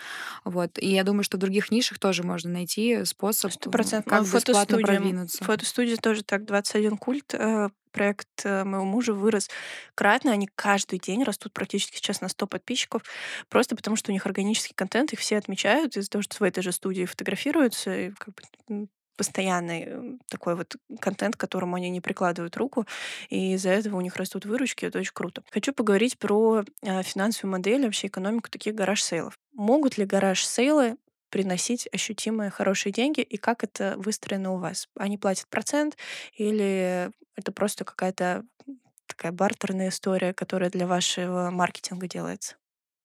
Вот. 0.45 0.79
И 0.79 0.87
я 0.87 1.03
думаю, 1.03 1.25
что 1.25 1.37
в 1.37 1.41
других 1.41 1.73
нишах 1.73 1.99
тоже 1.99 2.23
можно 2.23 2.51
найти 2.51 3.05
способ, 3.05 3.51
100%. 3.51 4.05
как 4.05 4.23
ну, 4.23 4.33
бесплатно 4.33 4.79
продвинуться. 4.79 5.43
Фотостудия 5.45 5.97
тоже 5.97 6.23
так, 6.23 6.45
21 6.45 6.97
культ 6.97 7.35
э, 7.35 7.71
проект 7.93 8.45
моего 8.45 8.85
мужа 8.85 9.13
вырос 9.13 9.49
кратно. 9.95 10.33
Они 10.33 10.49
каждый 10.55 10.99
день 10.99 11.23
растут 11.23 11.53
практически 11.53 11.97
сейчас 11.97 12.21
на 12.21 12.29
100 12.29 12.47
подписчиков, 12.47 13.03
просто 13.49 13.77
потому 13.77 13.97
что 13.97 14.11
у 14.11 14.15
них 14.15 14.27
органический 14.27 14.75
контент, 14.75 15.13
их 15.13 15.21
все 15.21 15.39
отмечают 15.39 15.97
из-за 15.97 16.11
того, 16.11 16.23
что 16.23 16.37
в 16.39 16.43
этой 16.43 16.63
же 16.63 16.73
студии 16.73 17.05
фотографируются, 17.05 17.95
и 17.95 18.11
как 18.11 18.35
бы 18.35 18.89
постоянный 19.17 19.85
э, 19.87 20.03
такой 20.29 20.57
вот 20.57 20.77
контент, 21.01 21.37
к 21.37 21.41
которому 21.41 21.77
они 21.77 21.91
не 21.91 22.01
прикладывают 22.01 22.57
руку, 22.57 22.87
и 23.29 23.55
из-за 23.55 23.71
этого 23.71 23.97
у 23.97 24.01
них 24.01 24.17
растут 24.17 24.47
выручки, 24.47 24.87
это 24.87 24.99
очень 24.99 25.13
круто. 25.15 25.43
Хочу 25.51 25.73
поговорить 25.73 26.19
про 26.19 26.65
э, 26.83 27.03
финансовую 27.03 27.53
модель, 27.53 27.85
вообще 27.85 28.09
экономику 28.09 28.51
таких 28.51 28.75
гараж-сейлов. 28.75 29.39
Могут 29.53 29.99
ли 29.99 30.05
гараж-сейлы 30.07 30.97
приносить 31.33 31.89
ощутимые 31.93 32.51
хорошие 32.53 32.93
деньги, 32.95 33.23
и 33.23 33.39
как 33.39 33.65
это 33.65 33.97
выстроено 33.99 34.53
у 34.55 34.59
вас? 34.59 34.89
Они 34.97 35.19
платят 35.19 35.49
процент 35.49 35.99
или 36.37 37.11
это 37.37 37.53
просто 37.53 37.85
какая-то 37.87 38.45
такая 39.09 39.33
бартерная 39.33 39.91
история, 39.91 40.35
которая 40.35 40.71
для 40.71 40.87
вашего 40.89 41.51
маркетинга 41.51 42.09
делается? 42.09 42.57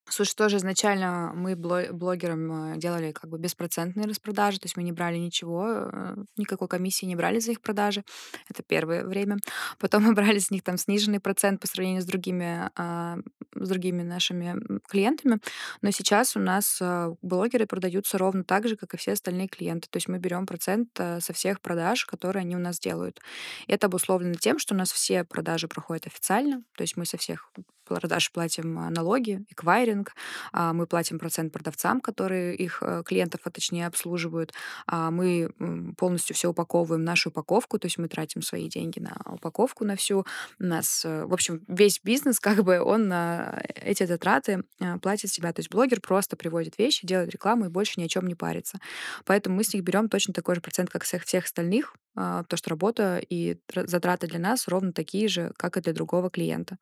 Слушай, 0.10 0.36
тоже 0.36 0.58
изначально 0.58 1.34
мы 1.36 1.56
блогерам 1.56 2.74
э, 2.74 2.78
делали 2.78 3.12
как 3.12 3.30
бы 3.30 3.38
беспроцентные 3.38 4.08
распродажи, 4.08 4.58
то 4.60 4.66
есть 4.66 4.78
мы 4.78 4.84
не 4.84 4.94
брали 4.94 5.18
ничего, 5.18 5.90
э, 5.92 6.16
никакой 6.38 6.70
комиссии 6.70 7.06
не 7.06 7.16
брали 7.16 7.40
за 7.40 7.52
их 7.52 7.62
продажи. 7.62 8.04
Это 8.50 8.64
первое 8.64 9.04
время. 9.04 9.38
Потом 9.80 10.04
мы 10.04 10.14
брали 10.14 10.40
с 10.40 10.50
них 10.50 10.64
там 10.64 10.78
сниженный 10.78 11.20
процент 11.20 11.60
по 11.60 11.68
сравнению 11.68 12.02
с 12.02 12.06
другими 12.06 12.70
а, 12.76 13.18
с 13.54 13.70
другими 13.70 14.04
нашими 14.04 14.80
клиентами, 14.88 15.40
но 15.82 15.92
сейчас 15.92 16.36
у 16.38 16.40
нас 16.40 16.78
э, 16.80 17.14
блогеры 17.22 17.66
продаются 17.66 18.18
ровно 18.18 18.44
так 18.44 18.68
же, 18.68 18.78
как 18.78 18.94
и 18.94 18.98
все 18.98 19.12
остальные 19.14 19.50
клиенты. 19.50 19.90
То 19.90 19.98
есть 19.98 20.08
мы 20.08 20.20
берем 20.20 20.46
процент 20.46 20.90
со 20.96 21.34
всех 21.34 21.60
продаж, 21.62 22.06
которые 22.06 22.42
они 22.42 22.56
у 22.56 22.60
нас 22.60 22.80
делают. 22.80 23.20
Это 23.68 23.88
обусловлено 23.88 24.36
тем, 24.36 24.58
что 24.60 24.74
у 24.74 24.78
нас 24.78 24.92
все 24.92 25.24
продажи 25.24 25.68
проходят 25.68 26.08
официально, 26.08 26.64
то 26.78 26.84
есть 26.84 26.96
мы 26.96 27.06
со 27.06 27.18
всех 27.18 27.52
продаж 27.88 28.32
платим 28.32 28.78
а, 28.80 28.90
налоги, 28.90 29.46
эквайринг, 29.50 30.14
а, 30.52 30.74
мы 30.74 30.88
платим 30.88 31.20
процент 31.20 31.54
продавцам, 31.54 32.02
которые 32.02 32.56
их 32.56 32.80
э, 32.82 33.04
клиентов, 33.06 33.42
а 33.44 33.50
точнее, 33.50 33.88
обслуживают, 33.88 34.54
а, 34.86 35.12
мы 35.12 35.50
полностью 35.98 36.36
все 36.36 36.50
упаковываем, 36.50 37.04
нашу 37.04 37.30
упаковку, 37.30 37.80
то 37.80 37.86
есть 37.88 37.98
мы 37.98 38.08
тратим 38.08 38.42
свои 38.42 38.70
деньги 38.70 39.00
на 39.00 39.16
упаковку 39.26 39.86
на 39.86 39.96
всю. 39.96 40.26
У 40.60 40.64
нас, 40.64 41.04
э, 41.06 41.26
в 41.26 41.34
общем, 41.34 41.62
весь 41.68 42.00
бизнес, 42.04 42.40
как 42.42 42.64
бы, 42.64 42.82
он 42.82 43.08
на 43.08 43.62
эти 43.76 44.06
затраты 44.06 44.64
платит 45.02 45.32
себя. 45.32 45.54
То 45.54 45.60
есть 45.60 45.70
блогер 45.70 46.02
просто 46.02 46.36
приводит 46.36 46.78
вещи, 46.78 47.06
делает 47.06 47.32
рекламу 47.32 47.66
и 47.66 47.70
больше 47.70 48.00
ни 48.00 48.06
о 48.06 48.08
чем 48.08 48.28
не 48.28 48.36
парится. 48.36 48.80
Поэтому 49.26 49.56
мы 49.58 49.64
с 49.64 49.74
них 49.74 49.84
берем 49.84 50.10
точно 50.10 50.34
такой 50.34 50.56
же 50.56 50.62
процент, 50.62 50.90
как 50.90 51.04
всех, 51.04 51.24
всех 51.24 51.46
остальных, 51.46 51.96
то, 52.18 52.56
что 52.56 52.72
работа 52.72 53.22
и 53.30 53.58
затраты 53.72 54.26
для 54.26 54.40
нас 54.40 54.68
ровно 54.68 54.92
такие 54.92 55.28
же, 55.28 55.52
как 55.56 55.78
и 55.78 55.82
для 55.82 55.94
другого 55.94 56.32
клиента. 56.32 56.78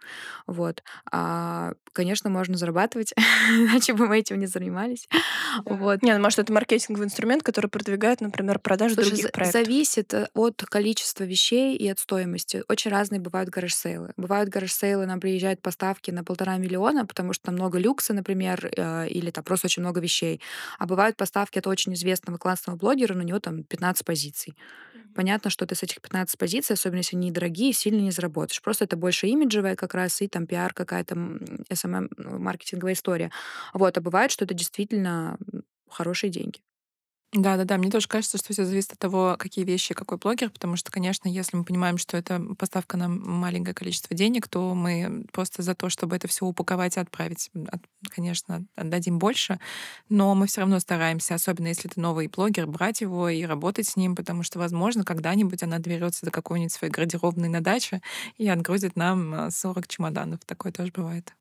Вот. 0.48 0.82
А, 1.12 1.74
конечно, 1.94 2.30
можно 2.30 2.58
зарабатывать, 2.58 3.14
иначе 3.50 3.94
бы 3.94 4.08
мы 4.08 4.20
этим 4.20 4.40
не 4.40 4.48
занимались. 4.48 5.08
Вот. 5.66 6.02
Не, 6.02 6.14
ну, 6.16 6.24
может, 6.24 6.40
это 6.40 6.52
маркетинговый 6.52 7.06
инструмент, 7.06 7.44
который 7.44 7.68
продвигает, 7.68 8.22
например, 8.22 8.60
продажу 8.60 8.96
Слушай, 8.96 9.10
других 9.10 9.32
проектов. 9.32 9.62
зависит 9.62 10.14
э, 10.14 10.28
от 10.34 10.64
количества 10.64 11.24
вещей 11.24 11.76
и 11.76 11.88
от 11.88 12.00
стоимости. 12.00 12.64
Очень 12.68 12.92
разные 12.92 13.22
бывают 13.22 13.50
гараж-сейлы. 13.50 14.14
Бывают 14.18 14.50
гараж-сейлы, 14.50 15.06
нам 15.06 15.20
приезжают 15.20 15.62
поставки 15.62 16.12
на 16.12 16.24
полтора 16.24 16.58
миллиона, 16.58 17.06
потому 17.06 17.34
что 17.34 17.46
там 17.46 17.56
много 17.56 17.78
люкса, 17.78 18.14
например, 18.14 18.70
э, 18.76 19.08
или 19.08 19.32
там 19.32 19.44
просто 19.44 19.68
очень 19.68 19.82
много 19.82 20.00
вещей. 20.02 20.42
А 20.80 20.86
бывают 20.86 21.18
поставки 21.18 21.60
от 21.60 21.68
очень 21.68 21.94
известного 21.94 22.38
классного 22.38 22.78
блогера, 22.78 23.14
на 23.14 23.22
него 23.22 23.40
там 23.40 23.64
15 23.64 24.06
позиций. 24.06 24.56
Понятно, 25.16 25.50
что 25.50 25.66
ты 25.66 25.76
с 25.76 25.84
этих 25.84 26.02
15 26.02 26.38
позиций, 26.38 26.74
особенно 26.74 26.98
если 27.00 27.16
они 27.16 27.32
дорогие, 27.32 27.72
сильно 27.72 28.02
не 28.02 28.12
заработаешь. 28.12 28.62
Просто 28.62 28.84
это 28.84 28.98
больше 28.98 29.28
имиджевая 29.28 29.76
как 29.78 29.94
раз 29.94 30.22
и 30.22 30.28
там 30.28 30.46
пиар 30.46 30.74
какая-то 30.74 31.16
SMM-маркетинговая 31.70 32.94
история. 32.94 33.32
Вот. 33.74 33.98
А 33.98 34.02
бывает, 34.02 34.32
что 34.32 34.44
это 34.44 34.54
действительно 34.54 35.38
хорошие 35.90 36.30
деньги. 36.30 36.65
Да-да-да, 37.34 37.78
мне 37.78 37.92
тоже 37.92 38.08
кажется, 38.08 38.38
что 38.38 38.54
все 38.54 38.64
зависит 38.64 38.94
от 38.94 39.00
того, 39.00 39.36
какие 39.38 39.66
вещи, 39.66 39.94
какой 39.94 40.18
блогер, 40.18 40.50
потому 40.50 40.78
что, 40.78 40.90
конечно, 40.90 41.28
если 41.28 41.58
мы 41.58 41.66
понимаем, 41.66 41.98
что 41.98 42.16
это 42.16 42.40
поставка 42.58 42.96
на 42.96 43.10
маленькое 43.10 43.74
количество 43.74 44.16
денег, 44.16 44.48
то 44.48 44.74
мы 44.74 45.26
просто 45.34 45.62
за 45.62 45.76
то, 45.76 45.90
чтобы 45.90 46.16
это 46.16 46.30
все 46.30 46.46
упаковать 46.46 46.96
и 46.96 47.00
отправить, 47.02 47.52
конечно, 48.10 48.66
отдадим 48.76 49.20
больше, 49.20 49.60
но 50.08 50.34
мы 50.34 50.48
все 50.48 50.62
равно 50.62 50.80
стараемся, 50.80 51.36
особенно 51.36 51.68
если 51.68 51.90
это 51.92 52.00
новый 52.00 52.28
блогер, 52.28 52.68
брать 52.68 53.02
его 53.02 53.28
и 53.28 53.44
работать 53.44 53.88
с 53.88 53.98
ним, 53.98 54.16
потому 54.16 54.44
что, 54.44 54.58
возможно, 54.60 55.04
когда-нибудь 55.04 55.62
она 55.62 55.80
доберется 55.80 56.26
до 56.26 56.32
какой-нибудь 56.32 56.72
своей 56.72 56.94
гардеробной 56.94 57.50
на 57.50 57.62
даче 57.62 58.02
и 58.38 58.48
отгрузит 58.48 58.96
нам 58.96 59.52
40 59.52 59.78
э, 59.78 59.88
чемоданов. 59.88 60.40
Такое 60.46 60.72
тоже 60.72 60.92
бывает. 60.96 61.34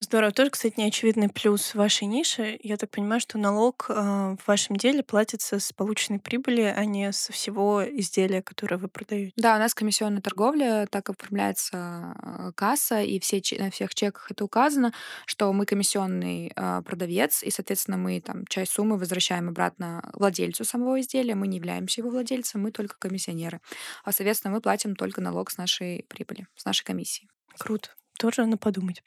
Здорово. 0.00 0.30
Тоже, 0.30 0.50
кстати, 0.50 0.74
неочевидный 0.76 1.30
плюс 1.30 1.74
вашей 1.74 2.04
ниши. 2.04 2.58
Я 2.62 2.76
так 2.76 2.90
понимаю, 2.90 3.18
что 3.18 3.38
налог 3.38 3.86
э, 3.88 3.94
в 3.94 4.46
вашем 4.46 4.76
деле 4.76 5.02
платится 5.02 5.58
с 5.58 5.72
полученной 5.72 6.18
прибыли, 6.18 6.60
а 6.60 6.84
не 6.84 7.12
со 7.12 7.32
всего 7.32 7.82
изделия, 7.82 8.42
которое 8.42 8.76
вы 8.76 8.88
продаете. 8.88 9.32
Да, 9.36 9.56
у 9.56 9.58
нас 9.58 9.74
комиссионная 9.74 10.20
торговля, 10.20 10.86
так 10.90 11.08
оформляется 11.08 12.14
э, 12.22 12.52
касса, 12.54 13.00
и 13.00 13.18
все, 13.20 13.40
на 13.58 13.70
всех 13.70 13.94
чеках 13.94 14.30
это 14.30 14.44
указано, 14.44 14.92
что 15.24 15.50
мы 15.54 15.64
комиссионный 15.64 16.52
э, 16.54 16.82
продавец, 16.82 17.42
и, 17.42 17.50
соответственно, 17.50 17.96
мы 17.96 18.20
там 18.20 18.46
часть 18.48 18.72
суммы 18.72 18.98
возвращаем 18.98 19.48
обратно 19.48 20.10
владельцу 20.12 20.66
самого 20.66 21.00
изделия, 21.00 21.34
мы 21.34 21.48
не 21.48 21.56
являемся 21.56 22.02
его 22.02 22.10
владельцем, 22.10 22.60
мы 22.60 22.70
только 22.70 22.98
комиссионеры. 22.98 23.62
А, 24.04 24.12
соответственно, 24.12 24.52
мы 24.52 24.60
платим 24.60 24.94
только 24.94 25.22
налог 25.22 25.50
с 25.50 25.56
нашей 25.56 26.04
прибыли, 26.10 26.46
с 26.54 26.66
нашей 26.66 26.84
комиссии. 26.84 27.28
Круто 27.58 27.88
тоже 28.18 28.44
надо 28.44 28.56
подумать. 28.56 29.02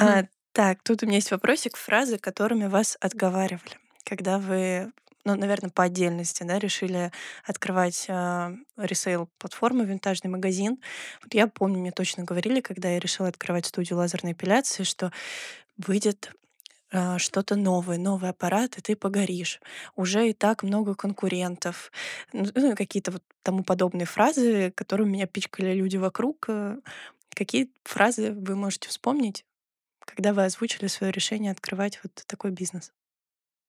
А, 0.00 0.24
так, 0.52 0.82
тут 0.82 1.02
у 1.02 1.06
меня 1.06 1.16
есть 1.16 1.30
вопросик, 1.30 1.76
фразы, 1.76 2.18
которыми 2.18 2.66
вас 2.66 2.96
отговаривали, 3.00 3.78
когда 4.04 4.38
вы 4.38 4.92
ну, 5.28 5.34
наверное, 5.34 5.70
по 5.70 5.84
отдельности, 5.84 6.42
да, 6.42 6.58
решили 6.58 7.12
открывать 7.44 8.06
э, 8.08 8.56
ресейл-платформу, 8.78 9.84
винтажный 9.84 10.30
магазин. 10.30 10.78
Вот 11.22 11.34
я 11.34 11.46
помню, 11.46 11.78
мне 11.80 11.90
точно 11.90 12.24
говорили, 12.24 12.60
когда 12.60 12.88
я 12.88 12.98
решила 12.98 13.28
открывать 13.28 13.66
студию 13.66 13.98
лазерной 13.98 14.32
эпиляции, 14.32 14.84
что 14.84 15.12
выйдет 15.76 16.32
э, 16.92 17.18
что-то 17.18 17.56
новое, 17.56 17.98
новый 17.98 18.30
аппарат, 18.30 18.78
и 18.78 18.80
ты 18.80 18.96
погоришь. 18.96 19.60
Уже 19.96 20.30
и 20.30 20.32
так 20.32 20.62
много 20.62 20.94
конкурентов. 20.94 21.92
Ну, 22.32 22.46
ну 22.54 22.74
какие-то 22.76 23.10
вот 23.10 23.22
тому 23.42 23.64
подобные 23.64 24.06
фразы, 24.06 24.72
которые 24.74 25.06
меня 25.06 25.26
пичкали 25.26 25.74
люди 25.74 25.98
вокруг. 25.98 26.46
Э, 26.48 26.78
Какие 27.38 27.70
фразы 27.84 28.32
вы 28.32 28.56
можете 28.56 28.88
вспомнить, 28.88 29.44
когда 30.00 30.32
вы 30.32 30.44
озвучили 30.44 30.88
свое 30.88 31.12
решение 31.12 31.52
открывать 31.52 32.00
вот 32.02 32.12
такой 32.26 32.50
бизнес? 32.50 32.92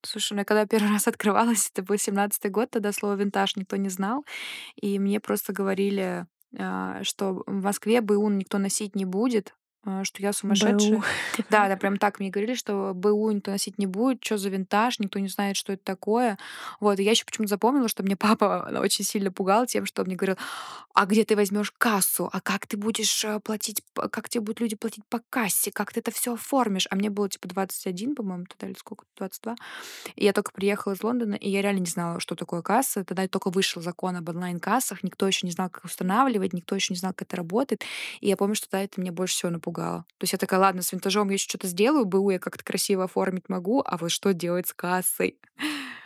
Слушай, 0.02 0.32
ну 0.32 0.38
я 0.40 0.44
когда 0.44 0.66
первый 0.66 0.90
раз 0.94 1.06
открывалась, 1.06 1.70
это 1.72 1.84
был 1.84 1.96
семнадцатый 1.96 2.50
год, 2.50 2.72
тогда 2.72 2.90
слово 2.90 3.14
«винтаж» 3.14 3.54
никто 3.54 3.76
не 3.76 3.88
знал. 3.88 4.26
И 4.74 4.98
мне 4.98 5.20
просто 5.20 5.52
говорили, 5.52 6.26
а, 6.58 7.04
что 7.04 7.44
в 7.46 7.62
Москве 7.62 8.00
БУ 8.00 8.28
никто 8.30 8.58
носить 8.58 8.96
не 8.96 9.04
будет, 9.04 9.54
что 10.02 10.22
я 10.22 10.32
сумасшедшая. 10.32 10.98
БУ. 10.98 11.02
Да, 11.50 11.68
да, 11.68 11.76
прям 11.76 11.96
так 11.96 12.20
мне 12.20 12.30
говорили, 12.30 12.54
что 12.54 12.92
БУ 12.94 13.30
никто 13.30 13.50
носить 13.50 13.78
не 13.78 13.86
будет, 13.86 14.22
что 14.22 14.36
за 14.36 14.50
винтаж, 14.50 14.98
никто 14.98 15.18
не 15.18 15.28
знает, 15.28 15.56
что 15.56 15.72
это 15.72 15.82
такое. 15.82 16.38
Вот, 16.80 16.98
и 16.98 17.02
я 17.02 17.12
еще 17.12 17.24
почему-то 17.24 17.50
запомнила, 17.50 17.88
что 17.88 18.02
мне 18.02 18.16
папа 18.16 18.70
очень 18.80 19.04
сильно 19.04 19.32
пугал 19.32 19.66
тем, 19.66 19.86
что 19.86 20.02
он 20.02 20.06
мне 20.06 20.16
говорил, 20.16 20.36
а 20.94 21.06
где 21.06 21.24
ты 21.24 21.34
возьмешь 21.34 21.72
кассу, 21.76 22.28
а 22.32 22.40
как 22.40 22.66
ты 22.66 22.76
будешь 22.76 23.24
э, 23.24 23.40
платить, 23.40 23.82
как 23.94 24.28
тебе 24.28 24.42
будут 24.42 24.60
люди 24.60 24.76
платить 24.76 25.04
по 25.08 25.20
кассе, 25.30 25.70
как 25.72 25.92
ты 25.92 26.00
это 26.00 26.10
все 26.10 26.34
оформишь. 26.34 26.86
А 26.90 26.96
мне 26.96 27.10
было 27.10 27.28
типа 27.28 27.48
21, 27.48 28.14
по-моему, 28.14 28.44
тогда 28.46 28.66
или 28.66 28.78
сколько, 28.78 29.04
22. 29.16 29.56
И 30.16 30.24
я 30.24 30.32
только 30.32 30.52
приехала 30.52 30.92
из 30.92 31.02
Лондона, 31.02 31.34
и 31.34 31.48
я 31.48 31.62
реально 31.62 31.80
не 31.80 31.86
знала, 31.86 32.20
что 32.20 32.34
такое 32.34 32.62
касса. 32.62 33.04
Тогда 33.04 33.26
только 33.28 33.50
вышел 33.50 33.80
закон 33.80 34.16
об 34.16 34.28
онлайн-кассах, 34.28 35.02
никто 35.02 35.26
еще 35.26 35.46
не 35.46 35.52
знал, 35.52 35.70
как 35.70 35.84
устанавливать, 35.84 36.52
никто 36.52 36.74
еще 36.74 36.92
не 36.92 36.98
знал, 36.98 37.12
как 37.12 37.28
это 37.28 37.36
работает. 37.36 37.82
И 38.20 38.28
я 38.28 38.36
помню, 38.36 38.54
что 38.54 38.68
тогда 38.68 38.84
это 38.84 39.00
меня 39.00 39.12
больше 39.12 39.34
всего 39.34 39.50
напугало. 39.50 39.69
То 40.18 40.24
есть 40.24 40.32
я 40.32 40.38
такая, 40.38 40.60
ладно, 40.60 40.82
с 40.82 40.92
винтажом 40.92 41.28
я 41.28 41.34
еще 41.34 41.48
что-то 41.48 41.66
сделаю, 41.66 42.04
БУ 42.04 42.30
я 42.30 42.38
как-то 42.38 42.64
красиво 42.64 43.04
оформить 43.04 43.48
могу, 43.48 43.82
а 43.84 43.96
вот 43.96 44.10
что 44.10 44.32
делать 44.32 44.68
с 44.68 44.74
кассой? 44.74 45.38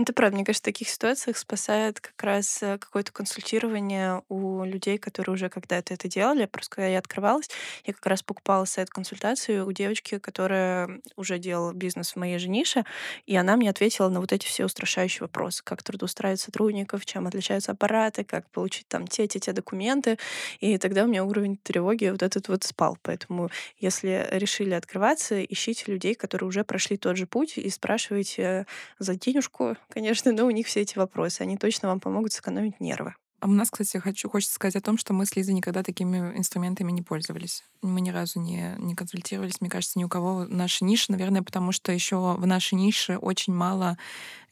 Это 0.00 0.14
правда. 0.14 0.36
Мне 0.36 0.46
кажется, 0.46 0.62
в 0.62 0.64
таких 0.64 0.88
ситуациях 0.88 1.36
спасает 1.36 2.00
как 2.00 2.22
раз 2.22 2.62
э, 2.62 2.78
какое-то 2.78 3.12
консультирование 3.12 4.22
у 4.30 4.64
людей, 4.64 4.96
которые 4.96 5.34
уже 5.34 5.50
когда-то 5.50 5.92
это 5.92 6.08
делали. 6.08 6.46
Просто 6.46 6.76
когда 6.76 6.88
я 6.88 6.98
открывалась, 7.00 7.50
я 7.84 7.92
как 7.92 8.06
раз 8.06 8.22
покупала 8.22 8.64
сайт-консультации 8.64 9.58
у 9.58 9.70
девочки, 9.72 10.18
которая 10.18 11.02
уже 11.16 11.38
делала 11.38 11.74
бизнес 11.74 12.12
в 12.12 12.16
моей 12.16 12.38
же 12.38 12.48
нише, 12.48 12.86
и 13.26 13.36
она 13.36 13.56
мне 13.56 13.68
ответила 13.68 14.08
на 14.08 14.22
вот 14.22 14.32
эти 14.32 14.46
все 14.46 14.64
устрашающие 14.64 15.20
вопросы. 15.20 15.62
Как 15.62 15.82
трудоустраивать 15.82 16.40
сотрудников, 16.40 17.04
чем 17.04 17.26
отличаются 17.26 17.72
аппараты, 17.72 18.24
как 18.24 18.48
получить 18.48 18.88
там 18.88 19.06
те-те-те 19.06 19.52
документы. 19.52 20.16
И 20.60 20.78
тогда 20.78 21.04
у 21.04 21.08
меня 21.08 21.24
уровень 21.24 21.58
тревоги 21.58 22.06
вот 22.06 22.22
этот 22.22 22.48
вот 22.48 22.64
спал. 22.64 22.96
Поэтому 23.02 23.50
если 23.78 24.26
решили 24.30 24.72
открываться, 24.72 25.44
ищите 25.44 25.92
людей, 25.92 26.14
которые 26.14 26.48
уже 26.48 26.64
прошли 26.64 26.96
тот 26.96 27.18
же 27.18 27.26
путь, 27.26 27.58
и 27.58 27.68
спрашивайте 27.68 28.64
за 28.98 29.14
денежку, 29.14 29.76
конечно, 29.90 30.32
но 30.32 30.46
у 30.46 30.50
них 30.50 30.66
все 30.66 30.80
эти 30.80 30.96
вопросы. 30.96 31.42
Они 31.42 31.56
точно 31.56 31.88
вам 31.88 32.00
помогут 32.00 32.32
сэкономить 32.32 32.80
нервы. 32.80 33.14
А 33.40 33.46
у 33.46 33.52
нас, 33.52 33.70
кстати, 33.70 33.96
хочу, 33.96 34.28
хочется 34.28 34.54
сказать 34.54 34.76
о 34.76 34.82
том, 34.82 34.98
что 34.98 35.14
мы 35.14 35.24
с 35.24 35.34
Лизой 35.34 35.54
никогда 35.54 35.82
такими 35.82 36.18
инструментами 36.36 36.92
не 36.92 37.00
пользовались. 37.00 37.64
Мы 37.80 38.02
ни 38.02 38.10
разу 38.10 38.38
не, 38.38 38.74
не 38.78 38.94
консультировались, 38.94 39.62
мне 39.62 39.70
кажется, 39.70 39.98
ни 39.98 40.04
у 40.04 40.10
кого 40.10 40.44
наша 40.46 40.84
ниша, 40.84 41.10
наверное, 41.10 41.42
потому 41.42 41.72
что 41.72 41.90
еще 41.90 42.34
в 42.34 42.46
нашей 42.46 42.74
нише 42.74 43.16
очень 43.16 43.54
мало 43.54 43.96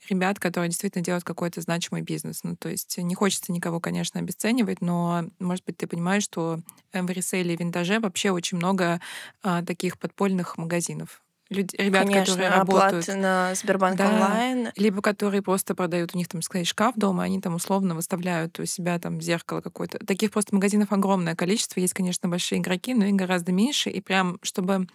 ребят, 0.09 0.39
которые 0.39 0.71
действительно 0.71 1.05
делают 1.05 1.25
какой-то 1.25 1.61
значимый 1.61 2.01
бизнес. 2.01 2.45
Ну, 2.45 2.57
то 2.57 2.71
есть 2.71 2.97
не 2.97 3.15
хочется 3.15 3.53
никого, 3.53 3.79
конечно, 3.79 4.21
обесценивать, 4.21 4.81
но, 4.81 5.25
может 5.39 5.67
быть, 5.67 5.77
ты 5.77 5.87
понимаешь, 5.87 6.25
что 6.25 6.61
в 6.95 7.11
ресейле 7.11 7.55
и 7.55 7.57
винтаже 7.59 8.01
вообще 8.01 8.31
очень 8.31 8.57
много 8.57 9.03
а, 9.43 9.63
таких 9.63 9.99
подпольных 9.99 10.57
магазинов 10.57 11.21
люди, 11.51 11.77
ребят, 11.77 12.07
Конечно, 12.07 12.35
которые 12.35 12.51
работают 12.51 13.09
на 13.09 13.55
Сбербанк 13.55 13.97
да, 13.97 14.09
онлайн. 14.09 14.69
Либо 14.77 15.03
которые 15.03 15.43
просто 15.43 15.75
продают, 15.75 16.15
у 16.15 16.19
них 16.19 16.29
там, 16.29 16.43
сказать, 16.43 16.67
шкаф 16.67 16.95
дома, 16.97 17.23
они 17.23 17.41
там 17.41 17.55
условно 17.55 17.95
выставляют 17.95 18.59
у 18.61 18.65
себя 18.65 18.99
там 18.99 19.21
зеркало 19.21 19.61
какое-то. 19.61 19.99
Таких 19.99 20.31
просто 20.31 20.55
магазинов 20.55 20.93
огромное 20.93 21.35
количество. 21.35 21.81
Есть, 21.81 21.95
конечно, 21.95 22.29
большие 22.29 22.61
игроки, 22.61 22.95
но 22.95 23.05
их 23.05 23.15
гораздо 23.15 23.53
меньше. 23.53 23.91
И 23.91 24.01
прям, 24.01 24.39
чтобы 24.43 24.87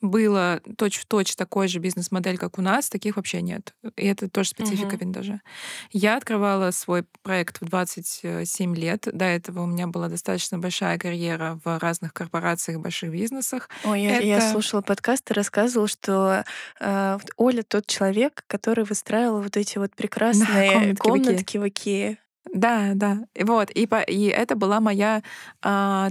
было 0.00 0.60
точь-в-точь 0.76 1.34
такой 1.34 1.66
же 1.68 1.80
бизнес-модель, 1.80 2.38
как 2.38 2.58
у 2.58 2.62
нас, 2.62 2.88
таких 2.88 3.16
вообще 3.16 3.42
нет. 3.42 3.74
И 3.96 4.06
это 4.06 4.28
тоже 4.30 4.50
специфика 4.50 4.90
Мгм. 4.94 4.98
виндажа. 4.98 5.40
Я 5.90 6.16
открывала 6.16 6.70
свой 6.70 7.04
проект 7.22 7.60
в 7.60 7.64
27 7.64 8.76
лет. 8.76 9.08
До 9.12 9.24
этого 9.24 9.62
у 9.62 9.66
меня 9.66 9.86
была 9.88 10.08
достаточно 10.08 10.58
большая 10.58 10.98
карьера 10.98 11.58
в 11.64 11.78
разных 11.80 12.12
корпорациях, 12.14 12.80
больших 12.80 13.10
бизнесах. 13.10 13.68
Ой, 13.84 14.02
я, 14.02 14.18
я 14.20 14.36
Это- 14.38 14.50
слушала 14.52 14.82
подкаст, 14.82 15.24
ты 15.24 15.34
рассказывал, 15.34 15.88
что 15.88 16.44
э, 16.80 17.18
Оля 17.36 17.62
тот 17.62 17.86
человек, 17.86 18.44
который 18.46 18.84
выстраивал 18.84 19.42
вот 19.42 19.56
эти 19.56 19.78
вот 19.78 19.90
прекрасные 19.96 20.94
комнатки 20.96 21.00
в 21.00 21.02
Икее. 21.02 21.24
комнатки 21.24 21.56
в 21.58 21.68
Икее. 21.68 22.18
Да, 22.54 22.92
да. 22.94 23.18
И 23.34 23.44
Вот. 23.44 23.70
И, 23.72 23.86
по- 23.86 24.00
и 24.02 24.24
это 24.26 24.54
была 24.54 24.80
моя 24.80 25.22
а, 25.62 26.08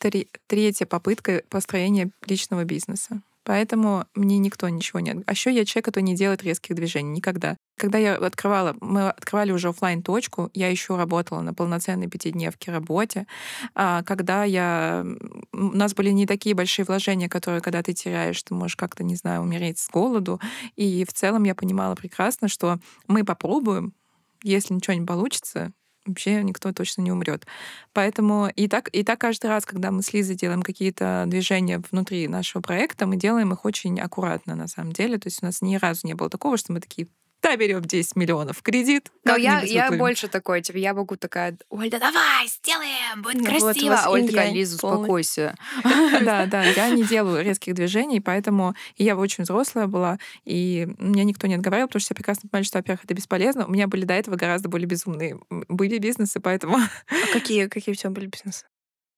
тре- 0.00 0.28
третья 0.46 0.86
попытка 0.86 1.42
построения 1.48 2.10
личного 2.26 2.64
бизнеса. 2.64 3.22
Поэтому 3.44 4.04
мне 4.14 4.38
никто 4.38 4.68
ничего 4.68 5.00
не... 5.00 5.22
А 5.26 5.32
еще 5.32 5.50
я 5.50 5.64
человек, 5.64 5.86
который 5.86 6.04
не 6.04 6.14
делает 6.14 6.42
резких 6.42 6.74
движений. 6.74 7.10
Никогда. 7.10 7.56
Когда 7.78 7.96
я 7.96 8.16
открывала, 8.16 8.76
мы 8.80 9.08
открывали 9.08 9.50
уже 9.52 9.70
оффлайн 9.70 10.02
точку 10.02 10.50
я 10.52 10.68
еще 10.68 10.96
работала 10.96 11.40
на 11.40 11.54
полноценной 11.54 12.08
пятидневке 12.08 12.70
работе. 12.70 13.26
А 13.74 14.02
когда 14.02 14.44
я... 14.44 15.06
У 15.52 15.58
нас 15.58 15.94
были 15.94 16.10
не 16.10 16.26
такие 16.26 16.54
большие 16.54 16.84
вложения, 16.84 17.28
которые, 17.28 17.62
когда 17.62 17.82
ты 17.82 17.94
теряешь, 17.94 18.42
ты 18.42 18.54
можешь 18.54 18.76
как-то, 18.76 19.04
не 19.04 19.16
знаю, 19.16 19.42
умереть 19.42 19.78
с 19.78 19.88
голоду. 19.88 20.38
И 20.76 21.04
в 21.04 21.12
целом 21.12 21.44
я 21.44 21.54
понимала 21.54 21.94
прекрасно, 21.94 22.48
что 22.48 22.78
мы 23.08 23.24
попробуем, 23.24 23.94
если 24.42 24.74
ничего 24.74 24.94
не 24.94 25.06
получится, 25.06 25.72
вообще 26.06 26.42
никто 26.42 26.72
точно 26.72 27.02
не 27.02 27.12
умрет. 27.12 27.46
Поэтому 27.92 28.48
и 28.48 28.68
так, 28.68 28.88
и 28.92 29.02
так 29.02 29.20
каждый 29.20 29.46
раз, 29.46 29.66
когда 29.66 29.90
мы 29.90 30.02
с 30.02 30.12
Лизой 30.12 30.36
делаем 30.36 30.62
какие-то 30.62 31.24
движения 31.26 31.82
внутри 31.90 32.28
нашего 32.28 32.62
проекта, 32.62 33.06
мы 33.06 33.16
делаем 33.16 33.52
их 33.52 33.64
очень 33.64 34.00
аккуратно 34.00 34.54
на 34.54 34.68
самом 34.68 34.92
деле. 34.92 35.18
То 35.18 35.28
есть 35.28 35.42
у 35.42 35.46
нас 35.46 35.62
ни 35.62 35.76
разу 35.76 36.06
не 36.06 36.14
было 36.14 36.30
такого, 36.30 36.56
что 36.56 36.72
мы 36.72 36.80
такие, 36.80 37.08
да, 37.42 37.56
берем 37.56 37.82
10 37.82 38.16
миллионов 38.16 38.58
в 38.58 38.62
кредит. 38.62 39.10
Но 39.24 39.36
я, 39.36 39.60
я 39.62 39.82
выплывем». 39.84 39.98
больше 39.98 40.28
такой, 40.28 40.62
типа, 40.62 40.76
я 40.76 40.94
могу 40.94 41.16
такая, 41.16 41.56
Ой, 41.68 41.88
да 41.90 41.98
давай, 41.98 42.46
сделаем, 42.48 43.22
будет 43.22 43.36
Ну 43.36 43.50
вот, 43.50 43.74
красиво. 43.74 43.90
вас 43.90 44.06
А 44.06 44.10
Оля 44.10 44.26
такая, 44.26 44.52
Лиза, 44.52 44.76
успокойся. 44.76 45.54
Да, 46.20 46.46
да, 46.46 46.64
я 46.64 46.90
не 46.90 47.04
делаю 47.04 47.44
резких 47.44 47.74
движений, 47.74 48.20
поэтому 48.20 48.74
я 48.96 49.16
очень 49.16 49.44
взрослая 49.44 49.86
была, 49.86 50.18
и 50.44 50.86
меня 50.98 51.24
никто 51.24 51.46
не 51.46 51.54
отговаривал, 51.54 51.88
потому 51.88 52.00
что 52.00 52.12
я 52.12 52.16
прекрасно 52.16 52.48
понимаю, 52.48 52.64
что, 52.64 52.78
во-первых, 52.78 53.04
это 53.04 53.14
бесполезно. 53.14 53.66
У 53.66 53.70
меня 53.70 53.86
были 53.86 54.04
до 54.04 54.14
этого 54.14 54.36
гораздо 54.36 54.68
более 54.68 54.86
безумные 54.86 55.38
были 55.48 55.98
бизнесы, 55.98 56.40
поэтому 56.40 56.76
А 56.76 57.32
какие, 57.32 57.66
какие 57.68 57.92
у 57.92 57.96
тебя 57.96 58.10
были 58.10 58.26
бизнесы? 58.26 58.66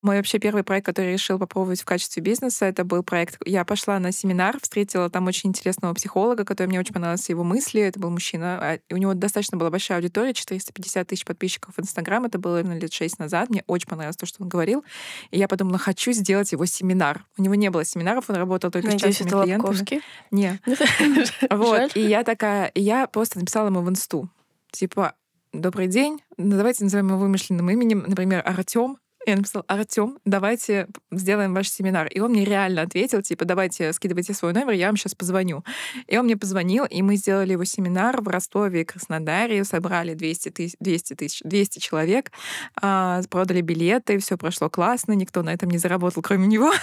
Мой 0.02 0.16
вообще 0.16 0.40
первый 0.40 0.64
проект, 0.64 0.84
который 0.86 1.06
я 1.06 1.12
решила 1.12 1.38
попробовать 1.38 1.80
в 1.80 1.84
качестве 1.84 2.20
бизнеса, 2.22 2.66
это 2.66 2.84
был 2.84 3.04
проект. 3.04 3.38
Я 3.44 3.64
пошла 3.64 4.00
на 4.00 4.10
семинар, 4.10 4.58
встретила 4.60 5.08
там 5.08 5.28
очень 5.28 5.50
интересного 5.50 5.94
психолога, 5.94 6.44
который 6.44 6.66
мне 6.66 6.80
очень 6.80 6.92
понравился 6.92 7.30
его 7.30 7.44
мысли. 7.44 7.80
Это 7.80 8.00
был 8.00 8.10
мужчина. 8.10 8.58
а, 8.60 8.78
У 8.92 8.96
него 8.96 9.14
достаточно 9.14 9.56
была 9.56 9.70
большая 9.70 9.98
аудитория, 9.98 10.34
450 10.34 11.06
тысяч 11.06 11.24
подписчиков 11.24 11.76
в 11.76 11.80
Инстаграм. 11.80 12.24
Это 12.24 12.40
было, 12.40 12.56
наверное, 12.56 12.80
лет 12.80 12.92
6 12.92 13.20
назад. 13.20 13.48
Мне 13.48 13.62
очень 13.68 13.88
понравилось 13.88 14.16
то, 14.16 14.26
что 14.26 14.42
он 14.42 14.48
говорил. 14.48 14.84
И 15.30 15.38
я 15.38 15.46
подумала, 15.46 15.78
хочу 15.78 16.10
сделать 16.10 16.50
его 16.50 16.66
семинар. 16.66 17.24
У 17.38 17.42
него 17.42 17.54
не 17.54 17.70
было 17.70 17.84
семинаров, 17.84 18.28
он 18.28 18.34
работал 18.34 18.72
только 18.72 18.88
с 18.88 18.94
Надеюсь, 18.94 19.18
частными 19.18 19.28
это 19.28 19.42
клиентами. 19.44 19.68
Лобковский. 19.68 20.00
Не. 20.32 20.60
Жаль. 20.66 21.48
Вот. 21.50 21.96
И 21.96 22.00
я 22.00 22.24
такая, 22.24 22.72
я 22.74 23.06
просто 23.06 23.38
написала 23.38 23.68
ему 23.68 23.82
в 23.82 23.88
инсту. 23.88 24.28
Типа, 24.72 25.14
добрый 25.52 25.86
день, 25.86 26.22
ну, 26.38 26.56
давайте 26.56 26.82
назовем 26.82 27.08
его 27.08 27.18
вымышленным 27.18 27.70
именем, 27.70 28.04
например, 28.06 28.42
Артем. 28.44 28.98
Я 29.26 29.36
написала, 29.36 29.64
Артем, 29.68 30.18
давайте 30.24 30.88
сделаем 31.12 31.54
ваш 31.54 31.68
семинар. 31.70 32.08
И 32.08 32.18
он 32.18 32.32
мне 32.32 32.44
реально 32.44 32.82
ответил, 32.82 33.22
типа, 33.22 33.44
давайте 33.44 33.92
скидывайте 33.92 34.34
свой 34.34 34.52
номер, 34.52 34.72
я 34.72 34.86
вам 34.86 34.96
сейчас 34.96 35.14
позвоню. 35.14 35.64
И 36.08 36.18
он 36.18 36.24
мне 36.24 36.36
позвонил, 36.36 36.84
и 36.84 37.02
мы 37.02 37.16
сделали 37.16 37.52
его 37.52 37.64
семинар 37.64 38.20
в 38.20 38.28
Ростове 38.28 38.82
и 38.82 38.84
Краснодаре, 38.84 39.64
собрали 39.64 40.14
200 40.14 40.48
тысяч, 40.50 40.76
200 40.80 41.14
тысяч, 41.14 41.40
200 41.44 41.78
человек, 41.78 42.32
а, 42.80 43.22
продали 43.30 43.60
билеты, 43.60 44.18
все 44.18 44.36
прошло 44.36 44.68
классно, 44.68 45.12
никто 45.12 45.42
на 45.42 45.52
этом 45.52 45.70
не 45.70 45.78
заработал, 45.78 46.22
кроме 46.22 46.46
него. 46.46 46.72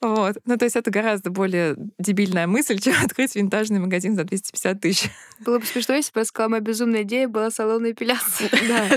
Вот. 0.00 0.36
Ну, 0.44 0.56
то 0.56 0.64
есть 0.64 0.76
это 0.76 0.90
гораздо 0.90 1.30
более 1.30 1.76
дебильная 1.98 2.46
мысль, 2.46 2.78
чем 2.78 2.94
открыть 3.04 3.34
винтажный 3.34 3.78
магазин 3.78 4.14
за 4.14 4.24
250 4.24 4.80
тысяч. 4.80 5.10
Было 5.40 5.58
бы 5.58 5.64
смешно, 5.64 5.94
если 5.94 6.12
бы 6.12 6.20
я 6.20 6.24
сказала, 6.24 6.50
моя 6.50 6.60
безумная 6.60 7.02
идея 7.02 7.28
была 7.28 7.50
салон 7.50 7.90
эпиляции. 7.90 8.50
Да. 8.66 8.90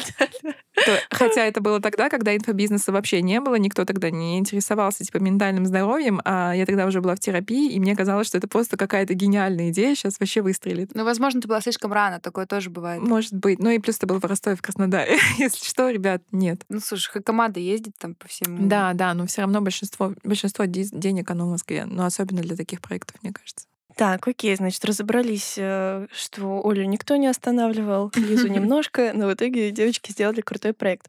Хотя 1.12 1.46
это 1.46 1.62
было 1.62 1.80
тогда, 1.80 2.10
когда 2.10 2.36
инфобизнеса 2.36 2.92
вообще 2.92 3.22
не 3.22 3.40
было, 3.40 3.56
никто 3.56 3.86
тогда 3.86 4.10
не 4.10 4.38
интересовался 4.38 5.04
типа 5.04 5.18
ментальным 5.18 5.66
здоровьем, 5.66 6.22
а 6.26 6.54
я 6.54 6.66
тогда 6.66 6.86
уже 6.86 7.02
была 7.02 7.16
в 7.16 7.20
терапии, 7.20 7.72
и 7.72 7.80
мне 7.80 7.96
казалось, 7.96 8.28
что 8.28 8.38
это 8.38 8.48
просто 8.48 8.78
какая-то 8.78 9.14
гениальная 9.14 9.70
идея, 9.70 9.96
сейчас 9.96 10.20
вообще 10.20 10.42
выстрелит. 10.42 10.92
Ну, 10.94 11.04
возможно, 11.04 11.42
ты 11.42 11.48
была 11.48 11.62
слишком 11.62 11.94
рано, 11.94 12.20
такое 12.20 12.46
тоже 12.46 12.70
бывает. 12.70 13.02
Может 13.02 13.34
быть. 13.34 13.60
Ну 13.60 13.70
и 13.70 13.80
плюс 13.80 13.98
это 13.98 14.08
был 14.08 14.20
в 14.20 14.26
Ростове, 14.26 14.56
в 14.56 14.62
Краснодаре. 14.62 15.18
Если 15.38 15.66
что, 15.66 15.90
ребят, 15.90 16.22
нет. 16.32 16.62
Ну, 16.70 16.80
слушай, 16.80 17.22
команда 17.22 17.60
ездит 17.60 17.94
там 17.98 18.16
по 18.16 18.28
всему. 18.28 18.68
Да, 18.68 18.94
да, 18.94 19.14
но 19.14 19.26
все 19.26 19.42
равно 19.42 19.62
большинство, 19.62 20.14
большинство 20.24 20.66
денег 20.66 21.30
оно 21.32 21.48
в 21.48 21.52
Москве. 21.52 21.86
Но 21.86 22.06
особенно 22.06 22.42
для 22.42 22.56
таких 22.56 22.82
проектов, 22.82 23.18
мне 23.22 23.32
кажется. 23.32 23.69
Так, 24.00 24.30
окей, 24.30 24.56
значит, 24.56 24.86
разобрались, 24.86 25.56
э, 25.58 26.08
что 26.14 26.66
Олю 26.66 26.86
никто 26.86 27.18
не 27.18 27.28
останавливал, 27.28 28.14
Лизу 28.16 28.48
немножко, 28.48 29.12
но 29.14 29.28
в 29.28 29.34
итоге 29.34 29.72
девочки 29.72 30.12
сделали 30.12 30.40
крутой 30.40 30.72
проект. 30.72 31.08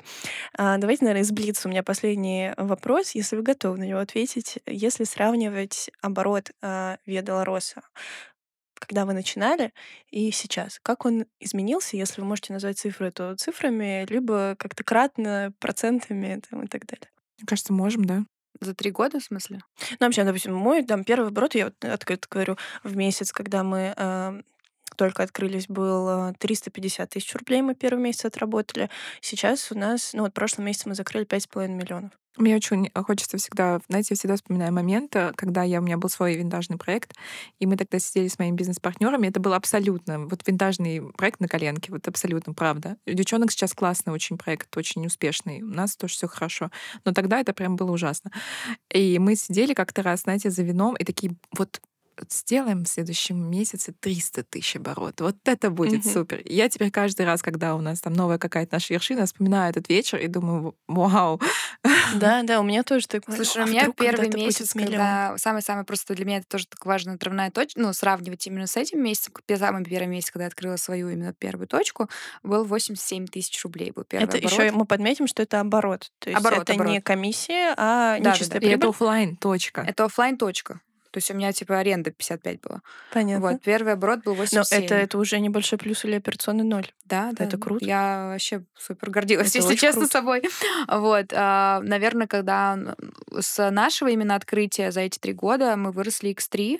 А, 0.58 0.76
Давайте, 0.76 1.04
наверное, 1.04 1.22
из 1.22 1.30
Блица 1.30 1.68
у 1.68 1.70
меня 1.70 1.84
последний 1.84 2.52
вопрос, 2.56 3.12
если 3.12 3.36
вы 3.36 3.42
готовы 3.42 3.78
на 3.78 3.84
него 3.84 4.00
ответить. 4.00 4.58
Если 4.66 5.04
сравнивать 5.04 5.92
оборот 6.02 6.50
Виа 6.60 7.22
Долороса, 7.22 7.82
когда 8.74 9.06
вы 9.06 9.12
начинали, 9.12 9.72
и 10.10 10.32
сейчас, 10.32 10.80
как 10.82 11.06
он 11.06 11.26
изменился, 11.38 11.96
если 11.96 12.20
вы 12.20 12.26
можете 12.26 12.52
назвать 12.52 12.80
цифры, 12.80 13.12
то 13.12 13.36
цифрами, 13.36 14.04
либо 14.10 14.56
как-то 14.58 14.82
кратно, 14.82 15.52
процентами 15.60 16.42
там, 16.50 16.64
и 16.64 16.66
так 16.66 16.86
далее. 16.86 17.08
Мне 17.38 17.46
кажется, 17.46 17.72
можем, 17.72 18.04
да. 18.04 18.24
За 18.60 18.74
три 18.74 18.90
года, 18.90 19.20
в 19.20 19.24
смысле? 19.24 19.60
Ну, 19.98 20.06
вообще, 20.06 20.24
допустим, 20.24 20.54
мой 20.54 20.84
там 20.84 21.04
первый 21.04 21.28
оборот, 21.28 21.54
я 21.54 21.66
вот 21.66 21.84
открыто 21.84 22.28
говорю, 22.30 22.56
в 22.84 22.94
месяц, 22.96 23.32
когда 23.32 23.62
мы 23.62 23.94
э, 23.96 24.42
только 25.00 25.22
открылись, 25.22 25.66
был 25.66 26.28
э, 26.28 26.34
350 26.38 27.08
тысяч 27.08 27.34
рублей, 27.34 27.62
мы 27.62 27.74
первый 27.74 28.00
месяц 28.00 28.26
отработали. 28.26 28.90
Сейчас 29.22 29.72
у 29.72 29.78
нас, 29.78 30.12
ну 30.12 30.24
вот 30.24 30.32
в 30.32 30.34
прошлом 30.34 30.66
месяце 30.66 30.90
мы 30.90 30.94
закрыли 30.94 31.24
5,5 31.24 31.68
миллионов. 31.68 32.10
Мне 32.36 32.54
очень 32.54 32.90
хочется 32.94 33.38
всегда, 33.38 33.80
знаете, 33.88 34.08
я 34.10 34.16
всегда 34.16 34.36
вспоминаю 34.36 34.74
момент, 34.74 35.16
когда 35.36 35.62
я, 35.62 35.80
у 35.80 35.82
меня 35.82 35.96
был 35.96 36.10
свой 36.10 36.36
винтажный 36.36 36.76
проект, 36.76 37.14
и 37.58 37.66
мы 37.66 37.78
тогда 37.78 37.98
сидели 37.98 38.28
с 38.28 38.38
моими 38.38 38.54
бизнес-партнерами. 38.54 39.28
Это 39.28 39.40
был 39.40 39.54
абсолютно 39.54 40.26
вот 40.26 40.46
винтажный 40.46 41.00
проект 41.16 41.40
на 41.40 41.48
коленке, 41.48 41.90
вот 41.90 42.06
абсолютно 42.06 42.52
правда. 42.52 42.98
Девчонок 43.06 43.52
сейчас 43.52 43.72
классный 43.72 44.12
очень 44.12 44.36
проект, 44.36 44.76
очень 44.76 45.04
успешный. 45.06 45.62
У 45.62 45.66
нас 45.66 45.96
тоже 45.96 46.12
все 46.12 46.28
хорошо. 46.28 46.70
Но 47.06 47.12
тогда 47.12 47.40
это 47.40 47.54
прям 47.54 47.76
было 47.76 47.90
ужасно. 47.90 48.30
И 48.92 49.18
мы 49.18 49.34
сидели 49.34 49.72
как-то 49.72 50.02
раз, 50.02 50.20
знаете, 50.22 50.50
за 50.50 50.62
вином, 50.62 50.94
и 50.96 51.04
такие 51.04 51.32
вот 51.56 51.80
сделаем 52.28 52.84
в 52.84 52.88
следующем 52.88 53.38
месяце 53.50 53.92
300 53.98 54.44
тысяч 54.44 54.76
оборот. 54.76 55.20
Вот 55.20 55.36
это 55.44 55.70
будет 55.70 56.04
Мгм. 56.04 56.12
супер. 56.12 56.42
Я 56.44 56.68
теперь 56.68 56.90
каждый 56.90 57.26
раз, 57.26 57.42
когда 57.42 57.74
у 57.74 57.80
нас 57.80 58.00
там 58.00 58.12
новая 58.12 58.38
какая-то 58.38 58.74
наша 58.76 58.92
вершина, 58.94 59.26
вспоминаю 59.26 59.70
этот 59.70 59.88
вечер 59.88 60.18
и 60.18 60.26
думаю, 60.28 60.74
вау, 60.88 61.40
Да, 62.16 62.42
да, 62.42 62.60
у 62.60 62.62
меня 62.62 62.82
тоже 62.82 63.06
такое. 63.06 63.36
Слушай, 63.36 63.62
«А 63.62 63.66
у 63.66 63.68
меня 63.68 63.90
первый 63.96 64.28
месяц, 64.28 64.74
миллион?» 64.74 64.90
когда 64.92 65.38
самый-самый 65.38 65.84
просто 65.84 66.14
для 66.14 66.24
меня 66.24 66.38
это 66.38 66.46
тоже 66.48 66.66
так 66.66 66.84
важная 66.84 67.14
отрывная 67.14 67.50
точка, 67.50 67.80
ну, 67.80 67.92
сравнивать 67.92 68.46
именно 68.46 68.66
с 68.66 68.76
этим 68.76 69.02
месяцем, 69.02 69.32
самый 69.58 69.84
первый 69.84 70.08
месяц, 70.08 70.30
когда 70.30 70.44
я 70.44 70.48
открыла 70.48 70.76
свою 70.76 71.08
именно 71.10 71.32
первую 71.32 71.66
точку, 71.68 72.08
был 72.42 72.64
87 72.64 73.26
тысяч 73.26 73.62
рублей, 73.64 73.92
был 73.92 74.04
первый 74.04 74.24
Это 74.24 74.38
оборот. 74.38 74.52
еще 74.52 74.70
мы 74.72 74.84
подметим, 74.86 75.26
что 75.26 75.42
это 75.42 75.60
оборот. 75.60 76.10
То 76.18 76.30
есть 76.30 76.40
Оборот, 76.40 76.62
это 76.62 76.74
не 76.74 76.80
оборот. 76.80 77.04
комиссия, 77.04 77.74
а 77.76 78.18
Да, 78.18 78.24
да, 78.24 78.30
не 78.32 78.38
чистая 78.38 78.60
да. 78.60 78.66
И 78.66 78.70
это 78.70 78.78
прибыль. 78.78 78.90
оффлайн 78.90 79.36
точка. 79.36 79.80
Это 79.82 80.04
оффлайн 80.04 80.36
точка. 80.36 80.80
То 81.10 81.18
есть 81.18 81.30
у 81.30 81.34
меня 81.34 81.52
типа 81.52 81.78
аренда 81.78 82.10
55 82.10 82.60
была. 82.60 82.82
Понятно. 83.12 83.50
Вот, 83.50 83.62
первый 83.62 83.94
оборот 83.94 84.22
был 84.24 84.34
Но 84.34 84.40
87. 84.42 84.84
это, 84.84 84.94
это 84.94 85.18
уже 85.18 85.40
небольшой 85.40 85.78
плюс 85.78 86.04
или 86.04 86.14
операционный 86.14 86.64
ноль. 86.64 86.86
Да, 87.04 87.30
да. 87.32 87.44
Это 87.44 87.58
круто. 87.58 87.84
Я 87.84 88.28
вообще 88.32 88.64
супер 88.78 89.10
гордилась, 89.10 89.48
Это 89.48 89.58
если 89.58 89.74
честно, 89.74 90.02
круто. 90.02 90.12
собой. 90.12 90.42
Вот. 90.88 91.32
а, 91.34 91.80
Наверное, 91.82 92.26
когда 92.26 92.78
с 93.38 93.70
нашего 93.70 94.08
именно 94.08 94.36
открытия 94.36 94.92
за 94.92 95.00
эти 95.00 95.18
три 95.18 95.32
года 95.32 95.76
мы 95.76 95.90
выросли 95.90 96.30
x3, 96.32 96.78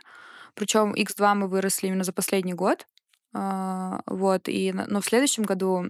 причем 0.54 0.94
x2 0.94 1.34
мы 1.34 1.48
выросли 1.48 1.88
именно 1.88 2.04
за 2.04 2.12
последний 2.12 2.54
год. 2.54 2.86
А, 3.32 4.00
вот, 4.06 4.48
и, 4.48 4.72
но 4.72 5.00
в 5.00 5.04
следующем 5.04 5.44
году... 5.44 5.84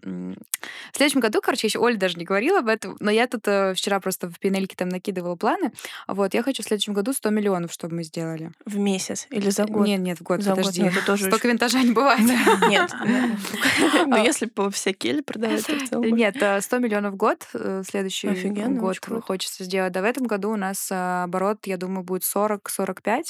В 0.92 0.96
следующем 0.96 1.20
году, 1.20 1.40
короче, 1.40 1.66
еще 1.66 1.78
Оля 1.78 1.96
даже 1.96 2.18
не 2.18 2.24
говорила 2.24 2.58
об 2.58 2.68
этом, 2.68 2.96
но 3.00 3.10
я 3.10 3.26
тут 3.26 3.48
э, 3.48 3.72
вчера 3.74 3.98
просто 4.00 4.28
в 4.28 4.38
пинельке 4.38 4.76
там 4.76 4.88
накидывала 4.88 5.36
планы. 5.36 5.72
Вот, 6.06 6.34
я 6.34 6.42
хочу 6.42 6.62
в 6.62 6.66
следующем 6.66 6.92
году 6.92 7.12
100 7.12 7.30
миллионов, 7.30 7.72
чтобы 7.72 7.96
мы 7.96 8.02
сделали. 8.04 8.52
В 8.66 8.78
месяц 8.78 9.26
или 9.30 9.48
за 9.48 9.64
год? 9.64 9.86
Нет, 9.86 10.00
нет, 10.00 10.18
в 10.18 10.22
год, 10.22 10.42
за 10.42 10.54
подожди. 10.54 10.82
Год, 10.82 11.04
тоже 11.06 11.24
Столько 11.24 11.46
очень... 11.46 11.50
винтажа 11.50 11.82
не 11.82 11.92
бывает. 11.92 12.20
Нет. 12.68 12.90
Но 14.06 14.16
а. 14.16 14.18
если 14.18 14.46
по 14.46 14.70
все 14.70 14.92
кели 14.92 15.22
продавать, 15.22 15.64
то 15.64 15.78
в 15.78 15.88
целом... 15.88 16.04
Нет, 16.04 16.36
100 16.36 16.78
миллионов 16.78 17.14
в 17.14 17.16
год, 17.16 17.46
э, 17.54 17.82
следующий 17.88 18.28
год 18.28 18.98
хочется 19.24 19.64
сделать. 19.64 19.92
Да, 19.92 20.02
в 20.02 20.04
этом 20.04 20.26
году 20.26 20.50
у 20.50 20.56
нас 20.56 20.90
э, 20.90 21.22
оборот, 21.22 21.66
я 21.66 21.76
думаю, 21.76 22.04
будет 22.04 22.22
40-45. 22.22 23.22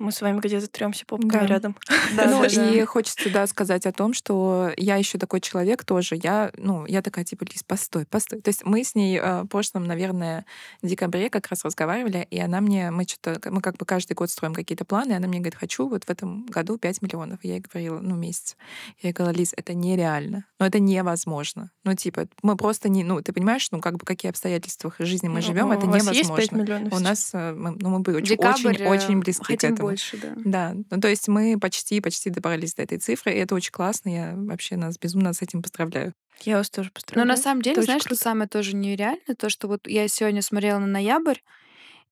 Мы 0.00 0.10
с 0.10 0.20
вами 0.20 0.40
где-то 0.40 0.66
тремся 0.66 1.04
попкой 1.06 1.40
да. 1.40 1.46
рядом. 1.46 1.76
Да, 2.16 2.26
ну, 2.26 2.42
да, 2.42 2.70
и 2.70 2.80
да. 2.80 2.86
хочется, 2.86 3.30
да, 3.30 3.46
сказать 3.46 3.86
о 3.86 3.92
том, 3.92 4.12
что 4.12 4.72
я 4.76 4.96
еще 4.96 5.18
такой 5.18 5.40
человек 5.40 5.84
тоже. 5.84 6.18
Я, 6.20 6.50
ну, 6.56 6.84
я 6.86 7.00
такая, 7.00 7.24
типа, 7.24 7.44
Лиз, 7.44 7.62
постой, 7.62 8.04
постой. 8.04 8.40
То 8.40 8.48
есть 8.48 8.64
мы 8.64 8.82
с 8.82 8.96
ней 8.96 9.18
э, 9.18 9.42
в 9.42 9.46
прошлом, 9.46 9.84
наверное, 9.84 10.46
декабре 10.82 11.30
как 11.30 11.46
раз 11.48 11.64
разговаривали, 11.64 12.26
и 12.30 12.40
она 12.40 12.60
мне, 12.60 12.90
мы 12.90 13.04
что-то, 13.04 13.40
мы 13.50 13.60
как 13.60 13.76
бы 13.76 13.86
каждый 13.86 14.14
год 14.14 14.30
строим 14.30 14.52
какие-то 14.52 14.84
планы, 14.84 15.12
и 15.12 15.14
она 15.14 15.28
мне 15.28 15.38
говорит, 15.38 15.54
хочу 15.54 15.88
вот 15.88 16.04
в 16.04 16.10
этом 16.10 16.46
году 16.46 16.76
5 16.76 17.02
миллионов. 17.02 17.38
И 17.42 17.48
я 17.48 17.54
ей 17.54 17.60
говорила, 17.60 18.00
ну, 18.00 18.16
месяц. 18.16 18.56
Я 19.00 19.10
ей 19.10 19.12
говорила, 19.12 19.38
Лиз, 19.38 19.54
это 19.56 19.74
нереально. 19.74 20.44
Ну, 20.58 20.66
это 20.66 20.80
невозможно. 20.80 21.70
Ну, 21.84 21.94
типа, 21.94 22.26
мы 22.42 22.56
просто 22.56 22.88
не, 22.88 23.04
ну, 23.04 23.22
ты 23.22 23.32
понимаешь, 23.32 23.68
ну, 23.70 23.80
как 23.80 23.96
бы 23.96 24.04
какие 24.04 24.30
обстоятельства 24.30 24.92
жизни 24.98 25.28
мы 25.28 25.36
ну, 25.36 25.42
живем, 25.42 25.70
это 25.70 25.86
у 25.86 25.88
невозможно. 25.88 26.18
Есть 26.18 26.34
5 26.34 26.52
миллионов 26.52 26.92
у 26.92 26.98
нас, 26.98 27.30
э, 27.32 27.52
мы, 27.52 27.76
ну, 27.78 27.90
мы 27.90 28.00
были 28.00 28.16
очень, 28.16 28.36
очень, 28.36 28.86
очень 28.86 29.20
близки 29.20 29.56
к 29.56 29.64
этому 29.64 29.83
больше, 29.86 30.16
да. 30.16 30.32
Да, 30.36 30.74
ну 30.90 31.00
то 31.00 31.08
есть 31.08 31.28
мы 31.28 31.58
почти-почти 31.58 32.30
добрались 32.30 32.74
до 32.74 32.82
этой 32.82 32.98
цифры, 32.98 33.32
и 33.32 33.38
это 33.38 33.54
очень 33.54 33.72
классно. 33.72 34.08
Я 34.08 34.34
вообще 34.36 34.76
нас 34.76 34.98
безумно 34.98 35.32
с 35.32 35.42
этим 35.42 35.62
поздравляю. 35.62 36.14
Я 36.42 36.58
вас 36.58 36.70
тоже 36.70 36.90
поздравляю. 36.90 37.26
Но 37.26 37.34
на 37.34 37.40
самом 37.40 37.62
деле, 37.62 37.74
это 37.74 37.82
знаешь, 37.82 38.02
что 38.02 38.16
самое 38.16 38.48
тоже 38.48 38.74
нереально? 38.74 39.34
То, 39.38 39.48
что 39.48 39.68
вот 39.68 39.86
я 39.86 40.08
сегодня 40.08 40.42
смотрела 40.42 40.78
на 40.78 40.86
ноябрь, 40.86 41.38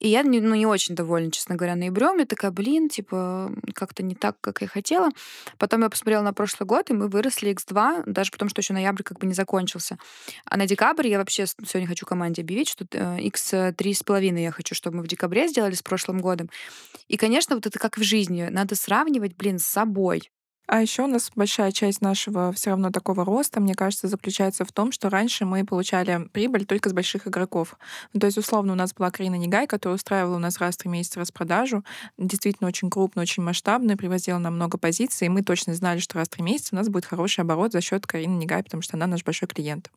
и 0.02 0.08
я 0.08 0.22
не, 0.22 0.40
ну, 0.40 0.56
не 0.56 0.66
очень 0.66 0.96
довольна, 0.96 1.30
честно 1.30 1.54
говоря, 1.54 1.76
ноябрем. 1.76 2.18
Я 2.18 2.26
такая, 2.26 2.50
блин, 2.50 2.88
типа, 2.88 3.52
как-то 3.72 4.02
не 4.02 4.16
так, 4.16 4.36
как 4.40 4.60
я 4.60 4.66
хотела. 4.66 5.10
Потом 5.58 5.82
я 5.82 5.88
посмотрела 5.88 6.22
на 6.22 6.32
прошлый 6.32 6.66
год, 6.66 6.90
и 6.90 6.92
мы 6.92 7.06
выросли 7.06 7.54
x2, 7.54 8.02
даже 8.06 8.32
потому, 8.32 8.48
что 8.48 8.60
еще 8.60 8.72
ноябрь 8.72 9.04
как 9.04 9.20
бы 9.20 9.28
не 9.28 9.32
закончился. 9.32 9.98
А 10.44 10.56
на 10.56 10.66
декабрь 10.66 11.06
я 11.06 11.18
вообще 11.18 11.46
сегодня 11.46 11.86
хочу 11.86 12.04
команде 12.04 12.42
объявить, 12.42 12.68
что 12.68 12.84
x3,5 12.84 14.40
я 14.40 14.50
хочу, 14.50 14.74
чтобы 14.74 14.96
мы 14.96 15.02
в 15.04 15.06
декабре 15.06 15.46
сделали 15.46 15.74
с 15.74 15.82
прошлым 15.82 16.18
годом. 16.18 16.50
И, 17.06 17.16
конечно, 17.16 17.54
вот 17.54 17.66
это 17.66 17.78
как 17.78 17.96
в 17.96 18.02
жизни. 18.02 18.48
Надо 18.50 18.74
сравнивать, 18.74 19.36
блин, 19.36 19.60
с 19.60 19.66
собой. 19.66 20.31
А 20.68 20.80
еще 20.80 21.02
у 21.02 21.06
нас 21.06 21.30
большая 21.34 21.72
часть 21.72 22.00
нашего 22.00 22.52
все 22.52 22.70
равно 22.70 22.90
такого 22.90 23.24
роста, 23.24 23.60
мне 23.60 23.74
кажется, 23.74 24.08
заключается 24.08 24.64
в 24.64 24.72
том, 24.72 24.92
что 24.92 25.10
раньше 25.10 25.44
мы 25.44 25.64
получали 25.66 26.28
прибыль 26.32 26.64
только 26.64 26.88
с 26.88 26.92
больших 26.92 27.26
игроков. 27.26 27.76
Ну, 28.12 28.20
то 28.20 28.26
есть, 28.26 28.38
условно, 28.38 28.72
у 28.72 28.76
нас 28.76 28.94
была 28.94 29.10
Карина 29.10 29.34
Негай, 29.34 29.66
которая 29.66 29.96
устраивала 29.96 30.36
у 30.36 30.38
нас 30.38 30.58
раз 30.58 30.76
в 30.76 30.78
три 30.78 30.90
месяца 30.90 31.20
распродажу, 31.20 31.84
действительно 32.16 32.68
очень 32.68 32.90
крупно, 32.90 33.22
очень 33.22 33.42
масштабно, 33.42 33.96
привозила 33.96 34.38
нам 34.38 34.54
много 34.54 34.78
позиций, 34.78 35.26
и 35.26 35.30
мы 35.30 35.42
точно 35.42 35.74
знали, 35.74 35.98
что 35.98 36.16
раз 36.16 36.28
в 36.28 36.30
три 36.30 36.44
месяца 36.44 36.70
у 36.72 36.76
нас 36.76 36.88
будет 36.88 37.06
хороший 37.06 37.40
оборот 37.40 37.72
за 37.72 37.80
счет 37.80 38.06
Карины 38.06 38.36
Негай, 38.38 38.62
потому 38.62 38.82
что 38.82 38.96
она 38.96 39.06
наш 39.06 39.24
большой 39.24 39.48
клиент. 39.48 39.90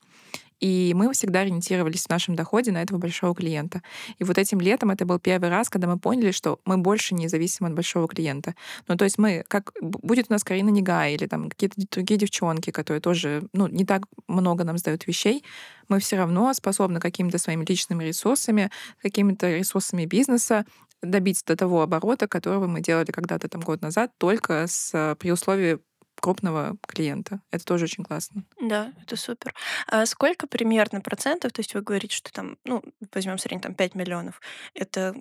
И 0.59 0.93
мы 0.95 1.11
всегда 1.13 1.41
ориентировались 1.41 2.05
в 2.05 2.09
нашем 2.09 2.35
доходе 2.35 2.71
на 2.71 2.81
этого 2.81 2.97
большого 2.97 3.35
клиента. 3.35 3.81
И 4.17 4.23
вот 4.23 4.37
этим 4.37 4.59
летом 4.61 4.91
это 4.91 5.05
был 5.05 5.19
первый 5.19 5.49
раз, 5.49 5.69
когда 5.69 5.87
мы 5.87 5.99
поняли, 5.99 6.31
что 6.31 6.59
мы 6.65 6.77
больше 6.77 7.13
не 7.13 7.27
зависим 7.27 7.65
от 7.65 7.73
большого 7.73 8.07
клиента. 8.07 8.55
Ну, 8.87 8.95
то 8.95 9.03
есть 9.03 9.17
мы, 9.17 9.43
как 9.47 9.73
будет 9.81 10.27
у 10.29 10.33
нас 10.33 10.43
Карина 10.43 10.69
Негай 10.69 11.13
или 11.13 11.27
там 11.27 11.49
какие-то 11.49 11.75
другие 11.91 12.17
девчонки, 12.17 12.71
которые 12.71 13.01
тоже, 13.01 13.47
ну, 13.53 13.67
не 13.67 13.85
так 13.85 14.03
много 14.27 14.63
нам 14.63 14.77
сдают 14.77 15.07
вещей, 15.07 15.43
мы 15.89 15.99
все 15.99 16.17
равно 16.17 16.53
способны 16.53 16.99
какими-то 16.99 17.37
своими 17.37 17.65
личными 17.67 18.03
ресурсами, 18.03 18.71
какими-то 19.01 19.51
ресурсами 19.51 20.05
бизнеса 20.05 20.65
добиться 21.01 21.45
до 21.45 21.55
того 21.55 21.81
оборота, 21.81 22.27
которого 22.27 22.67
мы 22.67 22.81
делали 22.81 23.11
когда-то 23.11 23.47
там 23.47 23.61
год 23.61 23.81
назад, 23.81 24.11
только 24.17 24.65
с, 24.67 25.15
при 25.19 25.31
условии 25.31 25.79
крупного 26.19 26.77
клиента. 26.87 27.41
Это 27.51 27.65
тоже 27.65 27.85
очень 27.85 28.03
классно. 28.03 28.43
Да, 28.61 28.93
это 29.01 29.15
супер. 29.15 29.53
А 29.87 30.05
сколько 30.05 30.47
примерно 30.47 31.01
процентов, 31.01 31.51
то 31.53 31.59
есть 31.59 31.73
вы 31.73 31.81
говорите, 31.81 32.15
что 32.15 32.31
там, 32.31 32.57
ну, 32.63 32.83
возьмем 33.13 33.37
средний 33.37 33.61
там 33.61 33.75
5 33.75 33.95
миллионов, 33.95 34.41
это 34.73 35.15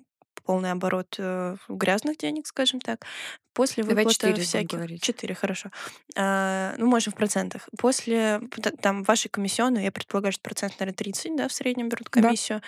полный 0.44 0.70
оборот 0.70 1.14
э, 1.18 1.57
грязных 1.68 2.18
денег, 2.18 2.46
скажем 2.46 2.80
так. 2.80 3.04
После 3.52 3.83
выплаты 3.83 4.11
4 4.11 4.42
всяких... 4.42 5.00
4, 5.00 5.35
хорошо. 5.35 5.70
А, 6.16 6.74
ну, 6.76 6.87
можем 6.87 7.12
в 7.12 7.16
процентах. 7.16 7.68
После 7.78 8.40
там 8.80 9.02
вашей 9.04 9.28
комиссионной, 9.28 9.85
я 9.85 9.92
предполагаю, 9.92 10.33
что 10.33 10.42
процент, 10.42 10.78
наверное, 10.78 10.96
30, 10.96 11.37
да, 11.37 11.48
в 11.48 11.52
среднем 11.52 11.88
берут 11.88 12.09
комиссию. 12.11 12.62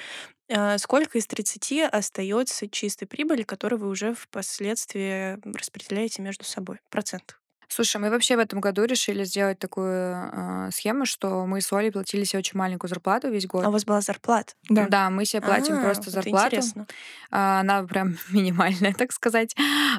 Да. 0.49 0.75
А, 0.75 0.79
сколько 0.79 1.19
из 1.19 1.27
30 1.27 1.93
остается 1.93 2.69
чистой 2.69 3.07
прибыли, 3.07 3.43
которую 3.43 3.81
вы 3.81 3.89
уже 3.89 4.15
впоследствии 4.15 5.39
распределяете 5.57 6.23
между 6.23 6.45
собой? 6.45 6.81
Процент. 6.91 7.39
Слушай, 7.69 8.01
мы 8.01 8.11
вообще 8.11 8.37
в 8.37 8.39
этом 8.39 8.61
году 8.61 8.85
решили 8.85 9.25
сделать 9.25 9.59
такую 9.59 9.91
э, 10.33 10.71
схему, 10.73 11.05
что 11.05 11.47
мы 11.47 11.61
с 11.61 11.73
Олей 11.73 11.91
платили 11.91 12.25
себе 12.25 12.39
очень 12.39 12.59
маленькую 12.59 12.89
зарплату 12.89 13.29
весь 13.29 13.47
год. 13.47 13.65
А 13.65 13.69
у 13.69 13.73
вас 13.73 13.85
была 13.85 14.01
зарплата? 14.01 14.55
Да. 14.69 14.87
Да, 14.89 15.11
мы 15.11 15.25
себе 15.25 15.43
платим 15.43 15.79
А, 15.79 15.83
просто 15.83 16.05
это 16.05 16.11
зарплату. 16.13 16.47
интересно. 16.57 16.87
А, 17.31 17.61
Она 17.61 17.83
прям 17.85 18.17
минимальная, 18.31 18.95
так 18.95 19.13
сказать. 19.13 19.55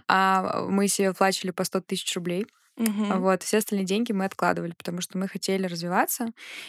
А 0.08 0.62
мы 0.70 0.88
себе 0.88 1.14
плачили 1.14 1.52
по 1.52 1.64
100 1.64 1.82
тысяч 1.82 2.16
рублей. 2.16 2.48
Мгм. 2.78 3.22
Вот, 3.22 3.44
все 3.44 3.58
остальные 3.60 3.86
деньги 3.86 4.12
мы 4.12 4.26
откладывали, 4.26 4.74
потому 4.78 5.02
что 5.02 5.18
мы 5.18 5.28
хотели 5.28 5.66
развиваться. 5.66 6.28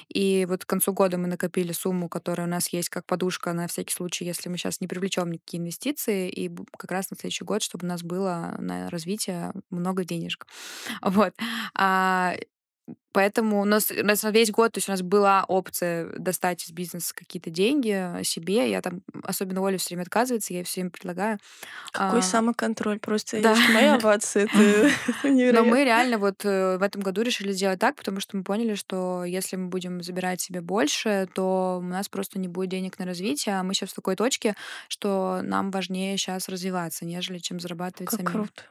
И 0.08 0.46
вот 0.48 0.64
к 0.64 0.68
концу 0.68 0.92
года 0.92 1.18
мы 1.18 1.26
накопили 1.28 1.72
сумму, 1.72 2.08
которая 2.08 2.46
у 2.46 2.50
нас 2.50 2.68
есть 2.68 2.88
как 2.90 3.06
подушка 3.06 3.52
на 3.52 3.66
всякий 3.66 3.92
случай, 3.94 4.24
если 4.24 4.48
мы 4.48 4.56
сейчас 4.56 4.80
не 4.80 4.86
привлечем 4.86 5.30
никакие 5.32 5.60
инвестиции, 5.60 6.28
и 6.30 6.50
как 6.78 6.92
раз 6.92 7.10
на 7.10 7.16
следующий 7.16 7.44
год, 7.44 7.62
чтобы 7.62 7.86
у 7.86 7.88
нас 7.88 8.02
было 8.02 8.54
на 8.58 8.88
развитие 8.90 9.52
много 9.70 10.04
денежек. 10.04 10.46
Вот. 11.02 11.34
А 11.74 12.36
Поэтому 13.12 13.60
у 13.60 13.64
нас, 13.64 13.90
у 13.90 14.04
нас 14.04 14.22
на 14.22 14.30
весь 14.30 14.50
год, 14.50 14.72
то 14.72 14.78
есть 14.78 14.88
у 14.88 14.92
нас 14.92 15.02
была 15.02 15.44
опция 15.48 16.10
достать 16.18 16.64
из 16.64 16.70
бизнеса 16.70 17.14
какие-то 17.14 17.50
деньги 17.50 18.22
себе. 18.22 18.70
Я 18.70 18.82
там, 18.82 19.02
особенно 19.22 19.62
Оля 19.62 19.78
все 19.78 19.94
время 19.94 20.02
отказывается, 20.02 20.52
я 20.52 20.60
ей 20.60 20.64
все 20.64 20.80
время 20.80 20.90
предлагаю. 20.90 21.38
Какой 21.92 22.20
А, 22.20 22.22
самоконтроль, 22.22 22.98
просто 22.98 23.40
да. 23.40 23.56
моя 23.72 23.94
овация, 23.96 24.44
это, 24.44 24.90
Но 25.22 25.64
мы 25.64 25.84
реально 25.84 26.18
вот 26.18 26.44
э, 26.44 26.76
в 26.78 26.82
этом 26.82 27.02
году 27.02 27.22
решили 27.22 27.52
сделать 27.52 27.78
так, 27.78 27.96
потому 27.96 28.20
что 28.20 28.36
мы 28.36 28.44
поняли, 28.44 28.74
что 28.74 29.24
если 29.24 29.56
мы 29.56 29.68
будем 29.68 30.02
забирать 30.02 30.40
себе 30.40 30.60
больше, 30.60 31.28
то 31.34 31.78
у 31.82 31.86
нас 31.86 32.08
просто 32.08 32.38
не 32.38 32.48
будет 32.48 32.70
денег 32.70 32.98
на 32.98 33.06
развитие, 33.06 33.58
а 33.58 33.62
мы 33.62 33.74
сейчас 33.74 33.90
в 33.90 33.94
такой 33.94 34.16
точке, 34.16 34.54
что 34.88 35.40
нам 35.42 35.70
важнее 35.70 36.16
сейчас 36.18 36.48
развиваться, 36.48 37.04
нежели 37.04 37.38
чем 37.38 37.58
зарабатывать 37.60 38.10
Как 38.10 38.20
самим. 38.20 38.32
круто. 38.32 38.62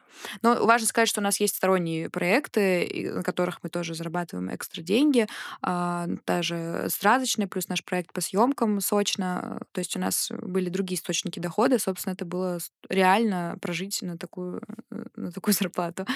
Но 0.42 0.66
важно 0.66 0.86
сказать, 0.86 1.08
что 1.08 1.20
у 1.20 1.24
нас 1.24 1.38
есть 1.40 1.56
сторонние 1.56 2.10
проекты, 2.10 3.12
на 3.14 3.22
которых 3.22 3.60
мы 3.62 3.70
тоже 3.70 3.94
зарабатываем 3.94 4.27
экстра 4.32 4.82
деньги, 4.82 5.26
даже 5.62 6.86
сказочные, 6.88 7.48
плюс 7.48 7.68
наш 7.68 7.84
проект 7.84 8.12
по 8.12 8.20
съемкам 8.20 8.80
сочно. 8.80 9.60
То 9.72 9.80
есть 9.80 9.96
у 9.96 10.00
нас 10.00 10.30
были 10.30 10.68
другие 10.68 10.98
источники 10.98 11.38
дохода, 11.40 11.78
собственно, 11.78 12.14
это 12.14 12.24
было 12.24 12.58
реально 12.88 13.58
прожить 13.60 14.02
на 14.02 14.18
такую, 14.18 14.62
э, 14.90 15.04
на 15.16 15.32
такую 15.32 15.54
зарплату. 15.58 16.06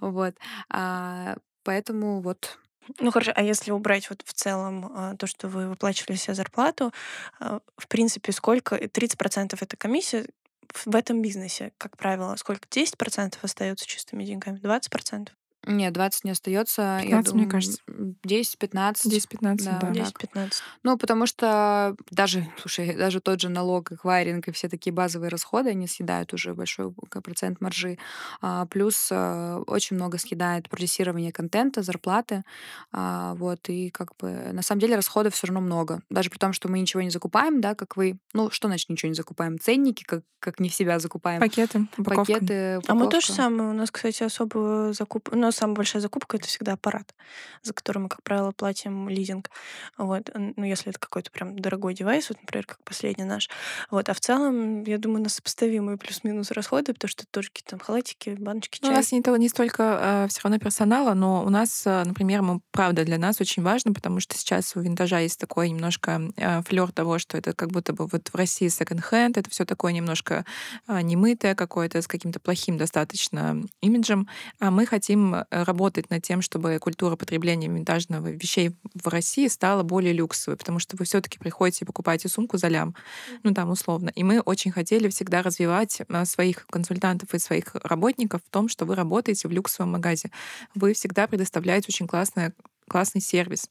Вот. 0.00 0.34
А, 0.70 1.36
Поэтому 1.64 2.20
вот 2.20 2.58
Ну 2.98 3.10
хорошо, 3.12 3.32
а 3.36 3.42
если 3.42 3.70
убрать 3.70 4.10
вот 4.10 4.22
в 4.24 4.32
целом 4.32 4.90
а, 4.94 5.16
то, 5.16 5.26
что 5.26 5.48
вы 5.48 5.68
выплачивали 5.68 6.16
себе 6.16 6.34
зарплату, 6.34 6.92
а, 7.40 7.60
в 7.76 7.88
принципе, 7.88 8.32
сколько? 8.32 8.74
И 8.76 8.88
30% 8.88 9.56
это 9.60 9.76
комиссия 9.76 10.26
в 10.84 10.96
этом 10.96 11.22
бизнесе, 11.22 11.72
как 11.78 11.96
правило, 11.96 12.34
сколько? 12.36 12.66
10% 12.68 13.38
остается 13.42 13.86
чистыми 13.86 14.24
деньгами? 14.24 14.58
20%? 14.58 15.28
Нет, 15.66 15.92
20 15.92 16.24
не 16.24 16.30
остается. 16.32 16.82
Я 17.02 17.22
15, 17.22 17.34
мне 17.34 17.44
думаю, 17.44 17.50
кажется. 17.50 17.78
10-15. 18.26 18.94
10-15, 19.06 19.56
Да, 19.64 19.78
да. 19.80 19.80
так. 19.80 19.92
10-15. 19.94 20.52
Ну, 20.82 20.98
потому 20.98 21.26
что 21.26 21.94
даже, 22.10 22.46
слушай, 22.60 22.94
даже 22.94 23.20
тот 23.20 23.40
же 23.40 23.48
налог, 23.48 23.92
эквайринг 23.92 24.48
и 24.48 24.52
все 24.52 24.68
такие 24.68 24.92
базовые 24.92 25.28
расходы, 25.28 25.70
они 25.70 25.86
съедают 25.86 26.32
уже 26.32 26.54
большой 26.54 26.92
процент 26.92 27.60
маржи. 27.60 27.98
А, 28.40 28.66
плюс 28.66 29.08
а, 29.12 29.60
очень 29.66 29.96
много 29.96 30.18
съедает 30.18 30.68
продюсирование 30.68 31.32
контента, 31.32 31.82
зарплаты. 31.82 32.42
А, 32.92 33.34
вот, 33.34 33.68
и 33.68 33.90
как 33.90 34.16
бы 34.16 34.30
на 34.52 34.62
самом 34.62 34.80
деле 34.80 34.96
расходов 34.96 35.34
все 35.34 35.46
равно 35.46 35.60
много. 35.60 36.02
Даже 36.10 36.30
при 36.30 36.38
том, 36.38 36.52
что 36.52 36.68
мы 36.68 36.78
ничего 36.80 37.02
не 37.02 37.10
закупаем, 37.10 37.60
да, 37.60 37.74
как 37.74 37.96
вы. 37.96 38.18
Ну, 38.32 38.50
что 38.50 38.68
значит 38.68 38.88
ничего 38.88 39.08
не 39.08 39.14
закупаем? 39.14 39.58
Ценники, 39.58 40.02
как, 40.04 40.22
как 40.40 40.58
не 40.60 40.68
в 40.68 40.74
себя 40.74 40.98
закупаем. 40.98 41.40
Пакеты, 41.40 41.86
упаковка. 41.96 42.32
Пакеты, 42.34 42.80
А 42.86 42.94
мы 42.94 43.08
то 43.08 43.20
же 43.20 43.26
упаковка. 43.26 43.32
самое. 43.32 43.70
У 43.70 43.72
нас, 43.74 43.90
кстати, 43.90 44.22
особо 44.22 44.92
закуп... 44.92 45.28
У 45.32 45.36
нас 45.36 45.51
самая 45.52 45.76
большая 45.76 46.02
закупка— 46.02 46.36
это 46.38 46.46
всегда 46.46 46.72
аппарат, 46.72 47.14
за 47.62 47.72
который 47.72 47.98
мы, 47.98 48.08
как 48.08 48.22
правило, 48.22 48.52
платим 48.52 49.08
лизинг. 49.08 49.50
Вот. 49.98 50.30
Ну, 50.34 50.64
если 50.64 50.90
это 50.90 50.98
какой-то 50.98 51.30
прям 51.30 51.58
дорогой 51.58 51.94
девайс, 51.94 52.28
вот, 52.28 52.38
например, 52.40 52.66
как 52.66 52.82
последний 52.84 53.24
наш. 53.24 53.48
Вот. 53.90 54.08
А 54.08 54.14
в 54.14 54.20
целом, 54.20 54.84
я 54.84 54.98
думаю, 54.98 55.20
у 55.20 55.24
нас 55.24 55.34
сопоставимые 55.34 55.98
плюс-минус 55.98 56.50
расходы, 56.50 56.94
потому 56.94 57.08
что 57.08 57.26
тоже 57.26 57.48
какие-то 57.48 57.70
там 57.70 57.80
халатики, 57.80 58.30
баночки, 58.38 58.78
ну, 58.82 58.88
чай. 58.88 58.94
У 58.94 58.96
нас 58.96 59.12
не, 59.12 59.38
не 59.38 59.48
столько 59.48 59.98
э, 60.00 60.28
все 60.28 60.40
равно 60.44 60.58
персонала, 60.58 61.14
но 61.14 61.44
у 61.44 61.50
нас, 61.50 61.86
э, 61.86 62.02
например, 62.04 62.42
мы, 62.42 62.60
правда, 62.70 63.04
для 63.04 63.18
нас 63.18 63.40
очень 63.40 63.62
важно, 63.62 63.92
потому 63.92 64.20
что 64.20 64.36
сейчас 64.36 64.76
у 64.76 64.80
винтажа 64.80 65.18
есть 65.18 65.38
такой 65.38 65.70
немножко 65.70 66.20
э, 66.36 66.62
флер 66.62 66.92
того, 66.92 67.18
что 67.18 67.38
это 67.38 67.52
как 67.52 67.70
будто 67.70 67.92
бы 67.92 68.06
вот 68.06 68.28
в 68.28 68.34
России 68.34 68.68
секонд-хенд, 68.68 69.38
это 69.38 69.50
все 69.50 69.64
такое 69.64 69.92
немножко 69.92 70.44
э, 70.88 71.00
немытое 71.00 71.54
какое-то, 71.54 72.02
с 72.02 72.08
каким-то 72.08 72.40
плохим 72.40 72.76
достаточно 72.78 73.62
имиджем. 73.80 74.28
А 74.58 74.70
мы 74.70 74.86
хотим 74.86 75.41
работать 75.50 76.10
над 76.10 76.22
тем, 76.22 76.42
чтобы 76.42 76.78
культура 76.78 77.16
потребления 77.16 77.68
винтажного 77.68 78.28
вещей 78.28 78.72
в 78.94 79.08
России 79.08 79.48
стала 79.48 79.82
более 79.82 80.12
люксовой, 80.12 80.56
потому 80.56 80.78
что 80.78 80.96
вы 80.96 81.04
все-таки 81.04 81.38
приходите 81.38 81.84
и 81.84 81.86
покупаете 81.86 82.28
сумку 82.28 82.58
за 82.58 82.68
лям, 82.68 82.94
ну 83.42 83.54
там 83.54 83.70
условно. 83.70 84.10
И 84.14 84.24
мы 84.24 84.40
очень 84.40 84.72
хотели 84.72 85.08
всегда 85.08 85.42
развивать 85.42 86.00
э, 86.06 86.24
своих 86.24 86.66
консультантов 86.66 87.34
и 87.34 87.38
своих 87.38 87.74
работников 87.82 88.42
в 88.46 88.50
том, 88.50 88.68
что 88.68 88.84
вы 88.84 88.94
работаете 88.94 89.48
в 89.48 89.52
люксовом 89.52 89.92
магазе. 89.92 90.30
Вы 90.74 90.94
всегда 90.94 91.26
предоставляете 91.26 91.86
очень 91.88 92.06
классный, 92.06 92.52
классный 92.88 93.20
сервис. 93.20 93.70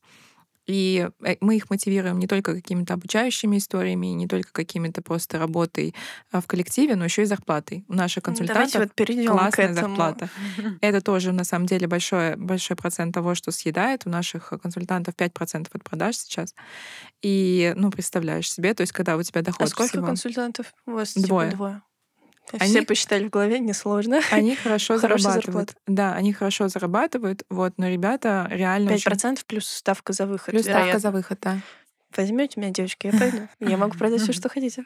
И 0.72 1.10
э, 1.22 1.36
мы 1.42 1.58
их 1.58 1.70
мотивируем 1.70 2.18
не 2.18 2.28
только 2.28 2.54
какими-то 2.54 2.94
обучающими 2.94 3.58
историями, 3.58 4.08
не 4.08 4.28
только 4.28 4.52
какими-то 4.54 5.02
просто 5.02 5.38
работой 5.38 5.94
а, 6.32 6.40
в 6.40 6.48
коллективе, 6.48 6.96
но 6.96 7.04
еще 7.04 7.24
и 7.24 7.26
зарплатой. 7.26 7.84
У 7.90 7.94
наших 7.94 8.24
консультантов 8.24 8.90
вот 8.98 9.28
классная 9.28 9.74
зарплата. 9.74 10.30
Это 10.82 11.02
тоже 11.02 11.34
на 11.34 11.44
самом 11.44 11.66
деле 11.66 11.88
большой, 11.88 12.38
большой 12.38 12.78
процент 12.78 13.14
того, 13.14 13.36
что 13.36 13.52
съедает. 13.52 14.04
У 14.06 14.10
наших 14.10 14.54
консультантов 14.62 15.16
5% 15.16 15.68
от 15.72 15.84
продаж 15.84 16.16
сейчас. 16.16 16.56
И, 17.22 17.74
ну, 17.76 17.92
представляешь 17.92 18.50
себе, 18.50 18.74
то 18.74 18.82
есть 18.82 18.94
когда 18.94 19.18
у 19.18 19.24
тебя 19.24 19.42
доход 19.42 19.64
А 19.64 19.68
сколько 19.68 19.92
всего... 19.92 20.06
консультантов 20.06 20.74
у 20.86 20.92
вас? 20.92 21.14
Двое. 21.16 21.50
Типа 21.50 21.58
двое. 21.58 21.82
Они- 22.60 22.70
Все 22.70 22.82
посчитали 22.84 23.26
в 23.26 23.30
голове, 23.30 23.60
несложно. 23.60 24.20
Они 24.32 24.56
хорошо 24.56 24.98
зарабатывают. 24.98 25.46
зарплата. 25.46 25.74
Да, 25.88 26.14
они 26.14 26.34
хорошо 26.34 26.68
зарабатывают, 26.68 27.44
вот, 27.50 27.74
но 27.78 27.88
ребята 27.88 28.48
реально 28.50 28.94
очень... 28.94 29.12
5% 29.12 29.42
плюс 29.48 29.68
ставка 29.68 30.12
за 30.14 30.26
выход. 30.26 30.48
Плюс 30.52 30.64
ставка 30.64 30.80
вероятно. 30.80 31.00
за 31.00 31.12
выход, 31.12 31.40
да. 31.42 31.60
Возьмете 32.16 32.60
меня, 32.60 32.72
девочки, 32.72 33.08
я 33.08 33.18
пойду. 33.18 33.48
Я 33.60 33.78
могу 33.78 33.98
продать 33.98 34.22
все, 34.22 34.34
что 34.34 34.50
хотите. 34.50 34.84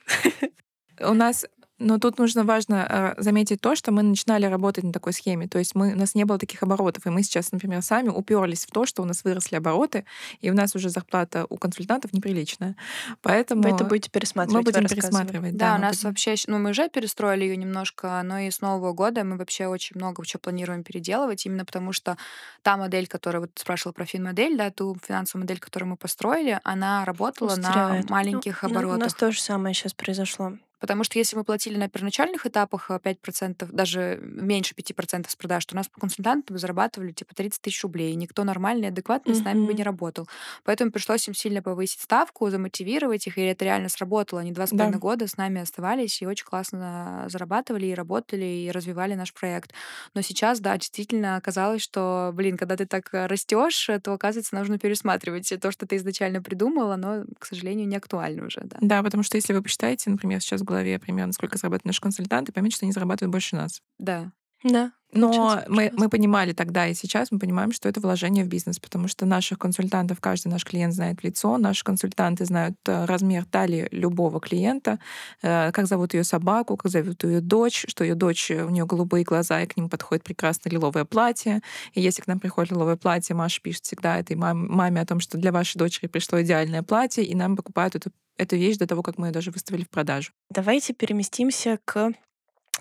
У 1.00 1.14
нас 1.14 1.46
но 1.78 2.00
тут 2.00 2.20
нужно 2.20 2.44
важно 2.44 3.16
э, 3.18 3.22
заметить 3.22 3.60
то, 3.60 3.76
что 3.76 3.92
мы 3.92 4.02
начинали 4.02 4.46
работать 4.46 4.84
на 4.86 4.94
такой 4.94 5.12
схеме. 5.14 5.48
То 5.48 5.60
есть 5.60 5.76
мы, 5.76 5.94
у 5.94 5.98
нас 5.98 6.16
не 6.16 6.24
было 6.24 6.38
таких 6.38 6.64
оборотов. 6.64 7.06
И 7.06 7.10
мы 7.10 7.22
сейчас, 7.24 7.52
например, 7.52 7.82
сами 7.82 8.10
уперлись 8.10 8.66
в 8.66 8.72
то, 8.72 8.86
что 8.86 9.02
у 9.02 9.06
нас 9.06 9.24
выросли 9.24 9.56
обороты, 9.58 10.06
и 10.40 10.50
у 10.50 10.54
нас 10.54 10.74
уже 10.76 10.90
зарплата 10.90 11.46
у 11.50 11.58
консультантов 11.58 12.14
неприличная. 12.14 12.76
Поэтому 13.22 13.64
Вы 13.64 13.70
это 13.72 13.84
будете 13.84 14.10
пересматривать. 14.10 14.66
мы 14.66 14.72
будем 14.72 14.88
пересматривать. 14.88 15.58
Да, 15.58 15.74
у 15.74 15.76
мы 15.76 15.82
нас 15.82 15.98
будем. 15.98 16.10
вообще, 16.10 16.36
ну 16.48 16.60
мы 16.60 16.70
уже 16.70 16.90
перестроили 16.90 17.44
ее 17.44 17.58
немножко, 17.58 18.22
но 18.24 18.40
и 18.40 18.50
с 18.52 18.62
Нового 18.62 18.94
года 18.94 19.24
мы 19.24 19.36
вообще 19.38 19.68
очень 19.68 19.98
много 19.98 20.26
чего 20.26 20.40
планируем 20.40 20.84
переделывать, 20.84 21.46
именно 21.46 21.66
потому 21.66 21.92
что 21.92 22.18
та 22.62 22.78
модель, 22.78 23.08
которая 23.08 23.42
вот 23.42 23.52
спрашивала 23.56 23.92
про 23.94 24.06
фин-модель, 24.06 24.58
да, 24.58 24.72
ту 24.72 24.98
финансовую 25.06 25.44
модель, 25.44 25.60
которую 25.60 25.90
мы 25.90 25.98
построили, 25.98 26.60
она 26.64 27.04
работала 27.06 27.50
Устаревает. 27.54 28.10
на 28.10 28.16
маленьких 28.16 28.64
Ну, 28.64 28.70
оборотах. 28.70 28.98
У 28.98 29.00
нас 29.00 29.14
то 29.14 29.32
же 29.32 29.42
самое 29.42 29.76
сейчас 29.76 29.94
произошло. 29.94 30.54
Потому 30.86 31.04
что 31.04 31.18
если 31.18 31.36
мы 31.36 31.44
платили 31.44 31.78
на 31.78 31.90
первоначальных 31.90 32.46
этапах 32.46 32.92
э, 32.92 33.00
5%, 33.04 33.70
даже 33.72 34.20
меньше 34.22 34.76
5% 34.76 35.28
с 35.28 35.36
продаж, 35.36 35.66
то 35.66 35.74
у 35.74 35.78
нас 35.78 35.88
по 35.88 36.00
консультантам 36.00 36.60
зарабатывали 36.60 37.12
типа 37.12 37.34
30 37.34 37.60
тысяч 37.60 37.82
рублей. 37.82 38.12
И 38.12 38.16
никто 38.16 38.44
нормальный, 38.44 38.90
адекватный 38.90 39.34
с 39.34 39.44
нами 39.44 39.66
бы 39.66 39.74
не 39.74 39.82
работал. 39.82 40.30
Поэтому 40.64 40.92
пришлось 40.92 41.28
им 41.28 41.34
сильно 41.34 41.64
повысить 41.64 42.02
ставку, 42.02 42.48
замотивировать 42.52 43.26
их, 43.26 43.40
и 43.40 43.42
это 43.42 43.66
реально 43.66 43.90
сработало. 43.90 44.42
Они 44.42 44.52
два 44.52 44.68
с 44.68 44.70
половиной 44.70 44.94
Да. 44.94 45.00
года 45.00 45.28
с 45.28 45.38
нами 45.38 45.60
оставались 45.62 46.22
и 46.22 46.28
очень 46.28 46.46
классно 46.46 47.26
зарабатывали, 47.30 47.88
и 47.88 47.94
работали, 47.96 48.46
и 48.46 48.70
развивали 48.70 49.16
наш 49.16 49.34
проект. 49.34 49.74
Но 50.14 50.22
сейчас, 50.22 50.60
да, 50.60 50.78
действительно 50.78 51.36
оказалось, 51.38 51.82
что, 51.82 52.30
блин, 52.32 52.58
когда 52.58 52.76
ты 52.76 52.86
так 52.86 53.10
растешь, 53.12 53.90
то, 54.04 54.14
оказывается, 54.14 54.54
нужно 54.54 54.78
пересматривать 54.78 55.52
то, 55.60 55.72
что 55.72 55.88
ты 55.88 55.96
изначально 55.96 56.44
придумал, 56.44 56.92
оно, 56.92 57.24
к 57.40 57.46
сожалению, 57.48 57.88
не 57.88 57.96
актуально 57.96 58.46
уже, 58.46 58.62
да. 58.66 58.78
Да, 58.82 59.02
потому 59.02 59.24
что 59.24 59.38
если 59.38 59.54
вы 59.54 59.64
посчитаете, 59.64 60.10
например, 60.12 60.42
сейчас 60.42 60.62
голове 60.76 61.00
примерно, 61.00 61.34
сколько 61.34 61.58
зарабатывают 61.58 61.86
наши 61.86 62.02
консультанты, 62.02 62.52
поймете, 62.52 62.76
что 62.76 62.86
они 62.86 62.94
зарабатывают 62.94 63.32
больше 63.32 63.56
нас. 63.56 63.82
Да. 63.98 64.32
Да. 64.64 64.92
Но 65.14 65.62
мы, 65.70 65.92
мы 65.94 66.10
понимали 66.10 66.52
тогда 66.52 66.88
и 66.88 66.94
сейчас, 66.94 67.32
мы 67.32 67.40
понимаем, 67.40 67.72
что 67.72 67.88
это 67.88 68.02
вложение 68.02 68.44
в 68.44 68.50
бизнес, 68.50 68.80
потому 68.80 69.08
что 69.08 69.26
наших 69.26 69.60
консультантов 69.60 70.20
каждый 70.20 70.50
наш 70.50 70.66
клиент 70.66 70.94
знает 70.94 71.22
в 71.22 71.24
лицо, 71.24 71.58
наши 71.58 71.86
консультанты 71.86 72.44
знают 72.44 72.76
э, 72.88 73.06
размер 73.06 73.46
талии 73.46 73.88
любого 73.92 74.42
клиента, 74.42 75.00
э, 75.42 75.72
как 75.72 75.88
зовут 75.88 76.16
ее 76.16 76.26
собаку, 76.26 76.76
как 76.76 76.92
зовут 76.92 77.24
ее 77.24 77.40
дочь, 77.40 77.86
что 77.88 78.04
ее 78.04 78.16
дочь, 78.16 78.52
э, 78.52 78.66
у 78.66 78.70
нее 78.70 78.86
голубые 78.86 79.24
глаза, 79.24 79.62
и 79.62 79.68
к 79.68 79.78
ним 79.78 79.90
подходит 79.90 80.26
прекрасное 80.26 80.74
лиловое 80.74 81.06
платье. 81.06 81.62
И 81.94 82.02
если 82.02 82.22
к 82.22 82.28
нам 82.28 82.42
приходит 82.42 82.72
лиловое 82.72 82.98
платье, 82.98 83.36
Маша 83.36 83.62
пишет 83.62 83.86
всегда 83.86 84.20
этой 84.20 84.36
мам- 84.36 84.68
маме 84.70 85.00
о 85.00 85.06
том, 85.06 85.22
что 85.22 85.38
для 85.38 85.54
вашей 85.54 85.78
дочери 85.78 86.08
пришло 86.08 86.42
идеальное 86.42 86.84
платье, 86.84 87.24
и 87.24 87.36
нам 87.36 87.56
покупают 87.56 87.96
эту, 87.96 88.12
эту 88.38 88.56
вещь 88.56 88.78
до 88.78 88.88
того, 88.88 89.02
как 89.02 89.18
мы 89.18 89.28
ее 89.28 89.34
даже 89.34 89.52
выставили 89.52 89.84
в 89.84 89.90
продажу. 89.90 90.32
Давайте 90.50 90.94
переместимся 90.94 91.80
к 91.86 92.14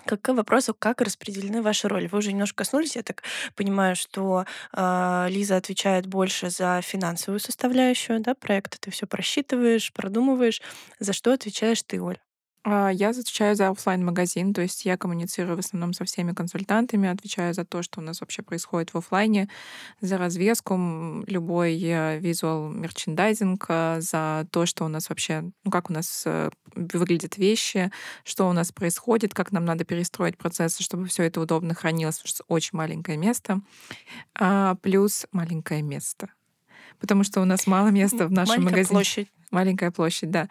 к 0.05 0.17
к 0.17 0.33
вопросу, 0.33 0.75
как 0.77 1.01
распределены 1.01 1.61
ваши 1.61 1.87
роли. 1.87 2.07
Вы 2.07 2.19
уже 2.19 2.31
немножко 2.31 2.57
коснулись, 2.57 2.95
я 2.95 3.01
так 3.01 3.23
понимаю, 3.55 3.95
что 3.95 4.45
э, 4.73 5.27
Лиза 5.29 5.57
отвечает 5.57 6.05
больше 6.05 6.49
за 6.49 6.81
финансовую 6.83 7.39
составляющую 7.39 8.19
да, 8.19 8.35
проекта. 8.35 8.77
Ты 8.79 8.91
все 8.91 9.07
просчитываешь, 9.07 9.93
продумываешь. 9.93 10.61
За 10.99 11.13
что 11.13 11.33
отвечаешь 11.33 11.81
ты, 11.81 12.01
Оль? 12.01 12.19
А, 12.67 12.89
Я 12.89 13.09
отвечаю 13.09 13.55
за 13.55 13.69
оффлайн 13.69 14.03
магазин 14.03 14.51
то 14.53 14.61
есть 14.61 14.85
я 14.85 14.97
коммуницирую 14.97 15.55
в 15.55 15.59
основном 15.59 15.93
со 15.93 16.03
всеми 16.03 16.31
консультантами, 16.33 17.07
отвечаю 17.07 17.53
за 17.53 17.63
то, 17.63 17.83
что 17.83 17.99
у 17.99 18.03
нас 18.03 18.21
вообще 18.21 18.41
происходит 18.41 18.93
в 18.93 18.97
оффлайне, 18.97 19.49
за 20.01 20.17
развеску, 20.17 20.75
любой 21.27 21.79
э, 21.79 22.17
visual 22.19 22.69
merchandising, 22.69 23.65
э, 23.69 23.97
за 24.01 24.47
то, 24.51 24.65
что 24.65 24.85
у 24.85 24.87
нас 24.87 25.09
вообще, 25.09 25.43
ну 25.63 25.69
как 25.69 25.91
у 25.91 25.93
нас 25.93 26.23
э, 26.25 26.49
выглядят 26.73 27.37
вещи, 27.37 27.91
что 28.23 28.49
у 28.49 28.53
нас 28.53 28.71
происходит, 28.71 29.35
как 29.35 29.51
нам 29.51 29.63
надо 29.65 29.85
перестроить 29.85 30.37
процессы, 30.37 30.81
чтобы 30.81 31.05
все 31.05 31.23
это 31.23 31.39
удобно 31.41 31.75
хранилось, 31.75 32.17
потому 32.17 32.29
что 32.29 32.43
очень 32.47 32.77
маленькое 32.77 33.17
место, 33.17 33.61
А, 34.33 34.73
плюс 34.81 35.27
маленькое 35.31 35.83
место. 35.83 36.29
Потому 36.99 37.23
что 37.23 37.41
у 37.41 37.45
нас 37.45 37.67
мало 37.67 37.89
места 37.89 38.25
в 38.27 38.31
нашем 38.31 38.63
Маленькая 38.63 38.71
магазине. 38.71 38.95
площадь. 38.95 39.27
Маленькая 39.55 39.89
площадь, 39.89 40.31
да. 40.31 40.49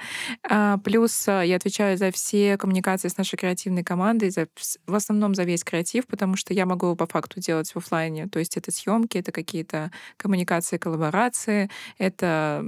А, 0.48 0.78
плюс 0.78 1.28
а, 1.28 1.42
я 1.42 1.56
отвечаю 1.56 1.98
за 1.98 2.10
все 2.10 2.56
коммуникации 2.56 3.08
с 3.08 3.18
нашей 3.18 3.36
креативной 3.36 3.84
командой, 3.84 4.30
за, 4.30 4.46
в 4.86 4.94
основном 4.94 5.34
за 5.34 5.44
весь 5.44 5.62
креатив, 5.62 6.06
потому 6.06 6.36
что 6.36 6.54
я 6.54 6.64
могу 6.64 6.86
его 6.86 6.96
по 6.96 7.06
факту 7.06 7.38
делать 7.38 7.70
в 7.70 7.76
оффлайне. 7.76 8.28
То 8.28 8.38
есть 8.38 8.56
это 8.56 8.70
съемки, 8.72 9.18
это 9.18 9.30
какие-то 9.30 9.90
коммуникации, 10.16 10.78
коллаборации, 10.78 11.68
это 11.98 12.64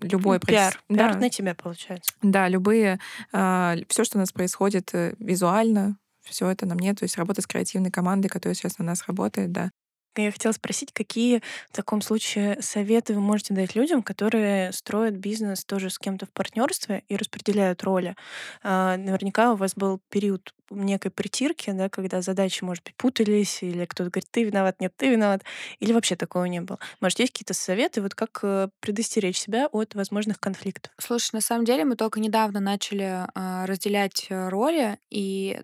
любой 0.00 0.40
Пиар. 0.40 0.72
процесс- 0.72 0.78
Пиар 0.88 1.12
Да, 1.12 1.18
на 1.18 1.28
тебя, 1.28 1.54
получается. 1.54 2.12
да, 2.22 2.48
любые, 2.48 2.98
все, 3.30 4.04
что 4.04 4.16
у 4.16 4.20
нас 4.20 4.32
происходит 4.32 4.88
э, 4.94 5.14
визуально, 5.18 5.98
все 6.22 6.48
это 6.48 6.64
на 6.64 6.76
мне, 6.76 6.94
то 6.94 7.02
есть 7.02 7.18
работа 7.18 7.42
с 7.42 7.46
креативной 7.46 7.90
командой, 7.90 8.28
которая 8.28 8.54
сейчас 8.54 8.78
на 8.78 8.86
нас 8.86 9.06
работает, 9.06 9.52
да. 9.52 9.70
Я 10.16 10.30
хотела 10.32 10.52
спросить, 10.52 10.92
какие 10.92 11.42
в 11.70 11.76
таком 11.76 12.00
случае 12.00 12.60
советы 12.60 13.14
вы 13.14 13.20
можете 13.20 13.54
дать 13.54 13.74
людям, 13.74 14.02
которые 14.02 14.72
строят 14.72 15.14
бизнес 15.16 15.64
тоже 15.64 15.90
с 15.90 15.98
кем-то 15.98 16.26
в 16.26 16.30
партнерстве 16.30 17.02
и 17.08 17.16
распределяют 17.16 17.82
роли. 17.82 18.14
А, 18.62 18.96
Наверняка 18.96 19.52
у 19.52 19.56
вас 19.56 19.74
был 19.74 20.00
период 20.10 20.54
некой 20.70 21.10
притирки, 21.10 21.70
да, 21.70 21.88
когда 21.88 22.22
задачи, 22.22 22.64
может 22.64 22.84
быть, 22.84 22.96
путались, 22.96 23.62
или 23.62 23.84
кто-то 23.84 24.10
говорит, 24.10 24.28
ты 24.30 24.44
виноват, 24.44 24.80
нет, 24.80 24.92
ты 24.96 25.10
виноват, 25.10 25.42
или 25.78 25.92
вообще 25.92 26.16
такого 26.16 26.44
не 26.44 26.60
было. 26.60 26.78
Может, 27.00 27.20
есть 27.20 27.32
какие-то 27.32 27.54
советы, 27.54 28.00
вот 28.02 28.14
как 28.14 28.40
э, 28.42 28.68
предостеречь 28.80 29.38
себя 29.38 29.68
от 29.70 29.94
возможных 29.94 30.40
конфликтов? 30.40 30.92
Слушай, 30.98 31.34
на 31.34 31.40
самом 31.40 31.64
деле 31.64 31.84
мы 31.84 31.96
только 31.96 32.20
недавно 32.20 32.60
начали 32.60 33.26
а, 33.34 33.66
разделять 33.66 34.26
э, 34.30 34.48
роли, 34.48 34.98
и 35.10 35.60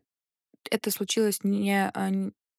это 0.71 0.91
случилось 0.91 1.41
не, 1.43 1.91
а, 1.93 2.11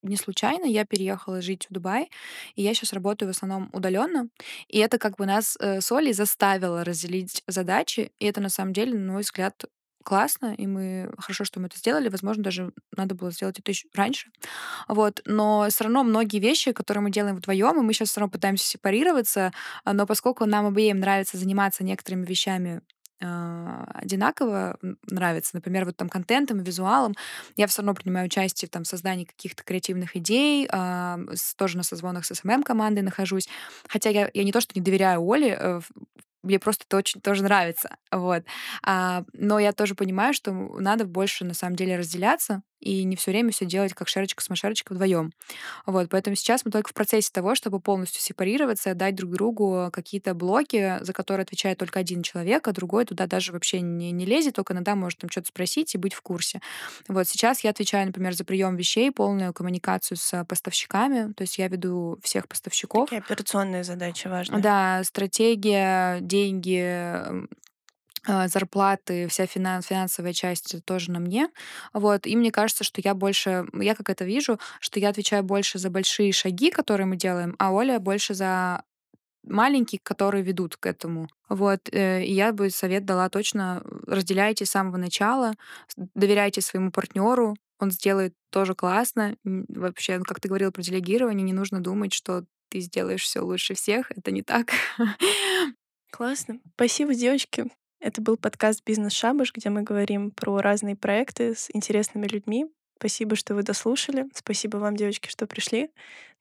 не 0.02 0.16
случайно. 0.18 0.66
Я 0.66 0.86
переехала 0.86 1.42
жить 1.42 1.68
в 1.70 1.74
Дубай, 1.74 2.10
и 2.56 2.64
я 2.64 2.74
сейчас 2.74 2.94
работаю 2.94 3.32
в 3.32 3.36
основном 3.36 3.70
удаленно. 3.74 4.30
И 4.68 4.80
это 4.80 4.98
как 4.98 5.18
бы 5.18 5.26
нас 5.26 5.58
э, 5.60 5.82
с 5.82 5.92
Олей 5.92 6.14
заставило 6.14 6.84
разделить 6.84 7.44
задачи. 7.48 8.12
И 8.20 8.26
это 8.26 8.42
на 8.42 8.50
самом 8.50 8.74
деле, 8.74 8.98
на 8.98 9.14
мой 9.14 9.22
взгляд, 9.22 9.66
классно, 10.04 10.54
и 10.56 10.68
мы 10.68 11.14
хорошо, 11.18 11.44
что 11.44 11.60
мы 11.60 11.68
это 11.68 11.78
сделали. 11.78 12.10
Возможно, 12.10 12.44
даже 12.44 12.74
надо 12.96 13.16
было 13.16 13.32
сделать 13.32 13.60
это 13.60 13.72
еще 13.72 13.88
раньше. 13.94 14.30
Вот. 14.88 15.22
Но 15.26 15.68
все 15.70 15.84
равно 15.84 16.04
многие 16.04 16.40
вещи, 16.40 16.72
которые 16.72 17.04
мы 17.04 17.12
делаем 17.12 17.36
вдвоем, 17.36 17.80
и 17.80 17.84
мы 17.84 17.94
сейчас 17.94 18.10
все 18.10 18.22
равно 18.22 18.32
пытаемся 18.32 18.66
сепарироваться, 18.66 19.52
но 19.86 20.06
поскольку 20.06 20.46
нам 20.46 20.68
обеим 20.68 21.00
нравится 21.00 21.38
заниматься 21.38 21.84
некоторыми 21.84 22.26
вещами 22.26 22.82
одинаково 23.22 24.78
нравится. 25.10 25.52
Например, 25.54 25.86
вот 25.86 25.98
там 25.98 26.10
контентом 26.10 26.60
и 26.62 26.64
визуалом 26.64 27.14
я 27.56 27.68
все 27.68 27.82
равно 27.82 27.94
принимаю 27.94 28.26
участие 28.26 28.68
в 28.68 28.72
там, 28.72 28.86
создании 28.86 29.26
каких-то 29.26 29.64
креативных 29.64 30.16
идей, 30.16 30.68
э, 30.72 31.18
тоже 31.56 31.78
на 31.78 31.84
созвонах 31.84 32.26
с 32.26 32.34
СММ-командой 32.34 33.02
нахожусь. 33.02 33.48
Хотя 33.88 34.10
я, 34.10 34.30
я 34.34 34.44
не 34.44 34.52
то, 34.52 34.62
что 34.62 34.74
не 34.76 34.82
доверяю 34.82 35.22
Оле, 35.24 35.58
э, 35.60 35.82
мне 36.44 36.60
просто 36.60 36.86
это 36.88 36.98
очень 36.98 37.22
тоже 37.22 37.44
нравится. 37.44 37.98
Вот. 38.12 38.44
А, 38.84 39.24
но 39.34 39.60
я 39.60 39.74
тоже 39.74 39.96
понимаю, 39.96 40.34
что 40.34 40.52
надо 40.52 41.06
больше 41.06 41.46
на 41.46 41.54
самом 41.54 41.76
деле 41.76 41.98
разделяться 41.98 42.64
и 42.82 43.04
не 43.04 43.16
все 43.16 43.32
время 43.32 43.52
все 43.52 43.66
делать 43.66 43.94
как 43.94 44.08
шерочка 44.08 44.44
с 44.44 44.50
машерочкой 44.50 44.96
вдвоем. 44.96 45.32
Вот, 45.86 46.10
поэтому 46.10 46.36
сейчас 46.36 46.66
мы 46.66 46.72
только 46.72 46.90
в 46.90 46.94
процессе 46.94 47.30
того, 47.32 47.56
чтобы 47.56 47.80
полностью 47.80 48.22
сепарироваться, 48.22 48.94
дать 48.96 49.16
друг 49.16 49.32
другу 49.32 49.90
какие-то 49.94 50.34
блоки, 50.34 50.98
за 51.02 51.14
которые 51.14 51.44
отвечает 51.44 51.78
только 51.78 52.00
один 52.00 52.24
человек, 52.24 52.68
а 52.68 52.72
другой 52.72 53.06
туда 53.06 53.28
даже 53.28 53.52
вообще 53.52 53.82
не, 53.82 54.12
не 54.12 54.26
лезет, 54.26 54.56
только 54.56 54.74
иногда 54.74 54.96
может 54.96 55.20
там 55.20 55.30
что-то 55.30 55.48
спросить 55.48 55.94
и 55.96 55.98
быть 55.98 56.14
в 56.14 56.22
курсе. 56.22 56.60
Вот 57.08 57.28
сейчас 57.28 57.64
я 57.64 57.70
отвечаю, 57.70 58.08
например, 58.08 58.34
за 58.34 58.44
прием 58.44 58.76
вещей, 58.76 59.12
полную 59.12 59.54
коммуникацию 59.54 60.18
с 60.18 60.44
поставщиками, 60.46 61.34
то 61.34 61.44
есть 61.44 61.58
я 61.58 61.68
веду 61.68 62.20
всех 62.24 62.48
поставщиков. 62.48 63.10
Такие 63.10 63.22
операционные 63.22 63.84
задачи 63.84 64.28
важные. 64.28 64.62
Да, 64.62 65.04
стратегия, 65.04 66.20
деньги, 66.22 67.26
зарплаты, 68.26 69.28
вся 69.28 69.46
финанс, 69.46 69.88
финансовая 69.88 70.34
часть 70.34 70.84
тоже 70.86 71.12
на 71.12 71.20
мне. 71.20 71.50
Вот. 71.94 72.28
И 72.28 72.36
мне 72.36 72.52
кажется, 72.52 72.84
что 72.84 73.02
я 73.04 73.14
больше, 73.14 73.66
я 73.74 73.96
как 73.96 74.10
это 74.10 74.26
вижу, 74.26 74.60
что 74.80 75.00
я 75.00 75.10
отвечаю 75.10 75.44
больше 75.44 75.80
за 75.80 75.90
большие 75.90 76.32
шаги, 76.32 76.72
которые 76.72 77.08
мы 77.08 77.16
делаем, 77.16 77.56
а 77.58 77.72
Оля 77.72 78.00
больше 78.00 78.34
за 78.34 78.84
маленькие, 79.44 80.00
которые 80.04 80.44
ведут 80.44 80.78
к 80.78 80.86
этому. 80.86 81.28
Вот. 81.50 81.90
Э, 81.92 82.24
и 82.24 82.32
я 82.34 82.54
бы 82.54 82.70
совет 82.70 83.06
дала 83.06 83.30
точно 83.30 83.84
разделяйте 84.08 84.66
с 84.66 84.72
самого 84.72 84.98
начала, 84.98 85.54
доверяйте 85.98 86.62
своему 86.62 86.92
партнеру, 86.92 87.56
он 87.80 87.92
сделает 87.92 88.36
тоже 88.52 88.76
классно. 88.76 89.36
Вообще, 89.44 90.20
как 90.20 90.40
ты 90.40 90.48
говорил 90.48 90.72
про 90.72 90.84
делегирование, 90.84 91.44
не 91.44 91.54
нужно 91.54 91.82
думать, 91.82 92.14
что 92.14 92.46
ты 92.70 92.80
сделаешь 92.80 93.24
все 93.24 93.42
лучше 93.42 93.74
всех. 93.74 94.12
Это 94.12 94.32
не 94.32 94.44
так. 94.44 94.72
Классно. 96.12 96.60
Спасибо, 96.76 97.16
девочки. 97.16 97.72
Это 98.02 98.20
был 98.20 98.36
подкаст 98.36 98.82
«Бизнес 98.84 99.14
Шабаш», 99.14 99.54
где 99.54 99.70
мы 99.70 99.84
говорим 99.84 100.32
про 100.32 100.60
разные 100.60 100.96
проекты 100.96 101.54
с 101.56 101.70
интересными 101.72 102.26
людьми. 102.26 102.66
Спасибо, 102.98 103.36
что 103.36 103.54
вы 103.54 103.62
дослушали. 103.62 104.26
Спасибо 104.34 104.78
вам, 104.78 104.96
девочки, 104.96 105.30
что 105.30 105.46
пришли. 105.46 105.92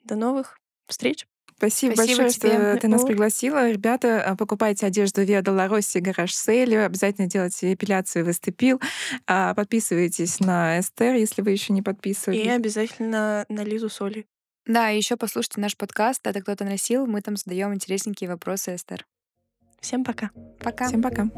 До 0.02 0.16
новых 0.16 0.58
встреч. 0.88 1.26
Спасибо, 1.58 1.92
Спасибо 1.92 2.22
большое, 2.22 2.30
тебе. 2.30 2.72
что 2.72 2.80
ты 2.80 2.88
нас 2.88 3.04
пригласила. 3.04 3.70
Ребята, 3.70 4.24
а, 4.24 4.36
покупайте 4.36 4.86
одежду 4.86 5.22
Виа 5.22 5.42
Долороси 5.42 5.98
Гараж 5.98 6.34
Сейли. 6.34 6.76
Обязательно 6.76 7.28
делайте 7.28 7.74
эпиляцию 7.74 8.24
в 8.24 8.30
Эстепил. 8.30 8.80
А, 9.26 9.52
подписывайтесь 9.54 10.40
на 10.40 10.80
Эстер, 10.80 11.14
если 11.16 11.42
вы 11.42 11.50
еще 11.50 11.74
не 11.74 11.82
подписывались. 11.82 12.42
И 12.42 12.48
обязательно 12.48 13.44
на 13.50 13.64
Лизу 13.64 13.90
Соли. 13.90 14.24
Да, 14.64 14.90
и 14.90 14.96
еще 14.96 15.18
послушайте 15.18 15.60
наш 15.60 15.76
подкаст 15.76 16.26
«Это 16.26 16.40
кто-то 16.40 16.64
носил». 16.64 17.06
Мы 17.06 17.20
там 17.20 17.36
задаем 17.36 17.74
интересненькие 17.74 18.30
вопросы, 18.30 18.74
Эстер. 18.74 19.04
Всем 19.80 20.04
пока. 20.04 20.30
Пока. 20.58 20.86
Всем 20.86 21.02
пока. 21.02 21.28